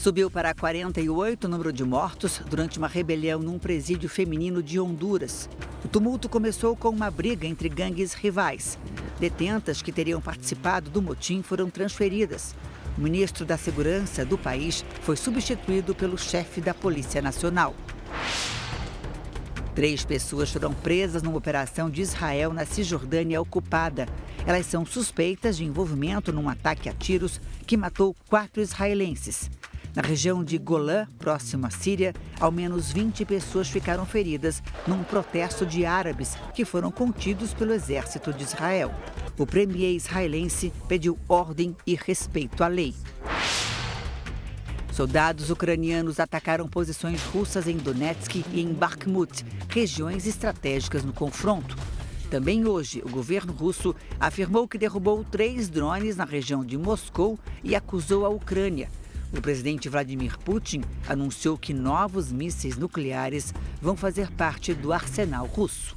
Subiu 0.00 0.30
para 0.30 0.54
48 0.54 1.44
o 1.44 1.48
número 1.48 1.70
de 1.70 1.84
mortos 1.84 2.40
durante 2.48 2.78
uma 2.78 2.88
rebelião 2.88 3.38
num 3.38 3.58
presídio 3.58 4.08
feminino 4.08 4.62
de 4.62 4.80
Honduras. 4.80 5.46
O 5.84 5.88
tumulto 5.88 6.26
começou 6.26 6.74
com 6.74 6.88
uma 6.88 7.10
briga 7.10 7.46
entre 7.46 7.68
gangues 7.68 8.14
rivais. 8.14 8.78
Detentas 9.18 9.82
que 9.82 9.92
teriam 9.92 10.18
participado 10.18 10.88
do 10.88 11.02
motim 11.02 11.42
foram 11.42 11.68
transferidas. 11.68 12.54
O 12.96 13.02
ministro 13.02 13.44
da 13.44 13.58
Segurança 13.58 14.24
do 14.24 14.38
país 14.38 14.82
foi 15.02 15.18
substituído 15.18 15.94
pelo 15.94 16.16
chefe 16.16 16.62
da 16.62 16.72
Polícia 16.72 17.20
Nacional. 17.20 17.74
Três 19.74 20.02
pessoas 20.02 20.50
foram 20.50 20.72
presas 20.72 21.22
numa 21.22 21.36
operação 21.36 21.90
de 21.90 22.00
Israel 22.00 22.54
na 22.54 22.64
Cisjordânia 22.64 23.38
ocupada. 23.38 24.08
Elas 24.46 24.64
são 24.64 24.86
suspeitas 24.86 25.58
de 25.58 25.64
envolvimento 25.66 26.32
num 26.32 26.48
ataque 26.48 26.88
a 26.88 26.94
tiros 26.94 27.38
que 27.66 27.76
matou 27.76 28.16
quatro 28.30 28.62
israelenses. 28.62 29.50
Na 29.94 30.02
região 30.02 30.44
de 30.44 30.56
Golã, 30.56 31.08
próximo 31.18 31.66
à 31.66 31.70
Síria, 31.70 32.14
ao 32.38 32.52
menos 32.52 32.92
20 32.92 33.24
pessoas 33.24 33.68
ficaram 33.68 34.06
feridas 34.06 34.62
num 34.86 35.02
protesto 35.02 35.66
de 35.66 35.84
árabes 35.84 36.36
que 36.54 36.64
foram 36.64 36.92
contidos 36.92 37.52
pelo 37.52 37.72
exército 37.72 38.32
de 38.32 38.44
Israel. 38.44 38.94
O 39.36 39.44
premier 39.44 39.92
israelense 39.92 40.72
pediu 40.86 41.18
ordem 41.28 41.76
e 41.84 41.96
respeito 41.96 42.62
à 42.62 42.68
lei. 42.68 42.94
Soldados 44.92 45.50
ucranianos 45.50 46.20
atacaram 46.20 46.68
posições 46.68 47.22
russas 47.24 47.66
em 47.66 47.76
Donetsk 47.76 48.44
e 48.52 48.60
em 48.60 48.72
Bakhmut, 48.72 49.44
regiões 49.68 50.24
estratégicas 50.24 51.02
no 51.02 51.12
confronto. 51.12 51.76
Também 52.30 52.64
hoje, 52.64 53.02
o 53.04 53.08
governo 53.08 53.52
russo 53.52 53.92
afirmou 54.20 54.68
que 54.68 54.78
derrubou 54.78 55.24
três 55.24 55.68
drones 55.68 56.16
na 56.16 56.24
região 56.24 56.64
de 56.64 56.78
Moscou 56.78 57.36
e 57.64 57.74
acusou 57.74 58.24
a 58.24 58.28
Ucrânia 58.28 58.88
o 59.32 59.40
presidente 59.40 59.88
Vladimir 59.88 60.38
Putin 60.38 60.82
anunciou 61.08 61.56
que 61.56 61.72
novos 61.72 62.32
mísseis 62.32 62.76
nucleares 62.76 63.54
vão 63.80 63.96
fazer 63.96 64.30
parte 64.32 64.74
do 64.74 64.92
arsenal 64.92 65.46
russo. 65.46 65.96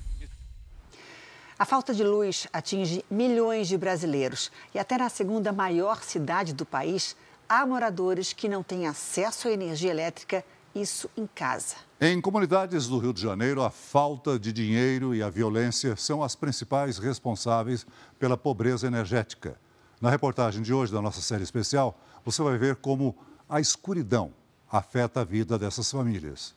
A 1.57 1.65
falta 1.65 1.93
de 1.93 2.03
luz 2.03 2.47
atinge 2.51 3.05
milhões 3.09 3.67
de 3.67 3.77
brasileiros 3.77 4.51
e 4.73 4.79
até 4.79 4.97
na 4.97 5.09
segunda 5.09 5.51
maior 5.51 6.03
cidade 6.03 6.53
do 6.53 6.65
país 6.65 7.15
há 7.47 7.65
moradores 7.65 8.33
que 8.33 8.49
não 8.49 8.63
têm 8.63 8.87
acesso 8.87 9.47
à 9.47 9.51
energia 9.51 9.91
elétrica, 9.91 10.43
isso 10.75 11.09
em 11.15 11.27
casa. 11.27 11.75
Em 12.01 12.19
comunidades 12.19 12.87
do 12.87 12.97
Rio 12.97 13.13
de 13.13 13.21
Janeiro, 13.21 13.61
a 13.61 13.69
falta 13.69 14.39
de 14.39 14.51
dinheiro 14.51 15.13
e 15.13 15.21
a 15.21 15.29
violência 15.29 15.95
são 15.95 16.23
as 16.23 16.35
principais 16.35 16.97
responsáveis 16.97 17.85
pela 18.19 18.35
pobreza 18.35 18.87
energética. 18.87 19.55
Na 20.01 20.09
reportagem 20.09 20.61
de 20.61 20.73
hoje 20.73 20.91
da 20.91 21.01
nossa 21.01 21.21
série 21.21 21.43
especial, 21.43 21.97
você 22.23 22.41
vai 22.41 22.57
ver 22.57 22.77
como 22.77 23.15
a 23.49 23.59
escuridão 23.59 24.31
afeta 24.71 25.21
a 25.21 25.23
vida 25.23 25.59
dessas 25.59 25.91
famílias. 25.91 26.55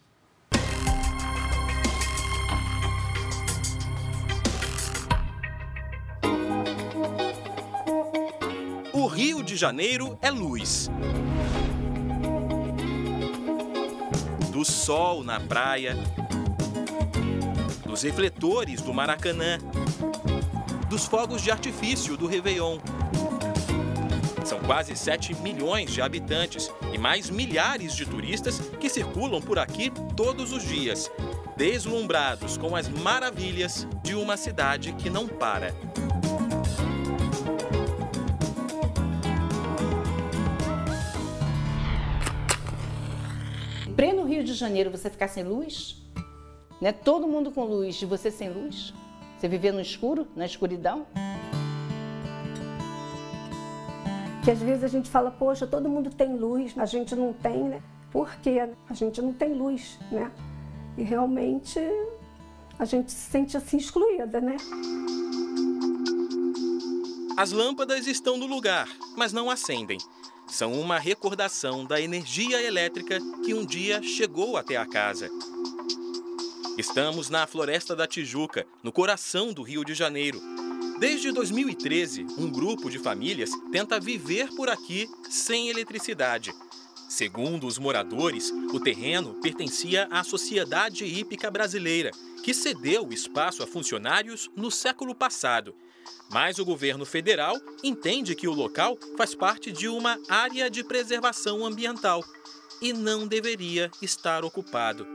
O 8.93 9.07
Rio 9.07 9.43
de 9.43 9.57
Janeiro 9.57 10.19
é 10.23 10.31
luz. 10.31 10.89
Do 14.51 14.65
sol 14.65 15.23
na 15.23 15.39
praia, 15.39 15.95
dos 17.85 18.03
refletores 18.03 18.81
do 18.81 18.95
Maracanã, 18.95 19.59
dos 20.89 21.05
fogos 21.05 21.43
de 21.43 21.51
artifício 21.51 22.17
do 22.17 22.27
Réveillon 22.27 22.79
São 24.47 24.61
quase 24.61 24.95
7 24.95 25.35
milhões 25.43 25.91
de 25.91 26.01
habitantes 26.01 26.71
e 26.95 26.99
mais 26.99 27.29
milhares 27.29 27.97
de 27.97 28.07
turistas 28.07 28.61
que 28.79 28.89
circulam 28.89 29.43
por 29.43 29.59
aqui 29.59 29.91
todos 30.17 30.53
os 30.53 30.63
dias, 30.63 31.11
deslumbrados 31.57 32.57
com 32.57 32.77
as 32.77 32.89
maravilhas 32.89 33.89
de 34.05 34.15
uma 34.15 34.37
cidade 34.37 34.93
que 34.93 35.11
não 35.11 35.27
para. 35.27 35.75
Pleno 43.97 44.25
Rio 44.25 44.45
de 44.45 44.55
Janeiro, 44.55 44.93
você 44.93 45.11
ficar 45.11 45.27
sem 45.27 45.43
luz? 45.43 45.97
Né? 46.81 46.93
Todo 46.93 47.27
mundo 47.27 47.51
com 47.51 47.65
luz 47.65 48.01
e 48.01 48.07
você 48.07 48.31
sem 48.31 48.49
luz? 48.49 48.95
Você 49.37 49.49
viver 49.49 49.73
no 49.73 49.81
escuro, 49.81 50.29
na 50.37 50.47
escuridão? 50.47 51.05
Que 54.47 54.53
às 54.53 54.61
vezes 54.61 54.85
a 54.85 54.87
gente 54.87 55.11
fala, 55.11 55.29
poxa, 55.29 55.67
todo 55.67 55.89
mundo 55.89 56.09
tem 56.09 56.37
luz, 56.37 56.73
a 56.79 56.87
gente 56.87 57.17
não 57.17 57.33
tem, 57.33 57.65
né? 57.65 57.83
Por 58.13 58.33
quê? 58.37 58.61
A 58.89 58.95
gente 58.95 59.21
não 59.21 59.33
tem 59.33 59.53
luz, 59.53 59.99
né? 60.13 60.31
E 60.97 61.03
realmente 61.03 61.81
a 62.79 62.85
gente 62.85 63.11
se 63.11 63.29
sente 63.29 63.57
assim 63.57 63.77
excluída, 63.77 64.41
né? 64.41 64.57
As 67.37 67.51
lâmpadas 67.51 68.07
estão 68.07 68.37
no 68.37 68.47
lugar, 68.47 68.89
mas 69.17 69.33
não 69.33 69.51
acendem. 69.51 69.99
São 70.47 70.75
uma 70.75 70.97
recordação 70.97 71.85
da 71.85 72.01
energia 72.01 72.63
elétrica 72.63 73.19
que 73.45 73.53
um 73.53 73.67
dia 73.67 74.01
chegou 74.01 74.57
até 74.57 74.77
a 74.77 74.87
casa. 74.87 75.29
Estamos 76.79 77.29
na 77.29 77.49
Floresta 77.49 77.97
da 77.97 78.07
Tijuca, 78.07 78.65
no 78.81 78.93
coração 78.93 79.53
do 79.53 79.63
Rio 79.65 79.85
de 79.85 79.93
Janeiro. 79.93 80.41
Desde 80.99 81.31
2013, 81.31 82.27
um 82.39 82.51
grupo 82.51 82.89
de 82.89 82.99
famílias 82.99 83.51
tenta 83.71 84.01
viver 84.01 84.49
por 84.57 84.71
aqui 84.71 85.07
sem 85.29 85.69
eletricidade. 85.69 86.55
Segundo 87.07 87.67
os 87.67 87.79
moradores, 87.79 88.51
o 88.73 88.81
terreno 88.81 89.35
pertencia 89.43 90.09
à 90.11 90.25
Sociedade 90.25 91.05
Hípica 91.05 91.51
Brasileira, 91.51 92.11
que 92.43 92.55
cedeu 92.55 93.07
o 93.07 93.13
espaço 93.13 93.63
a 93.63 93.67
funcionários 93.67 94.51
no 94.57 94.71
século 94.71 95.15
passado. 95.15 95.75
Mas 96.31 96.59
o 96.59 96.65
governo 96.65 97.05
federal 97.05 97.57
entende 97.85 98.35
que 98.35 98.49
o 98.49 98.55
local 98.55 98.99
faz 99.19 99.35
parte 99.35 99.71
de 99.71 99.89
uma 99.89 100.19
área 100.29 100.71
de 100.71 100.83
preservação 100.83 101.65
ambiental 101.67 102.25
e 102.81 102.95
não 102.95 103.27
deveria 103.27 103.91
estar 104.01 104.45
ocupado. 104.45 105.07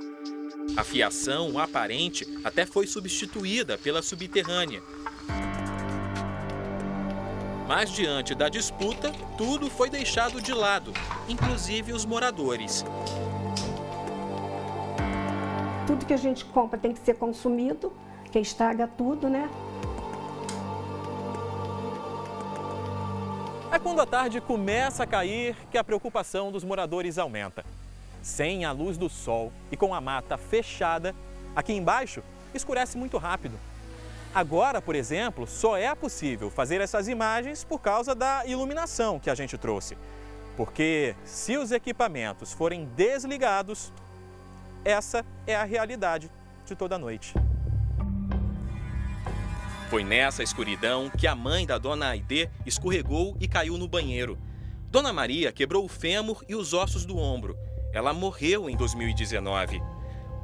A 0.77 0.83
fiação 0.83 1.57
aparente 1.57 2.25
até 2.43 2.65
foi 2.67 2.85
substituída 2.85 3.77
pela 3.79 4.01
subterrânea. 4.01 4.81
Mas 7.73 7.89
diante 7.89 8.35
da 8.35 8.49
disputa, 8.49 9.13
tudo 9.37 9.69
foi 9.69 9.89
deixado 9.89 10.41
de 10.41 10.53
lado, 10.53 10.91
inclusive 11.29 11.93
os 11.93 12.03
moradores. 12.03 12.83
Tudo 15.87 16.05
que 16.05 16.13
a 16.13 16.17
gente 16.17 16.43
compra 16.43 16.77
tem 16.77 16.91
que 16.91 16.99
ser 16.99 17.13
consumido, 17.13 17.93
que 18.29 18.37
estraga 18.39 18.89
tudo, 18.89 19.29
né? 19.29 19.49
É 23.71 23.79
quando 23.79 24.01
a 24.01 24.05
tarde 24.05 24.41
começa 24.41 25.03
a 25.03 25.07
cair 25.07 25.55
que 25.71 25.77
a 25.77 25.83
preocupação 25.83 26.51
dos 26.51 26.65
moradores 26.65 27.17
aumenta. 27.17 27.63
Sem 28.21 28.65
a 28.65 28.73
luz 28.73 28.97
do 28.97 29.07
sol 29.07 29.49
e 29.71 29.77
com 29.77 29.95
a 29.95 30.01
mata 30.01 30.37
fechada, 30.37 31.15
aqui 31.55 31.71
embaixo 31.71 32.21
escurece 32.53 32.97
muito 32.97 33.17
rápido. 33.17 33.70
Agora, 34.33 34.81
por 34.81 34.95
exemplo, 34.95 35.45
só 35.45 35.75
é 35.75 35.93
possível 35.93 36.49
fazer 36.49 36.79
essas 36.79 37.09
imagens 37.09 37.65
por 37.65 37.79
causa 37.79 38.15
da 38.15 38.45
iluminação 38.45 39.19
que 39.19 39.29
a 39.29 39.35
gente 39.35 39.57
trouxe. 39.57 39.97
Porque 40.55 41.15
se 41.25 41.57
os 41.57 41.71
equipamentos 41.71 42.53
forem 42.53 42.85
desligados, 42.95 43.91
essa 44.85 45.25
é 45.45 45.53
a 45.53 45.65
realidade 45.65 46.31
de 46.65 46.75
toda 46.75 46.97
noite. 46.97 47.33
Foi 49.89 50.01
nessa 50.01 50.41
escuridão 50.41 51.09
que 51.09 51.27
a 51.27 51.35
mãe 51.35 51.65
da 51.65 51.77
dona 51.77 52.07
Aide 52.07 52.49
escorregou 52.65 53.35
e 53.41 53.49
caiu 53.49 53.77
no 53.77 53.89
banheiro. 53.89 54.37
Dona 54.89 55.11
Maria 55.11 55.51
quebrou 55.51 55.83
o 55.83 55.89
fêmur 55.89 56.45
e 56.47 56.55
os 56.55 56.73
ossos 56.73 57.05
do 57.05 57.17
ombro. 57.17 57.57
Ela 57.91 58.13
morreu 58.13 58.69
em 58.69 58.77
2019. 58.77 59.81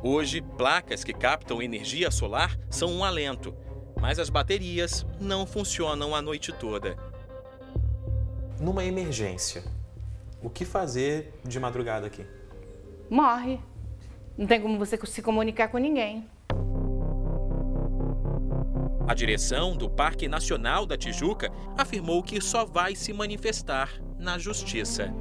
Hoje, 0.04 0.42
placas 0.42 1.06
que 1.06 1.14
captam 1.14 1.62
energia 1.62 2.12
solar 2.12 2.58
são 2.70 2.92
um 2.92 3.04
alento, 3.04 3.56
mas 4.00 4.20
as 4.20 4.30
baterias 4.30 5.06
não 5.20 5.45
funcionam 5.45 6.16
a 6.16 6.22
noite 6.22 6.52
toda. 6.52 6.98
Numa 8.60 8.84
emergência, 8.84 9.64
o 10.41 10.50
que 10.50 10.66
fazer 10.66 11.34
de 11.43 11.60
madrugada 11.60 12.08
aqui? 12.08 12.26
Morre. 13.10 13.60
Não 14.38 14.45
tem 14.45 14.62
como 14.62 14.78
você 14.78 14.98
se 15.06 15.22
comunicar 15.22 15.70
com 15.70 15.78
ninguém. 15.78 16.28
A 19.08 19.14
direção 19.14 19.76
do 19.76 19.89
Parque 19.89 20.28
Nacional 20.28 20.86
da 20.86 20.98
Tijuca 20.98 21.52
afirmou 21.78 22.22
que 22.22 22.41
só 22.41 22.66
vai 22.66 22.95
se 22.95 23.14
manifestar 23.14 24.02
na 24.20 24.38
justiça. 24.38 25.14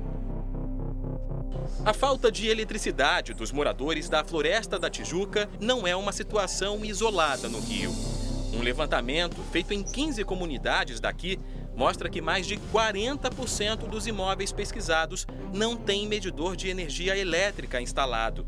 A 1.85 1.93
falta 1.93 2.31
de 2.31 2.49
eletricidade 2.49 3.33
dos 3.33 3.53
moradores 3.53 4.09
da 4.09 4.25
Floresta 4.25 4.79
da 4.79 4.91
Tijuca 4.91 5.49
não 5.61 5.87
é 5.87 5.95
uma 5.95 6.13
situação 6.13 6.85
isolada 6.85 7.49
no 7.49 7.61
Rio. 7.61 8.16
Um 8.57 8.63
levantamento 8.63 9.37
feito 9.53 9.75
em 9.75 9.83
15 9.83 10.25
comunidades 10.25 10.99
daqui 10.99 11.39
mostra 11.77 12.09
que 12.09 12.23
mais 12.23 12.47
de 12.47 12.57
40% 12.57 13.87
dos 13.87 14.07
imóveis 14.07 14.51
pesquisados 14.51 15.27
não 15.53 15.77
têm 15.77 16.07
medidor 16.07 16.57
de 16.57 16.71
energia 16.71 17.15
elétrica 17.19 17.83
instalado. 17.83 18.47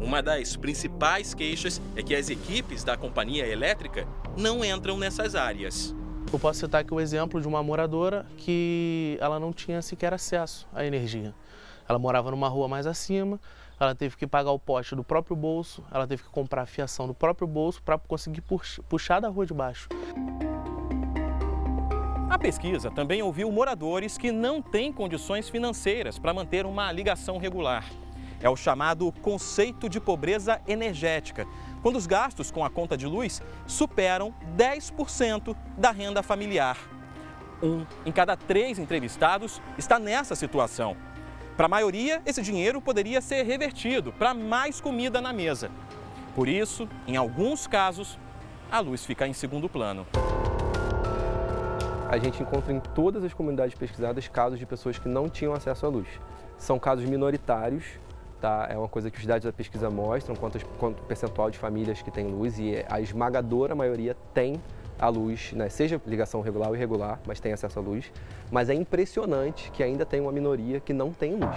Uma 0.00 0.22
das 0.22 0.56
principais 0.56 1.34
queixas 1.34 1.82
é 1.94 2.02
que 2.02 2.14
as 2.14 2.30
equipes 2.30 2.82
da 2.82 2.96
companhia 2.96 3.46
elétrica 3.46 4.08
não 4.38 4.64
entram 4.64 4.96
nessas 4.96 5.34
áreas. 5.34 5.94
Eu 6.32 6.38
posso 6.38 6.60
citar 6.60 6.80
aqui 6.80 6.94
o 6.94 6.98
exemplo 6.98 7.38
de 7.38 7.46
uma 7.46 7.62
moradora 7.62 8.24
que 8.38 9.18
ela 9.20 9.38
não 9.38 9.52
tinha 9.52 9.82
sequer 9.82 10.14
acesso 10.14 10.66
à 10.72 10.82
energia. 10.82 11.34
Ela 11.86 11.98
morava 11.98 12.30
numa 12.30 12.48
rua 12.48 12.68
mais 12.68 12.86
acima, 12.86 13.38
ela 13.82 13.96
teve 13.96 14.16
que 14.16 14.28
pagar 14.28 14.52
o 14.52 14.58
poste 14.58 14.94
do 14.94 15.02
próprio 15.02 15.34
bolso, 15.34 15.82
ela 15.90 16.06
teve 16.06 16.22
que 16.22 16.28
comprar 16.28 16.62
a 16.62 16.66
fiação 16.66 17.08
do 17.08 17.14
próprio 17.14 17.48
bolso 17.48 17.82
para 17.82 17.98
conseguir 17.98 18.42
puxar 18.88 19.18
da 19.18 19.28
rua 19.28 19.44
de 19.44 19.52
baixo. 19.52 19.88
A 22.30 22.38
pesquisa 22.38 22.90
também 22.92 23.22
ouviu 23.22 23.50
moradores 23.50 24.16
que 24.16 24.30
não 24.30 24.62
têm 24.62 24.92
condições 24.92 25.48
financeiras 25.48 26.16
para 26.16 26.32
manter 26.32 26.64
uma 26.64 26.92
ligação 26.92 27.38
regular. 27.38 27.84
É 28.40 28.48
o 28.48 28.56
chamado 28.56 29.10
conceito 29.20 29.88
de 29.88 30.00
pobreza 30.00 30.60
energética, 30.66 31.44
quando 31.82 31.96
os 31.96 32.06
gastos 32.06 32.52
com 32.52 32.64
a 32.64 32.70
conta 32.70 32.96
de 32.96 33.06
luz 33.06 33.42
superam 33.66 34.32
10% 34.56 35.56
da 35.76 35.90
renda 35.90 36.22
familiar. 36.22 36.78
Um 37.60 37.84
em 38.06 38.12
cada 38.12 38.36
três 38.36 38.78
entrevistados 38.78 39.60
está 39.76 39.98
nessa 39.98 40.36
situação. 40.36 40.96
Para 41.62 41.68
a 41.68 41.78
maioria, 41.78 42.20
esse 42.26 42.42
dinheiro 42.42 42.80
poderia 42.80 43.20
ser 43.20 43.44
revertido 43.44 44.12
para 44.12 44.34
mais 44.34 44.80
comida 44.80 45.20
na 45.20 45.32
mesa. 45.32 45.70
Por 46.34 46.48
isso, 46.48 46.88
em 47.06 47.16
alguns 47.16 47.68
casos, 47.68 48.18
a 48.68 48.80
luz 48.80 49.04
fica 49.04 49.28
em 49.28 49.32
segundo 49.32 49.68
plano. 49.68 50.04
A 52.08 52.18
gente 52.18 52.42
encontra 52.42 52.72
em 52.72 52.80
todas 52.80 53.22
as 53.22 53.32
comunidades 53.32 53.76
pesquisadas 53.76 54.26
casos 54.26 54.58
de 54.58 54.66
pessoas 54.66 54.98
que 54.98 55.08
não 55.08 55.28
tinham 55.28 55.52
acesso 55.52 55.86
à 55.86 55.88
luz. 55.88 56.08
São 56.58 56.80
casos 56.80 57.08
minoritários, 57.08 57.84
Tá? 58.40 58.66
É 58.68 58.76
uma 58.76 58.88
coisa 58.88 59.08
que 59.08 59.20
os 59.20 59.24
dados 59.24 59.44
da 59.44 59.52
pesquisa 59.52 59.88
mostram, 59.88 60.34
quanto, 60.34 60.58
quanto 60.76 61.00
percentual 61.04 61.48
de 61.48 61.56
famílias 61.56 62.02
que 62.02 62.10
têm 62.10 62.26
luz 62.26 62.58
e 62.58 62.84
a 62.88 63.00
esmagadora 63.00 63.72
maioria 63.72 64.16
tem 64.34 64.60
a 64.98 65.08
luz, 65.08 65.52
né? 65.52 65.68
seja 65.68 66.00
ligação 66.06 66.40
regular 66.40 66.68
ou 66.68 66.76
irregular, 66.76 67.20
mas 67.26 67.40
tem 67.40 67.52
acesso 67.52 67.78
à 67.78 67.82
luz. 67.82 68.12
Mas 68.50 68.68
é 68.68 68.74
impressionante 68.74 69.70
que 69.70 69.82
ainda 69.82 70.04
tem 70.04 70.20
uma 70.20 70.32
minoria 70.32 70.80
que 70.80 70.92
não 70.92 71.12
tem 71.12 71.34
luz. 71.34 71.56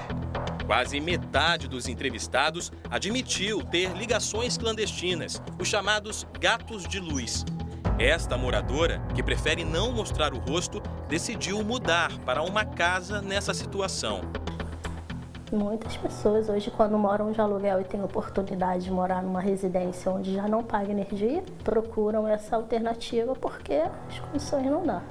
Quase 0.66 1.00
metade 1.00 1.68
dos 1.68 1.88
entrevistados 1.88 2.72
admitiu 2.90 3.64
ter 3.64 3.92
ligações 3.96 4.58
clandestinas, 4.58 5.42
os 5.60 5.68
chamados 5.68 6.26
gatos 6.40 6.88
de 6.88 7.00
luz. 7.00 7.46
Esta 7.98 8.38
moradora, 8.38 9.02
que 9.14 9.24
prefere 9.24 9.64
não 9.64 9.92
mostrar 9.92 10.34
o 10.34 10.40
rosto, 10.40 10.82
decidiu 11.08 11.64
mudar 11.64 12.12
para 12.26 12.44
uma 12.44 12.66
casa 12.66 13.22
nessa 13.22 13.54
situação. 13.54 14.22
Muitas 15.56 15.96
pessoas 15.96 16.50
hoje, 16.50 16.70
quando 16.70 16.98
moram 16.98 17.32
de 17.32 17.40
aluguel 17.40 17.80
e 17.80 17.86
têm 17.86 18.04
oportunidade 18.04 18.84
de 18.84 18.92
morar 18.92 19.24
numa 19.24 19.40
residência 19.40 20.12
onde 20.12 20.34
já 20.34 20.50
não 20.50 20.62
paga 20.62 20.92
energia, 20.92 21.42
procuram 21.64 22.28
essa 22.28 22.58
alternativa 22.58 23.34
porque 23.36 23.76
as 24.10 24.20
condições 24.20 24.66
não 24.66 24.86
dão. 24.86 25.02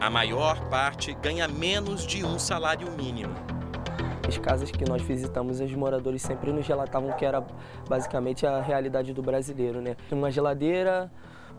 A 0.00 0.10
maior 0.10 0.58
parte 0.68 1.14
ganha 1.22 1.46
menos 1.46 2.04
de 2.04 2.24
um 2.24 2.40
salário 2.40 2.90
mínimo. 2.90 3.34
As 4.26 4.36
casas 4.36 4.68
que 4.72 4.84
nós 4.84 5.00
visitamos, 5.00 5.60
os 5.60 5.74
moradores 5.76 6.22
sempre 6.22 6.52
nos 6.52 6.66
relatavam 6.66 7.12
que 7.12 7.24
era 7.24 7.40
basicamente 7.88 8.44
a 8.44 8.60
realidade 8.60 9.12
do 9.12 9.22
brasileiro, 9.22 9.80
né? 9.80 9.96
Uma 10.10 10.28
geladeira, 10.28 11.08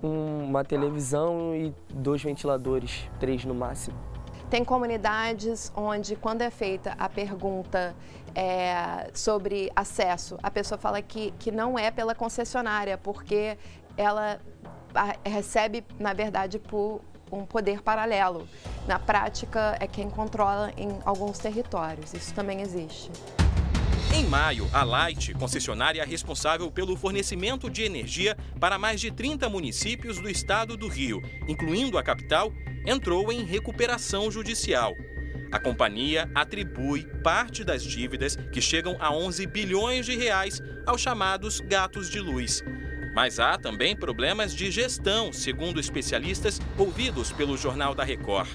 uma 0.03 0.65
televisão 0.65 1.55
e 1.55 1.73
dois 1.89 2.21
ventiladores, 2.21 3.09
três 3.17 3.45
no 3.45 3.55
máximo. 3.55 3.95
Tem 4.49 4.63
comunidades 4.63 5.71
onde, 5.75 6.15
quando 6.15 6.41
é 6.41 6.49
feita 6.49 6.95
a 6.97 7.09
pergunta 7.09 7.95
é, 8.35 9.09
sobre 9.13 9.71
acesso, 9.75 10.37
a 10.43 10.51
pessoa 10.51 10.77
fala 10.77 11.01
que, 11.01 11.31
que 11.39 11.51
não 11.51 11.79
é 11.79 11.89
pela 11.89 12.13
concessionária, 12.13 12.97
porque 12.97 13.57
ela 13.97 14.39
recebe, 15.25 15.83
na 15.99 16.13
verdade, 16.13 16.59
por 16.59 17.01
um 17.31 17.45
poder 17.45 17.81
paralelo. 17.81 18.47
Na 18.87 18.99
prática, 18.99 19.77
é 19.79 19.87
quem 19.87 20.09
controla 20.09 20.71
em 20.77 20.89
alguns 21.03 21.39
territórios. 21.39 22.13
Isso 22.13 22.33
também 22.33 22.61
existe. 22.61 23.11
Em 24.13 24.23
maio, 24.25 24.69
a 24.71 24.83
Light, 24.83 25.33
concessionária 25.33 26.05
responsável 26.05 26.71
pelo 26.71 26.95
fornecimento 26.95 27.69
de 27.69 27.83
energia 27.83 28.37
para 28.59 28.77
mais 28.77 29.01
de 29.01 29.11
30 29.11 29.49
municípios 29.49 30.19
do 30.19 30.29
estado 30.29 30.77
do 30.77 30.87
Rio, 30.87 31.21
incluindo 31.49 31.97
a 31.97 32.03
capital, 32.03 32.53
entrou 32.85 33.31
em 33.31 33.43
recuperação 33.43 34.29
judicial. 34.31 34.95
A 35.51 35.59
companhia 35.59 36.29
atribui 36.35 37.05
parte 37.23 37.63
das 37.63 37.83
dívidas, 37.83 38.35
que 38.51 38.61
chegam 38.61 38.97
a 38.99 39.13
11 39.13 39.45
bilhões 39.47 40.05
de 40.05 40.15
reais, 40.15 40.61
aos 40.85 41.01
chamados 41.01 41.61
gatos 41.61 42.09
de 42.09 42.19
luz. 42.19 42.63
Mas 43.15 43.39
há 43.39 43.57
também 43.57 43.95
problemas 43.95 44.53
de 44.53 44.69
gestão, 44.69 45.31
segundo 45.31 45.79
especialistas 45.79 46.59
ouvidos 46.77 47.31
pelo 47.31 47.57
Jornal 47.57 47.95
da 47.95 48.03
Record. 48.03 48.49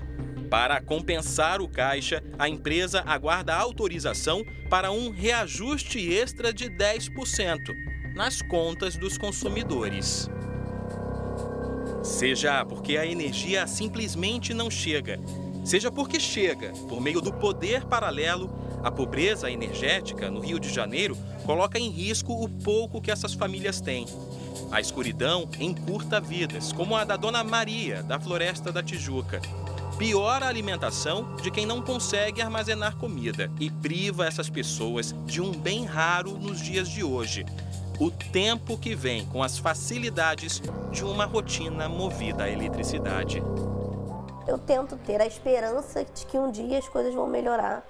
Para 0.50 0.80
compensar 0.80 1.60
o 1.62 1.68
caixa, 1.68 2.22
a 2.38 2.48
empresa 2.48 3.02
aguarda 3.06 3.54
autorização 3.54 4.44
para 4.68 4.90
um 4.90 5.10
reajuste 5.10 6.12
extra 6.12 6.52
de 6.52 6.68
10% 6.68 7.74
nas 8.14 8.42
contas 8.42 8.96
dos 8.96 9.16
consumidores. 9.16 10.28
Seja 12.02 12.64
porque 12.64 12.96
a 12.96 13.06
energia 13.06 13.66
simplesmente 13.66 14.54
não 14.54 14.70
chega, 14.70 15.20
seja 15.64 15.90
porque 15.90 16.18
chega 16.18 16.72
por 16.88 17.00
meio 17.00 17.20
do 17.20 17.32
poder 17.32 17.84
paralelo, 17.84 18.50
a 18.82 18.90
pobreza 18.90 19.50
energética 19.50 20.30
no 20.30 20.40
Rio 20.40 20.58
de 20.58 20.72
Janeiro 20.72 21.16
coloca 21.44 21.78
em 21.78 21.90
risco 21.90 22.32
o 22.32 22.48
pouco 22.48 23.02
que 23.02 23.10
essas 23.10 23.34
famílias 23.34 23.80
têm. 23.80 24.06
A 24.72 24.80
escuridão 24.80 25.48
encurta 25.58 26.20
vidas, 26.20 26.72
como 26.72 26.96
a 26.96 27.04
da 27.04 27.16
Dona 27.16 27.44
Maria, 27.44 28.02
da 28.02 28.18
Floresta 28.18 28.72
da 28.72 28.82
Tijuca. 28.82 29.40
Piora 29.98 30.46
a 30.46 30.48
alimentação 30.48 31.36
de 31.42 31.50
quem 31.50 31.66
não 31.66 31.82
consegue 31.82 32.40
armazenar 32.40 32.96
comida 32.96 33.50
e 33.60 33.70
priva 33.70 34.26
essas 34.26 34.48
pessoas 34.48 35.14
de 35.26 35.42
um 35.42 35.52
bem 35.52 35.84
raro 35.84 36.38
nos 36.38 36.62
dias 36.62 36.88
de 36.88 37.04
hoje: 37.04 37.44
o 38.00 38.10
tempo 38.10 38.78
que 38.78 38.94
vem 38.94 39.26
com 39.26 39.42
as 39.42 39.58
facilidades 39.58 40.62
de 40.90 41.04
uma 41.04 41.26
rotina 41.26 41.86
movida 41.86 42.44
à 42.44 42.50
eletricidade. 42.50 43.42
Eu 44.48 44.56
tento 44.56 44.96
ter 44.96 45.20
a 45.20 45.26
esperança 45.26 46.02
de 46.02 46.24
que 46.24 46.38
um 46.38 46.50
dia 46.50 46.78
as 46.78 46.88
coisas 46.88 47.14
vão 47.14 47.26
melhorar 47.26 47.86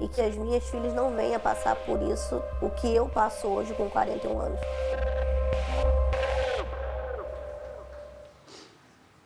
e 0.00 0.08
que 0.08 0.22
as 0.22 0.34
minhas 0.36 0.64
filhas 0.70 0.94
não 0.94 1.14
venham 1.14 1.38
passar 1.38 1.76
por 1.76 2.00
isso, 2.00 2.42
o 2.62 2.70
que 2.70 2.94
eu 2.94 3.06
passo 3.10 3.46
hoje 3.46 3.74
com 3.74 3.90
41 3.90 4.40
anos. 4.40 4.60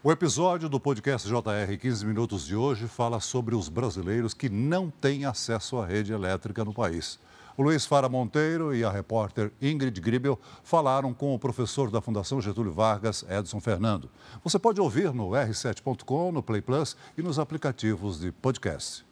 O 0.03 0.11
episódio 0.11 0.69
do 0.69 0.81
podcast 0.81 1.29
JR 1.29 1.79
15 1.81 2.05
Minutos 2.05 2.45
de 2.45 2.57
hoje 2.57 2.89
fala 2.89 3.21
sobre 3.21 3.55
os 3.55 3.69
brasileiros 3.69 4.35
que 4.35 4.49
não 4.49 4.91
têm 4.91 5.25
acesso 5.25 5.79
à 5.79 5.87
rede 5.87 6.13
elétrica 6.13 6.65
no 6.65 6.75
país. 6.75 7.17
O 7.59 7.63
Luiz 7.63 7.87
Fara 7.87 8.07
Monteiro 8.07 8.75
e 8.75 8.85
a 8.85 8.91
repórter 8.91 9.51
Ingrid 9.63 9.99
Gribel 9.99 10.39
falaram 10.63 11.15
com 11.15 11.35
o 11.35 11.39
professor 11.39 11.91
da 11.91 12.03
Fundação 12.03 12.39
Getúlio 12.39 12.71
Vargas, 12.71 13.25
Edson 13.31 13.61
Fernando. 13.61 14.11
Você 14.45 14.59
pode 14.59 14.79
ouvir 14.79 15.15
no 15.15 15.31
r7.com, 15.31 16.33
no 16.33 16.43
Play 16.43 16.61
Plus 16.61 16.95
e 17.17 17.23
nos 17.23 17.39
aplicativos 17.39 18.21
de 18.21 18.31
podcast. 18.31 19.07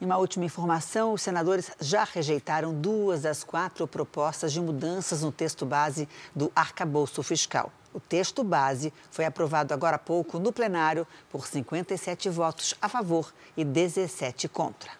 Em 0.00 0.06
uma 0.06 0.16
última 0.16 0.46
informação, 0.46 1.12
os 1.12 1.20
senadores 1.20 1.70
já 1.78 2.04
rejeitaram 2.04 2.72
duas 2.72 3.20
das 3.20 3.44
quatro 3.44 3.86
propostas 3.86 4.54
de 4.54 4.60
mudanças 4.62 5.20
no 5.20 5.30
texto 5.30 5.66
base 5.66 6.08
do 6.34 6.50
arcabouço 6.56 7.22
fiscal. 7.22 7.70
O 7.92 8.00
texto 8.00 8.42
base 8.42 8.90
foi 9.10 9.26
aprovado 9.26 9.74
agora 9.74 9.96
há 9.96 9.98
pouco 9.98 10.38
no 10.38 10.50
plenário 10.50 11.06
por 11.28 11.46
57 11.46 12.30
votos 12.30 12.74
a 12.80 12.88
favor 12.88 13.34
e 13.54 13.62
17 13.62 14.48
contra. 14.48 14.99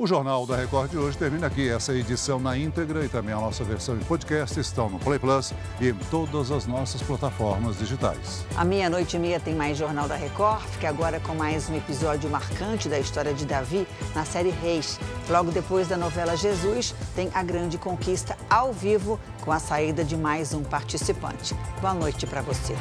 O 0.00 0.06
Jornal 0.06 0.46
da 0.46 0.56
Record 0.56 0.92
de 0.92 0.96
hoje 0.96 1.18
termina 1.18 1.46
aqui. 1.46 1.68
Essa 1.68 1.92
edição 1.92 2.40
na 2.40 2.56
íntegra 2.56 3.04
e 3.04 3.08
também 3.10 3.34
a 3.34 3.36
nossa 3.38 3.62
versão 3.62 3.94
em 3.96 3.98
podcast 3.98 4.58
estão 4.58 4.88
no 4.88 4.98
Play 4.98 5.18
Plus 5.18 5.52
e 5.78 5.88
em 5.88 5.94
todas 6.10 6.50
as 6.50 6.66
nossas 6.66 7.02
plataformas 7.02 7.76
digitais. 7.76 8.42
À 8.56 8.64
meia-noite 8.64 9.16
e 9.16 9.20
meia 9.20 9.38
tem 9.38 9.54
mais 9.54 9.76
Jornal 9.76 10.08
da 10.08 10.16
Record. 10.16 10.62
Fique 10.62 10.86
agora 10.86 11.20
com 11.20 11.34
mais 11.34 11.68
um 11.68 11.76
episódio 11.76 12.30
marcante 12.30 12.88
da 12.88 12.98
história 12.98 13.34
de 13.34 13.44
Davi 13.44 13.86
na 14.14 14.24
série 14.24 14.48
Reis. 14.48 14.98
Logo 15.28 15.50
depois 15.50 15.86
da 15.86 15.98
novela 15.98 16.34
Jesus, 16.34 16.94
tem 17.14 17.30
a 17.34 17.42
grande 17.42 17.76
conquista 17.76 18.38
ao 18.48 18.72
vivo 18.72 19.20
com 19.42 19.52
a 19.52 19.58
saída 19.58 20.02
de 20.02 20.16
mais 20.16 20.54
um 20.54 20.62
participante. 20.62 21.54
Boa 21.82 21.92
noite 21.92 22.26
para 22.26 22.40
você. 22.40 22.74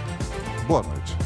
Boa 0.66 0.84
noite. 0.84 1.18